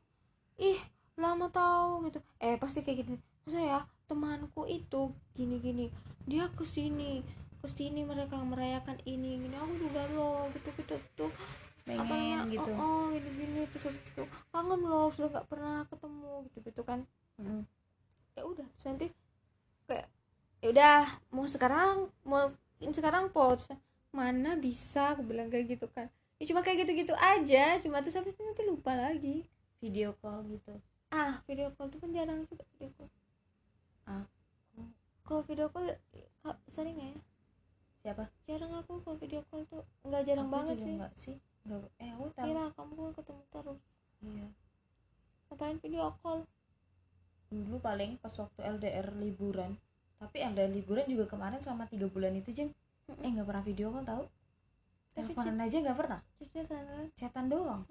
ih 0.57 0.77
lama 1.17 1.49
tau 1.49 2.01
gitu. 2.05 2.21
Eh 2.37 2.57
pasti 2.61 2.85
kayak 2.85 3.05
gitu. 3.05 3.17
Saya 3.49 3.85
temanku 4.05 4.69
itu 4.69 5.09
gini 5.33 5.57
gini 5.57 5.85
dia 6.29 6.45
ke 6.53 6.61
sini 6.63 7.25
ke 7.57 7.67
sini 7.67 8.05
mereka 8.05 8.37
merayakan 8.37 9.01
ini 9.03 9.41
gini. 9.41 9.55
Aku 9.57 9.73
juga 9.81 10.05
loh 10.13 10.45
gitu 10.53 10.69
gitu 10.77 10.95
tuh 11.17 11.31
pengen 11.83 12.51
gitu. 12.51 12.71
Oh, 12.77 12.85
oh 12.85 13.05
gini 13.09 13.29
gini 13.33 13.61
terus 13.71 13.89
habis 13.89 14.03
itu 14.05 14.23
kangen 14.51 14.81
loh 14.83 15.09
sudah 15.09 15.29
nggak 15.33 15.47
pernah 15.49 15.85
ketemu 15.89 16.33
gitu 16.49 16.57
gitu 16.65 16.81
kan. 16.85 16.99
Mm. 17.37 17.61
ya 18.33 18.45
udah 18.45 18.65
nanti 18.85 19.09
kayak 19.85 20.05
ya 20.61 20.67
udah 20.73 20.97
mau 21.29 21.45
sekarang 21.45 22.09
mau 22.21 22.49
ini 22.77 22.93
sekarang 22.93 23.29
po 23.29 23.53
Terus, 23.53 23.77
mana 24.11 24.55
bisa 24.57 25.13
aku 25.15 25.21
bilang 25.25 25.51
kayak 25.51 25.77
gitu 25.77 25.87
kan. 25.91 26.07
Ya 26.37 26.43
cuma 26.49 26.61
kayak 26.61 26.85
gitu 26.85 26.91
gitu 26.93 27.13
aja 27.17 27.81
cuma 27.81 27.99
terus 28.05 28.13
habis 28.13 28.37
itu 28.37 28.43
nanti 28.45 28.61
lupa 28.61 28.93
lagi 28.93 29.45
video 29.81 30.13
call 30.21 30.45
gitu. 30.45 30.77
Ah 31.09 31.41
video 31.49 31.73
call 31.73 31.89
tuh 31.89 31.99
kan 32.01 32.13
jarang 32.13 32.45
juga 32.45 32.63
video 32.77 32.89
call. 32.97 33.09
Aku. 34.07 34.81
kalau 35.27 35.43
video 35.43 35.67
call 35.67 35.91
kak, 36.45 36.57
sering 36.71 36.95
nggak 36.95 37.09
ya? 37.11 37.21
Siapa? 38.05 38.23
Jarang 38.47 38.71
aku 38.79 39.03
kalau 39.03 39.17
video 39.19 39.41
call 39.49 39.65
tuh 39.67 39.83
nggak 40.05 40.23
jarang 40.23 40.47
Aku 40.47 40.55
banget 40.55 40.75
sih. 40.77 40.93
enggak 40.93 41.13
sih. 41.17 41.35
Enggak 41.67 41.91
eh 41.99 42.09
aku 42.15 42.25
tahu. 42.31 42.45
Gila, 42.47 42.65
kamu 42.77 42.91
kan 42.95 43.13
ketemu 43.17 43.43
terus. 43.51 43.81
Iya. 44.23 44.47
Ngapain 45.47 45.77
video 45.83 46.03
call? 46.23 46.39
Dulu 47.51 47.77
paling 47.79 48.19
pas 48.21 48.33
waktu 48.37 48.59
LDR 48.61 49.07
liburan. 49.19 49.75
Tapi 50.17 50.37
LDR 50.41 50.71
liburan 50.71 51.05
juga 51.09 51.25
kemarin 51.27 51.59
selama 51.59 51.85
tiga 51.89 52.07
bulan 52.07 52.33
itu 52.37 52.49
jeng 52.53 52.71
eh 53.07 53.29
nggak 53.31 53.47
pernah 53.47 53.63
video 53.63 53.87
call 53.95 54.03
Tapi 55.15 55.33
teleponan 55.33 55.57
aja 55.63 55.77
nggak 55.81 55.97
pernah. 55.97 56.19
dia 56.37 56.63
chatan 57.17 57.45
doang. 57.49 57.81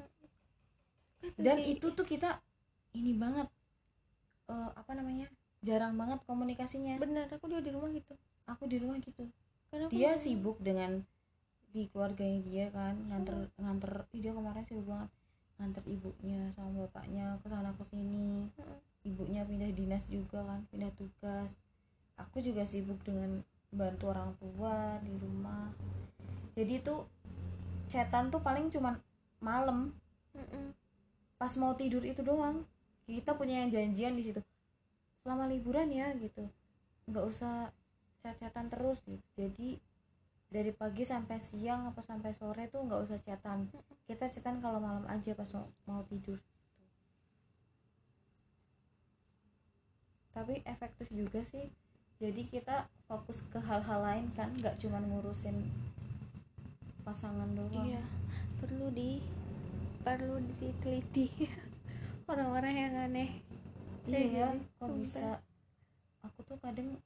Dan 1.40 1.56
itu 1.64 1.90
tuh 1.90 2.06
kita 2.06 2.38
ini 2.94 3.16
banget 3.16 3.48
eh, 4.52 4.70
apa 4.76 4.92
namanya 4.94 5.26
jarang 5.64 5.96
banget 5.98 6.20
komunikasinya. 6.28 7.00
Bener 7.02 7.26
aku 7.32 7.48
juga 7.50 7.64
di 7.66 7.72
rumah 7.74 7.90
gitu. 7.90 8.14
Aku 8.46 8.68
di 8.70 8.76
rumah 8.78 9.00
gitu. 9.02 9.26
Karena 9.72 9.88
aku 9.88 9.96
dia 9.96 10.14
nggak- 10.14 10.22
sibuk 10.22 10.56
dengan 10.62 11.02
di 11.74 11.88
keluarganya 11.92 12.40
dia 12.46 12.66
kan 12.72 12.94
nganter 13.10 13.50
nganter 13.60 13.92
ih, 14.16 14.20
dia 14.22 14.32
kemarin 14.36 14.64
sibuk 14.68 14.86
banget. 14.86 15.10
Nganter 15.56 15.84
ibunya 15.88 16.40
sama 16.54 16.84
bapaknya 16.84 17.40
ke 17.42 17.46
sana 17.48 17.72
ke 17.74 17.84
sini 17.88 18.44
Mm-mm. 18.60 18.78
ibunya 19.08 19.40
pindah 19.48 19.72
dinas 19.72 20.04
juga 20.06 20.44
kan 20.44 20.60
pindah 20.70 20.92
tugas. 20.94 21.50
Aku 22.16 22.38
juga 22.40 22.62
sibuk 22.68 23.00
dengan 23.02 23.40
bantu 23.72 24.12
orang 24.12 24.32
tua 24.38 25.00
di 25.02 25.14
rumah. 25.16 25.70
Jadi 26.56 26.80
tuh 26.80 27.06
chatan 27.86 28.30
tuh 28.30 28.42
paling 28.42 28.70
cuman 28.72 28.98
malam. 29.42 29.92
Mm-mm. 30.36 30.76
pas 31.36 31.52
mau 31.60 31.72
tidur 31.76 32.04
itu 32.04 32.20
doang. 32.24 32.64
Kita 33.08 33.36
punya 33.36 33.64
yang 33.64 33.70
janjian 33.72 34.16
di 34.16 34.24
situ. 34.24 34.40
Selama 35.24 35.48
liburan 35.48 35.88
ya 35.92 36.12
gitu. 36.16 36.48
Nggak 37.08 37.24
usah 37.28 37.70
chat-chatan 38.24 38.66
terus 38.66 38.98
gitu. 39.06 39.22
jadi 39.38 39.78
dari 40.46 40.70
pagi 40.74 41.06
sampai 41.06 41.38
siang 41.38 41.90
apa 41.90 42.02
sampai 42.02 42.34
sore 42.34 42.66
tuh 42.70 42.86
nggak 42.86 43.02
usah 43.06 43.18
chatan. 43.22 43.70
Kita 44.06 44.30
chatan 44.30 44.58
kalau 44.62 44.78
malam 44.78 45.04
aja 45.06 45.34
pas 45.34 45.46
mau, 45.54 45.66
mau 45.86 46.02
tidur. 46.06 46.38
Tapi 50.36 50.60
efektif 50.68 51.08
juga 51.10 51.40
sih 51.48 51.72
jadi 52.16 52.42
kita 52.48 52.88
fokus 53.04 53.44
ke 53.52 53.60
hal-hal 53.60 54.00
lain 54.00 54.26
kan 54.32 54.48
nggak 54.56 54.80
cuman 54.80 55.04
ngurusin 55.08 55.68
pasangan 57.04 57.46
doang. 57.52 57.86
Iya 57.86 58.02
perlu 58.56 58.88
di 58.90 59.20
perlu 60.00 60.40
diteliti. 60.58 61.28
Orang-orang 62.30 62.74
yang 62.74 62.94
aneh. 62.98 63.30
Iya 64.06 64.18
gini, 64.26 64.66
kok 64.78 64.86
sumpah. 64.86 64.98
bisa? 64.98 65.26
Aku 66.26 66.42
tuh 66.42 66.58
kadang 66.58 66.98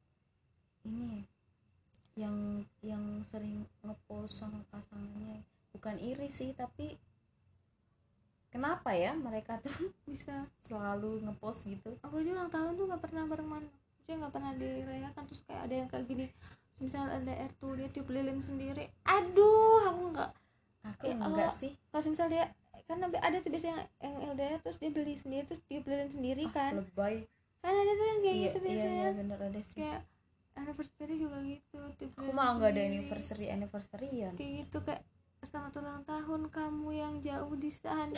ini 0.84 1.24
yang 2.16 2.64
yang 2.80 3.20
sering 3.28 3.66
ngepost 3.84 4.40
sama 4.40 4.62
pasangannya. 4.72 5.44
Bukan 5.74 5.96
iri 6.00 6.28
sih 6.32 6.56
tapi 6.56 6.96
kenapa 8.48 8.96
ya 8.96 9.12
mereka 9.12 9.60
tuh 9.60 9.74
bisa 10.08 10.46
selalu 10.64 11.24
ngepost 11.26 11.68
gitu? 11.68 11.92
Aku 12.00 12.22
aja 12.22 12.30
ulang 12.32 12.52
tahun 12.52 12.78
tuh 12.78 12.84
nggak 12.88 13.02
pernah 13.04 13.24
bareng 13.28 13.50
saya 14.10 14.26
nggak 14.26 14.34
pernah 14.34 14.52
dirayakan 14.58 15.22
terus 15.22 15.40
kayak 15.46 15.62
ada 15.70 15.74
yang 15.78 15.86
kayak 15.86 16.04
gini 16.10 16.26
misal 16.82 17.06
LDR 17.06 17.50
tuh 17.62 17.78
dia 17.78 17.86
tiup 17.86 18.10
lilin 18.10 18.42
sendiri. 18.42 18.90
Aduh 19.06 19.86
aku 19.86 20.02
nggak 20.10 20.30
aku 20.82 21.02
Eh, 21.06 21.14
enggak 21.14 21.52
oh. 21.52 21.58
sih. 21.62 21.72
kalau 21.94 22.10
misal 22.10 22.26
dia 22.26 22.50
kan 22.90 22.98
ada 22.98 23.36
tuh 23.38 23.50
biasanya 23.54 23.86
yang, 24.02 24.18
yang 24.18 24.34
LDR 24.34 24.58
terus 24.58 24.82
dia 24.82 24.90
beli 24.90 25.14
sendiri 25.14 25.46
terus 25.46 25.62
tiup 25.70 25.86
lilin 25.86 26.10
sendiri 26.10 26.50
kan. 26.50 26.82
lebay. 26.82 27.22
Kan 27.62 27.70
ada 27.70 27.92
tuh 27.94 28.06
yang 28.08 28.20
kayak 28.20 28.34
iya 28.34 28.44
gitu 28.50 28.58
iya 28.58 28.66
biasanya. 28.66 28.98
iya 28.98 29.10
bener 29.14 29.38
ada 29.38 29.60
sih. 29.62 29.78
Kayak 29.78 30.00
anniversary 30.58 31.14
juga 31.16 31.38
gitu 31.46 31.78
tiup 31.96 32.10
aku 32.18 32.30
malah 32.34 32.52
nggak 32.58 32.66
ada 32.66 32.74
sendiri. 32.74 32.90
anniversary 32.90 33.46
anniversaryan 33.46 34.32
kayak 34.34 34.52
gitu 34.66 34.78
kayak 34.82 35.02
selamat 35.42 35.72
ulang 35.74 36.02
tahun 36.04 36.42
kamu 36.48 36.88
yang 36.92 37.14
jauh 37.20 37.54
di 37.54 37.70
sana. 37.72 38.12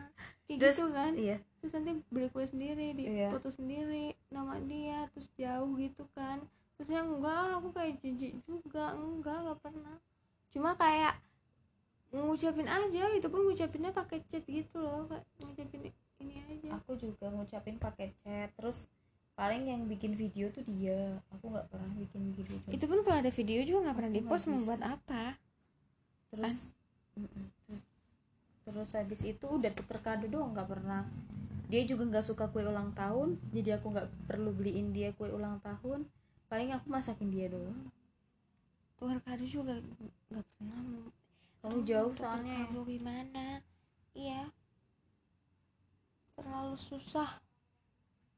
Kayak 0.46 0.58
terus 0.58 0.76
gitu 0.76 0.86
kan? 0.90 1.12
iya. 1.14 1.36
Terus 1.60 1.72
nanti 1.72 1.90
beli 2.08 2.28
kue 2.28 2.44
sendiri 2.44 2.86
di 2.92 3.04
Iya. 3.06 3.28
foto 3.30 3.48
sendiri 3.48 4.12
nama 4.28 4.58
dia 4.60 5.06
terus 5.10 5.28
jauh 5.34 5.70
gitu 5.76 6.04
kan. 6.12 6.42
Terus 6.74 6.88
yang 6.90 7.08
enggak 7.10 7.56
aku 7.56 7.68
kayak 7.70 7.94
jijik 8.00 8.34
juga. 8.42 8.92
Enggak 8.92 9.36
enggak 9.38 9.58
pernah. 9.60 9.96
Cuma 10.50 10.74
kayak 10.74 11.14
ngucapin 12.10 12.68
aja 12.68 13.08
itu 13.10 13.26
pun 13.26 13.40
ngucapinnya 13.42 13.88
pakai 13.90 14.20
chat 14.26 14.44
gitu 14.44 14.76
loh 14.76 15.08
kayak 15.08 15.24
ngucapin 15.40 15.80
ini 16.18 16.34
aja. 16.44 16.68
Aku 16.76 16.92
juga 16.94 17.30
ngucapin 17.30 17.76
pakai 17.78 18.12
chat 18.18 18.52
terus 18.52 18.84
paling 19.32 19.64
yang 19.64 19.86
bikin 19.86 20.12
video 20.12 20.50
tuh 20.50 20.66
dia. 20.66 21.16
Aku 21.32 21.48
nggak 21.48 21.70
pernah 21.70 21.88
bikin 21.94 22.34
video. 22.34 22.58
Itu 22.68 22.84
pun 22.84 23.00
kalau 23.00 23.18
ada 23.18 23.30
video 23.30 23.62
juga 23.62 23.88
nggak 23.88 23.96
pernah 23.96 24.10
Aku 24.10 24.18
di 24.18 24.22
post 24.22 24.44
nggak 24.44 24.58
mau 24.58 24.66
buat 24.66 24.80
bisa. 24.80 24.92
apa 24.92 25.24
terus 26.32 26.72
terus 27.12 27.84
terus 28.64 28.90
habis 28.96 29.20
itu 29.20 29.44
udah 29.44 29.68
tuker 29.76 30.00
kado 30.00 30.24
doang 30.32 30.56
nggak 30.56 30.70
pernah. 30.70 31.04
Dia 31.68 31.84
juga 31.84 32.08
nggak 32.08 32.24
suka 32.24 32.48
kue 32.48 32.64
ulang 32.64 32.96
tahun 32.96 33.36
jadi 33.52 33.76
aku 33.76 33.92
nggak 33.92 34.08
perlu 34.24 34.56
beliin 34.56 34.96
dia 34.96 35.12
kue 35.12 35.28
ulang 35.28 35.60
tahun. 35.60 36.08
Paling 36.48 36.72
aku 36.72 36.88
masakin 36.88 37.28
dia 37.28 37.52
doang. 37.52 37.76
Tukar 38.96 39.20
kado 39.20 39.44
juga 39.44 39.76
nggak 40.32 40.46
pernah. 40.56 40.80
Kamu 41.62 41.78
Aduh, 41.78 41.84
jauh 41.84 42.12
soalnya 42.16 42.52
ya. 42.56 42.60
kado 42.64 42.80
gimana? 42.88 43.44
Iya. 44.16 44.42
Terlalu 46.32 46.76
susah. 46.80 47.30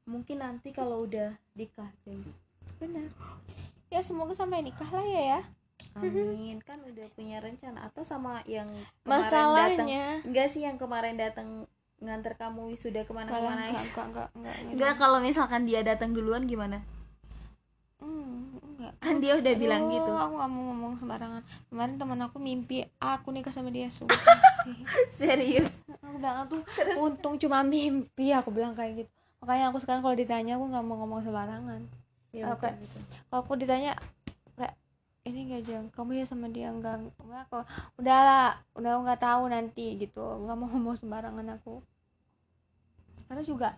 Mungkin 0.03 0.43
nanti 0.43 0.75
kalau 0.75 1.07
udah 1.07 1.31
nikah 1.55 1.89
jadi 2.03 2.31
benar. 2.75 3.07
Ya 3.87 4.03
semoga 4.03 4.35
sampai 4.35 4.59
nikah 4.67 4.91
lah 4.91 5.07
ya 5.07 5.23
ya 5.39 5.41
amin. 5.95 6.57
Kan 6.61 6.79
udah 6.83 7.07
punya 7.15 7.37
rencana. 7.39 7.87
Atau 7.87 8.03
sama 8.03 8.43
yang 8.45 8.67
kemarin 8.67 8.85
datang 9.03 9.07
masalahnya. 9.07 10.05
Enggak 10.27 10.47
sih 10.51 10.61
yang 10.63 10.77
kemarin 10.79 11.15
datang 11.15 11.47
nganter 12.03 12.35
kamu 12.35 12.75
wisuda 12.75 13.07
kalau 13.07 13.07
ke 13.07 13.13
mana-kemana 13.15 13.71
enggak 13.71 13.83
enggak 13.87 14.05
enggak 14.05 14.29
enggak 14.35 14.55
enggak. 14.75 14.93
Kalau 14.99 15.19
misalkan 15.23 15.63
dia 15.63 15.81
datang 15.81 16.11
duluan 16.11 16.43
gimana? 16.43 16.83
Hmm, 18.03 18.59
enggak. 18.59 18.93
Kan 18.99 19.23
dia 19.23 19.39
udah 19.39 19.53
bilang 19.55 19.87
Aduh, 19.87 19.95
gitu. 19.95 20.11
aku 20.11 20.33
nggak 20.35 20.51
mau 20.51 20.63
ngomong 20.75 20.93
sembarangan. 20.99 21.41
Kemarin 21.71 21.95
teman 21.95 22.19
aku 22.27 22.37
mimpi 22.43 22.83
aku 22.99 23.31
nikah 23.31 23.55
sama 23.55 23.71
dia. 23.71 23.87
Sumpah 23.87 24.19
sih. 24.67 24.75
Serius? 25.15 25.71
Aku 26.03 26.19
bilang 26.19 26.45
tuh 26.51 26.61
untung 26.99 27.39
cuma 27.39 27.63
mimpi. 27.63 28.35
Aku 28.35 28.51
bilang 28.51 28.75
kayak 28.75 29.07
gitu. 29.07 29.11
Makanya 29.39 29.71
aku 29.71 29.79
sekarang 29.79 30.03
kalau 30.03 30.15
ditanya 30.19 30.59
aku 30.59 30.67
nggak 30.67 30.83
mau 30.83 30.99
ngomong 30.99 31.23
sembarangan. 31.23 31.81
Ya, 32.35 32.51
betul. 32.51 32.75
kalau 33.31 33.41
aku 33.47 33.55
ditanya 33.55 33.95
ini 35.27 35.39
enggak 35.49 35.63
jang 35.69 35.85
kamu 35.95 36.11
ya 36.21 36.25
sama 36.31 36.47
dia 36.55 36.67
enggak 36.75 36.95
enggak 37.23 37.43
kok. 37.51 37.65
Udahlah 37.99 38.61
udah 38.77 38.91
nggak 39.03 39.21
tahu 39.27 39.43
nanti 39.53 39.85
gitu. 40.01 40.21
Nggak 40.43 40.55
mau 40.59 40.67
ngomong 40.73 40.95
sembarangan 41.01 41.47
aku. 41.59 41.75
Karena 43.27 43.43
juga 43.45 43.69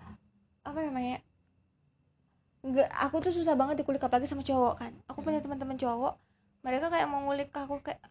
apa 0.68 0.80
namanya 0.84 1.18
enggak 2.66 2.90
aku 3.06 3.16
tuh 3.24 3.34
susah 3.38 3.56
banget 3.60 3.76
dikulik 3.82 4.04
apalagi 4.04 4.28
sama 4.30 4.44
cowok 4.44 4.74
kan. 4.82 4.94
Aku 5.10 5.20
punya 5.26 5.40
teman-teman 5.44 5.78
cowok 5.80 6.14
mereka 6.66 6.86
kayak 6.94 7.08
mau 7.12 7.22
ngulik 7.24 7.50
aku 7.56 7.80
kayak 7.86 8.02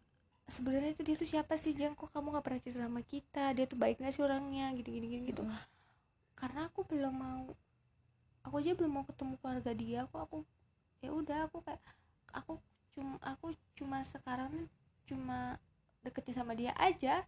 sebenarnya 0.48 0.90
itu 0.94 1.02
dia 1.06 1.16
tuh 1.20 1.28
siapa 1.28 1.54
sih 1.60 1.72
jeng 1.78 1.92
kok 1.98 2.08
kamu 2.14 2.26
nggak 2.32 2.44
pernah 2.46 2.60
cerita 2.62 2.80
sama 2.86 3.00
kita? 3.04 3.44
Dia 3.56 3.64
tuh 3.70 3.78
baik 3.82 3.96
nggak 4.00 4.14
sih 4.16 4.22
orangnya? 4.24 4.72
Gitu 4.78 4.88
gini 4.94 5.06
gini 5.12 5.22
gitu. 5.32 5.42
Mm. 5.44 5.58
karena 6.40 6.68
aku 6.68 6.80
belum 6.90 7.14
mau 7.16 7.44
aku 8.44 8.54
aja 8.62 8.72
belum 8.78 8.92
mau 9.00 9.04
ketemu 9.08 9.34
keluarga 9.40 9.72
dia 9.74 9.98
aku 10.06 10.16
aku 10.24 10.38
ya 11.04 11.10
udah 11.12 11.38
aku 11.48 11.58
kayak 11.66 11.82
aku 12.30 12.60
cuma 12.96 13.20
aku 13.20 13.52
cuma 13.76 14.00
sekarang 14.08 14.64
cuma 15.04 15.60
deketnya 16.00 16.34
sama 16.40 16.56
dia 16.56 16.72
aja. 16.80 17.22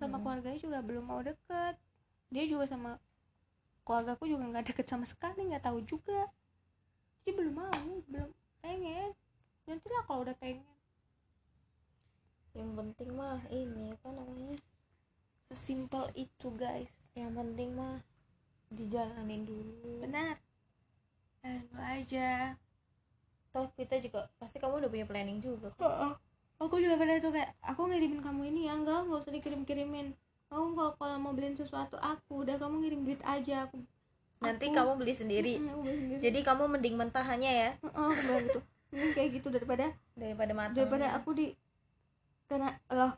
Sama 0.00 0.16
Mm. 0.18 0.22
keluarganya 0.24 0.58
juga 0.58 0.78
belum 0.80 1.04
mau 1.04 1.20
deket. 1.20 1.76
Dia 2.32 2.44
juga 2.48 2.64
sama 2.64 2.96
keluargaku 3.84 4.24
juga 4.24 4.48
nggak 4.48 4.72
deket 4.72 4.86
sama 4.88 5.04
sekali 5.04 5.52
nggak 5.52 5.68
tahu 5.68 5.84
juga. 5.84 6.32
Jadi 7.22 7.30
belum 7.36 7.54
mau 7.54 7.70
belum 8.08 8.30
pengen. 8.64 9.12
Nanti 9.68 9.86
lah 9.92 10.02
kalau 10.08 10.24
udah 10.24 10.36
pengen. 10.40 10.64
Yang 12.56 12.70
penting 12.72 13.10
mah 13.14 13.40
ini 13.52 13.92
apa 13.92 14.08
namanya? 14.10 14.56
Sesimpel 15.52 16.08
itu 16.16 16.48
guys. 16.56 16.90
Yang 17.12 17.30
penting 17.36 17.70
mah 17.76 18.00
dijalanin 18.72 19.44
dulu. 19.44 20.00
Benar. 20.00 20.40
Anu 21.44 21.76
aja 21.78 22.56
toh 23.52 23.68
kita 23.76 24.00
juga 24.00 24.26
pasti 24.40 24.56
kamu 24.56 24.80
udah 24.84 24.90
punya 24.90 25.06
planning 25.06 25.38
juga. 25.44 25.68
Kan? 25.76 26.16
aku 26.62 26.78
juga 26.78 26.94
pada 26.94 27.18
tuh 27.18 27.34
kayak 27.34 27.50
aku 27.58 27.90
ngirimin 27.90 28.22
kamu 28.22 28.40
ini 28.54 28.60
ya 28.70 28.78
enggak 28.78 29.02
nggak 29.10 29.18
usah 29.18 29.34
dikirim 29.34 29.66
kirimin 29.66 30.14
kamu 30.46 30.78
kalau 30.78 30.92
kalau 30.94 31.16
mau 31.18 31.34
beliin 31.34 31.58
sesuatu 31.58 31.98
aku 31.98 32.46
udah 32.46 32.54
kamu 32.54 32.86
ngirim 32.86 33.00
duit 33.02 33.20
aja 33.26 33.66
aku 33.66 33.82
nanti 34.42 34.70
Aku- 34.70 34.76
kamu 34.78 34.92
beli 34.98 35.14
sendiri. 35.14 35.54
Mm, 35.58 35.86
beli 35.86 35.94
sendiri. 35.98 36.20
Jadi 36.22 36.38
kamu 36.42 36.62
mending 36.66 36.94
mentahannya 36.98 37.52
ya. 37.54 37.70
Aku 37.78 38.10
bilang 38.26 38.42
gitu. 38.42 38.60
Mending 38.90 39.12
kayak 39.14 39.28
gitu 39.38 39.48
daripada 39.54 39.86
daripada 40.18 40.52
matang 40.52 40.76
daripada 40.82 41.06
aku 41.14 41.30
di 41.32 41.46
karena 42.50 42.74
loh 42.90 43.14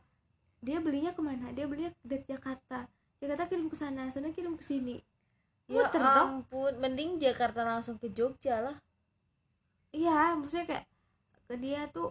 dia 0.60 0.78
belinya 0.84 1.16
ke 1.16 1.20
mana? 1.24 1.48
Dia 1.56 1.64
belinya 1.64 1.90
dari 2.04 2.22
Jakarta. 2.28 2.86
Jakarta 3.24 3.48
kirim 3.48 3.72
ke 3.72 3.76
sana 3.76 4.12
sana 4.12 4.30
kirim 4.36 4.52
ke 4.56 4.64
sini. 4.64 5.00
Ya 5.64 5.88
muter 5.88 6.04
ampun 6.04 6.76
mending 6.76 7.16
Jakarta 7.16 7.64
langsung 7.64 7.96
ke 7.96 8.12
Jogja 8.12 8.60
lah 8.60 8.76
iya 9.94 10.34
maksudnya 10.34 10.66
kayak 10.66 10.84
ke 11.46 11.54
dia 11.62 11.86
tuh 11.94 12.10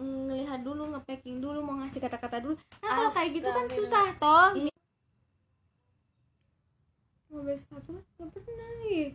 ngelihat 0.00 0.64
dulu 0.64 0.88
ngepacking 0.96 1.44
dulu 1.44 1.60
mau 1.60 1.76
ngasih 1.84 2.00
kata-kata 2.00 2.40
dulu. 2.40 2.56
Nah 2.80 2.88
kalau 2.88 3.10
kayak 3.12 3.30
gitu 3.36 3.48
kan 3.52 3.64
susah 3.68 4.16
toh. 4.16 4.48
Iya. 4.56 4.72
mau 7.30 7.46
beli 7.46 7.60
sepatu? 7.60 7.94
Nggak 8.18 8.42
pernah 8.42 8.70
ya 8.88 9.12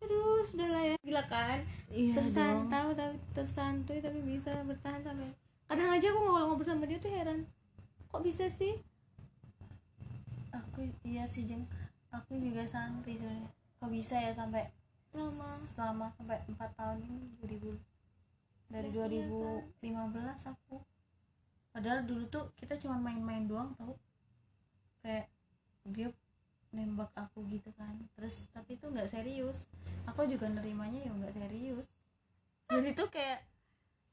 aduh 0.00 0.40
sudah 0.48 0.68
lah 0.72 0.82
ya. 0.94 0.96
Gila 1.04 1.24
kan? 1.28 1.58
Iya 1.92 2.14
tersantau 2.16 2.86
tapi 2.96 3.16
tersantuy 3.36 3.98
tapi 4.00 4.18
bisa 4.24 4.64
bertahan 4.64 5.04
sampai 5.04 5.28
kadang 5.68 5.92
aja 5.92 6.06
aku 6.10 6.18
kalau 6.24 6.46
ngobrol 6.50 6.66
sama 6.66 6.88
dia 6.88 6.98
tuh 6.98 7.12
heran. 7.12 7.44
Kok 8.08 8.22
bisa 8.24 8.48
sih? 8.48 8.80
Aku 10.50 10.88
iya 11.04 11.28
sih 11.28 11.44
jeng. 11.44 11.68
Aku 12.10 12.40
juga 12.40 12.64
santai 12.64 13.20
sebenarnya. 13.20 13.50
Kok 13.78 13.90
bisa 13.92 14.16
ya 14.18 14.32
sampai 14.32 14.66
Lama. 15.10 15.50
selama 15.74 16.06
sampai 16.14 16.38
empat 16.46 16.70
tahun 16.78 17.02
ini 17.02 17.20
2000 17.42 17.74
dari 18.70 18.88
Iya, 18.94 19.26
2015 19.82 20.52
aku. 20.54 20.78
Padahal 21.74 22.06
dulu 22.06 22.24
tuh 22.30 22.54
kita 22.54 22.78
cuma 22.78 22.98
main-main 22.98 23.46
doang 23.50 23.74
tau. 23.74 23.98
Kayak 25.02 25.26
dia 25.90 26.08
nembak 26.70 27.10
aku 27.18 27.42
gitu 27.50 27.74
kan. 27.74 27.98
Terus 28.14 28.46
tapi 28.54 28.78
itu 28.78 28.86
nggak 28.86 29.10
serius. 29.10 29.66
Aku 30.06 30.26
juga 30.30 30.46
nerimanya 30.46 31.02
ya 31.02 31.10
nggak 31.10 31.34
serius. 31.34 31.86
Jadi 32.70 32.94
tuh 32.94 33.10
kayak 33.10 33.42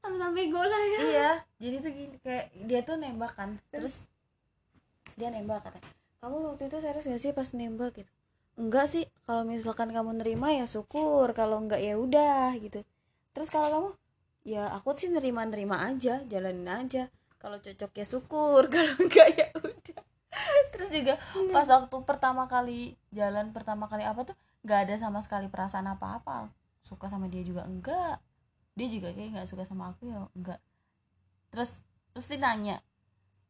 sama-sama 0.02 0.34
bego 0.34 0.58
lah 0.58 0.82
ya. 0.82 1.00
Iya 1.02 1.30
jadi 1.62 1.76
tuh 1.78 1.90
gini 1.94 2.16
kayak 2.22 2.46
dia 2.66 2.80
tuh 2.82 2.98
nembak 2.98 3.38
kan. 3.38 3.54
Terus? 3.70 4.10
Dia 5.14 5.30
nembak 5.30 5.62
kata 5.62 5.78
kamu 6.18 6.50
waktu 6.50 6.66
itu 6.66 6.78
serius 6.82 7.06
gak 7.06 7.22
sih 7.22 7.30
pas 7.30 7.48
nembak? 7.54 7.94
gitu 7.94 8.10
enggak 8.58 8.90
sih 8.90 9.06
kalau 9.22 9.46
misalkan 9.46 9.94
kamu 9.94 10.18
nerima 10.18 10.50
ya 10.50 10.66
syukur 10.66 11.30
kalau 11.30 11.62
enggak 11.62 11.78
ya 11.78 11.94
udah 11.94 12.58
gitu. 12.58 12.82
Terus 13.30 13.48
kalau 13.54 13.68
kamu 13.70 13.88
ya 14.42 14.66
aku 14.74 14.98
sih 14.98 15.14
nerima 15.14 15.46
nerima 15.46 15.86
aja 15.86 16.26
jalanin 16.26 16.66
aja. 16.66 17.06
Kalau 17.38 17.62
cocok 17.62 17.90
ya 17.94 18.04
syukur 18.04 18.66
kalau 18.74 18.94
enggak 18.98 19.28
ya 19.38 19.48
udah. 19.54 20.02
Terus 20.74 20.90
juga 20.90 21.14
pas 21.54 21.70
waktu 21.70 21.96
pertama 22.02 22.50
kali 22.50 22.98
jalan 23.14 23.54
pertama 23.54 23.86
kali 23.86 24.02
apa 24.02 24.26
tuh 24.26 24.36
nggak 24.66 24.90
ada 24.90 24.94
sama 24.98 25.22
sekali 25.22 25.46
perasaan 25.46 25.86
apa 25.86 26.18
apa 26.18 26.50
suka 26.82 27.06
sama 27.06 27.30
dia 27.30 27.46
juga 27.46 27.62
enggak. 27.62 28.18
Dia 28.74 28.88
juga 28.90 29.14
kayak 29.14 29.38
nggak 29.38 29.48
suka 29.48 29.62
sama 29.62 29.94
aku 29.94 30.10
ya 30.10 30.26
enggak. 30.34 30.58
Terus 31.54 31.70
terus 32.10 32.26
dia 32.26 32.42
nanya 32.42 32.82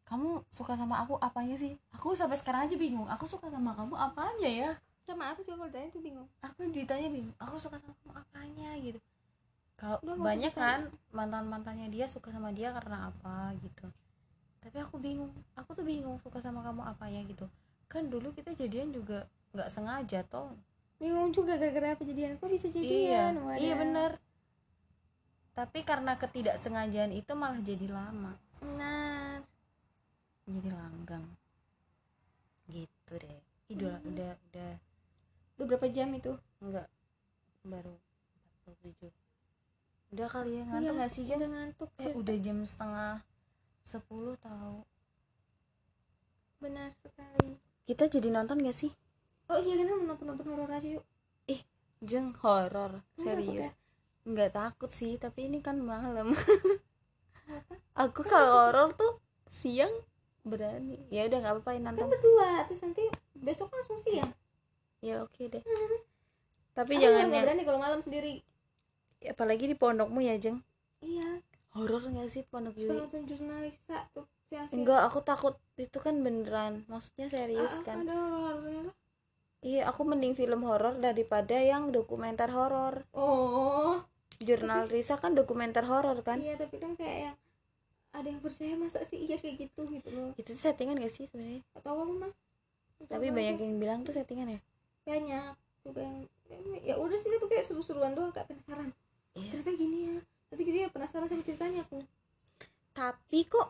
kamu 0.05 0.45
suka 0.53 0.77
sama 0.77 1.01
aku 1.01 1.17
apanya 1.17 1.57
sih? 1.57 1.81
Aku 1.97 2.13
sampai 2.13 2.37
sekarang 2.37 2.69
aja 2.69 2.77
bingung 2.77 3.09
aku 3.09 3.25
suka 3.25 3.49
sama 3.49 3.73
kamu 3.73 3.97
apanya 3.97 4.49
ya 4.49 4.71
sama 5.09 5.33
aku 5.33 5.41
juga 5.41 5.65
kalau 5.65 5.71
ditanya 5.73 5.89
tuh 5.89 6.03
bingung. 6.05 6.29
Aku 6.45 6.59
ditanya 6.69 7.09
bingung. 7.09 7.37
Aku 7.41 7.57
suka 7.57 7.81
sama 7.81 7.97
kamu 7.97 8.13
apanya 8.21 8.71
gitu. 8.77 9.01
Kalau 9.81 9.97
banyak 10.05 10.53
kan 10.53 10.93
mantan 11.17 11.49
mantannya 11.49 11.89
dia 11.89 12.05
suka 12.05 12.29
sama 12.29 12.53
dia 12.53 12.69
karena 12.77 13.09
apa 13.09 13.57
gitu. 13.65 13.89
Tapi 14.61 14.77
aku 14.85 15.01
bingung. 15.01 15.33
Aku 15.57 15.73
tuh 15.73 15.89
bingung 15.89 16.21
suka 16.21 16.45
sama 16.45 16.61
kamu 16.61 16.85
apanya 16.85 17.25
gitu. 17.25 17.49
Kan 17.89 18.13
dulu 18.13 18.37
kita 18.37 18.53
jadian 18.53 18.93
juga 18.93 19.25
nggak 19.57 19.73
sengaja 19.73 20.21
toh. 20.29 20.53
Bingung 21.01 21.33
juga 21.33 21.57
gara-gara 21.57 21.97
apa 21.97 22.05
jadian? 22.05 22.37
Kok 22.37 22.51
bisa 22.53 22.69
iya. 22.69 22.77
Jadian 22.77 23.33
iya 23.57 23.75
bener. 23.81 24.11
Tapi 25.57 25.83
karena 25.89 26.21
ketidaksengajaan 26.21 27.17
itu 27.17 27.33
malah 27.33 27.59
jadi 27.65 27.87
lama. 27.89 28.37
Benar. 28.61 29.41
Jadi 30.45 30.69
langgang. 30.69 31.27
Gitu 32.69 33.13
deh. 33.17 33.41
Ih, 33.69 33.77
udah 33.77 34.01
Hmm. 34.01 34.11
udah 34.11 34.33
udah 34.49 34.73
udah 35.59 35.67
berapa 35.67 35.87
jam 35.91 36.15
itu. 36.15 36.33
Enggak. 36.63 36.87
Baru 37.67 37.99
47 38.65 39.11
udah 40.09 40.29
kali 40.33 40.57
ya 40.57 40.65
ngantuk 40.65 40.85
Iya, 40.89 40.97
nggak 40.97 41.11
sih 41.13 41.23
Jan 41.29 41.37
udah 41.37 41.51
ngantuk 41.53 41.91
eh 42.01 42.13
udah 42.17 42.37
jam 42.41 42.59
setengah 42.65 43.13
sepuluh 43.85 44.35
tahu 44.41 44.85
benar 46.59 46.91
sekali. 46.99 47.61
Kita 47.87 48.11
jadi 48.11 48.35
nonton 48.35 48.59
gak 48.67 48.75
sih? 48.75 48.91
Oh 49.47 49.63
iya 49.63 49.79
kita 49.79 49.95
mau 49.95 50.11
nonton 50.11 50.27
nonton 50.27 50.47
horor 50.51 50.71
aja 50.75 50.89
yuk. 50.99 51.05
Jeng 51.99 52.35
horor. 52.43 53.03
Serius. 53.19 53.71
Ya? 53.71 53.75
nggak 54.29 54.61
takut 54.61 54.93
sih 54.93 55.17
tapi 55.17 55.49
ini 55.49 55.65
kan 55.65 55.81
malam. 55.81 56.37
Aku 58.03 58.21
kalau 58.27 58.69
horor 58.69 58.93
tuh 58.93 59.23
siang 59.49 59.93
berani. 60.45 60.99
Ya 61.09 61.25
udah 61.31 61.39
nggak 61.39 61.55
apa-apa 61.63 61.71
kan 61.79 61.83
nonton 61.95 62.11
berdua 62.11 62.67
terus 62.67 62.83
nanti 62.85 63.07
besok 63.39 63.71
langsung 63.73 63.97
siang 64.03 64.29
ya 65.05 65.23
oke 65.23 65.43
deh. 65.51 65.63
Tapi 66.79 66.93
Aku 66.95 67.03
jangan 67.03 67.27
yang 67.31 67.45
berani 67.47 67.63
kalau 67.67 67.81
malam 67.83 68.01
sendiri. 68.03 68.43
Apalagi 69.27 69.67
di 69.67 69.75
pondokmu 69.75 70.23
ya 70.23 70.39
jeng. 70.39 70.63
Iya. 71.03 71.43
Horor 71.75 72.03
nggak 72.07 72.29
sih 72.31 72.43
pondok 72.47 72.75
suka 72.79 72.91
Yui 72.91 73.01
nonton 73.03 73.23
jurnalisa 73.29 74.09
tuh 74.17 74.27
enggak 74.73 75.05
aku 75.05 75.21
takut 75.21 75.55
itu 75.77 75.99
kan 76.01 76.17
beneran. 76.25 76.89
Maksudnya 76.89 77.29
serius 77.29 77.77
Ah, 77.77 77.79
ah, 77.79 77.85
kan. 77.85 77.97
ada 78.07 78.15
horor-horornya 78.17 78.83
lah. 78.89 78.97
Iya 79.59 79.83
aku 79.91 80.01
mending 80.07 80.35
film 80.39 80.65
horor 80.65 80.97
daripada 81.03 81.59
yang 81.59 81.91
dokumenter 81.93 82.49
horor. 82.49 83.05
Oh. 83.13 84.01
Jurnal 84.39 84.87
Risa 84.89 85.19
kan 85.19 85.35
dokumenter 85.35 85.85
horor 85.85 86.23
kan? 86.25 86.41
Iya 86.41 86.57
tapi 86.57 86.79
kan 86.81 86.95
kayak 86.95 87.19
yang 87.31 87.37
ada 88.15 88.29
yang 88.33 88.41
percaya 88.41 88.75
masa 88.79 89.05
sih 89.05 89.19
iya 89.29 89.37
kayak 89.37 89.69
gitu? 89.69 89.85
Gitu 89.91 90.09
loh. 90.15 90.31
Itu 90.39 90.57
settingan 90.57 90.97
gak 91.03 91.13
sih 91.13 91.27
sebenarnya? 91.29 91.63
Tahu 91.85 91.99
aku 92.01 92.15
mah 92.17 92.33
tapi 93.07 93.31
banyak 93.31 93.63
yang 93.63 93.79
bilang 93.79 94.03
tuh 94.03 94.11
settingan 94.11 94.59
ya 94.59 94.61
banyak. 95.09 95.53
Juga 95.89 96.01
yang 96.05 96.17
ya 96.85 96.95
udah 97.01 97.17
sih 97.17 97.29
tapi 97.33 97.47
kayak 97.49 97.65
seru-seruan 97.65 98.13
doang 98.13 98.33
kayak 98.37 98.53
penasaran. 98.53 98.93
Iya. 99.33 99.49
ternyata 99.57 99.73
gini 99.73 99.99
ya. 100.13 100.17
Nanti 100.53 100.63
gitu 100.65 100.79
ya 100.85 100.89
penasaran 100.93 101.27
sama 101.33 101.43
ceritanya 101.45 101.81
aku. 101.89 101.99
Tapi 102.93 103.41
kok 103.49 103.69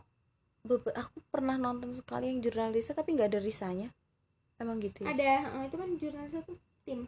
aku 0.95 1.19
pernah 1.31 1.57
nonton 1.57 1.95
sekali 1.95 2.29
yang 2.29 2.43
jurnal 2.43 2.75
Risa 2.75 2.93
tapi 2.93 3.15
nggak 3.15 3.31
ada 3.33 3.41
Risanya 3.41 3.89
emang 4.59 4.83
gitu 4.83 5.07
ya? 5.07 5.15
Ada 5.15 5.65
itu 5.71 5.77
kan 5.79 5.89
jurnalisnya 5.97 6.43
tuh 6.45 6.59
tim. 6.83 7.07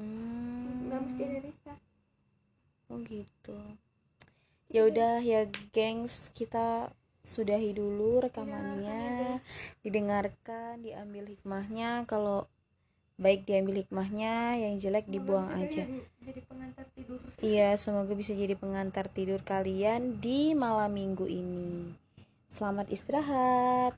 Hmm. 0.00 0.88
nggak 0.88 1.00
mesti 1.04 1.22
ada 1.28 1.38
Risa 1.44 1.74
oh 2.92 2.98
gitu. 3.08 3.56
Ya 4.72 4.88
udah 4.88 5.20
ya 5.20 5.48
gengs 5.72 6.32
kita 6.32 6.92
sudahi 7.24 7.76
dulu 7.76 8.20
rekamannya. 8.24 9.40
didengarkan 9.84 10.80
diambil 10.80 11.28
hikmahnya. 11.28 12.04
Kalau 12.08 12.48
baik 13.22 13.46
diambil 13.46 13.80
hikmahnya 13.80 14.34
yang 14.58 14.74
jelek 14.76 15.06
dibuang 15.06 15.46
Semoga 15.46 15.62
bisa 15.62 15.70
aja. 15.70 15.82
jadi- 15.86 16.06
jadi 16.22 16.40
pengantar 16.42 16.84
tidur. 16.92 17.18
Iya 17.38 17.68
semoga 17.78 18.12
bisa 18.12 18.32
jadi 18.34 18.54
pengantar 18.54 19.06
tidur 19.06 19.40
kalian 19.42 20.18
di 20.18 20.52
malam 20.52 20.90
minggu 20.90 21.24
ini. 21.24 21.94
Selamat 22.46 22.90
istirahat 22.90 23.94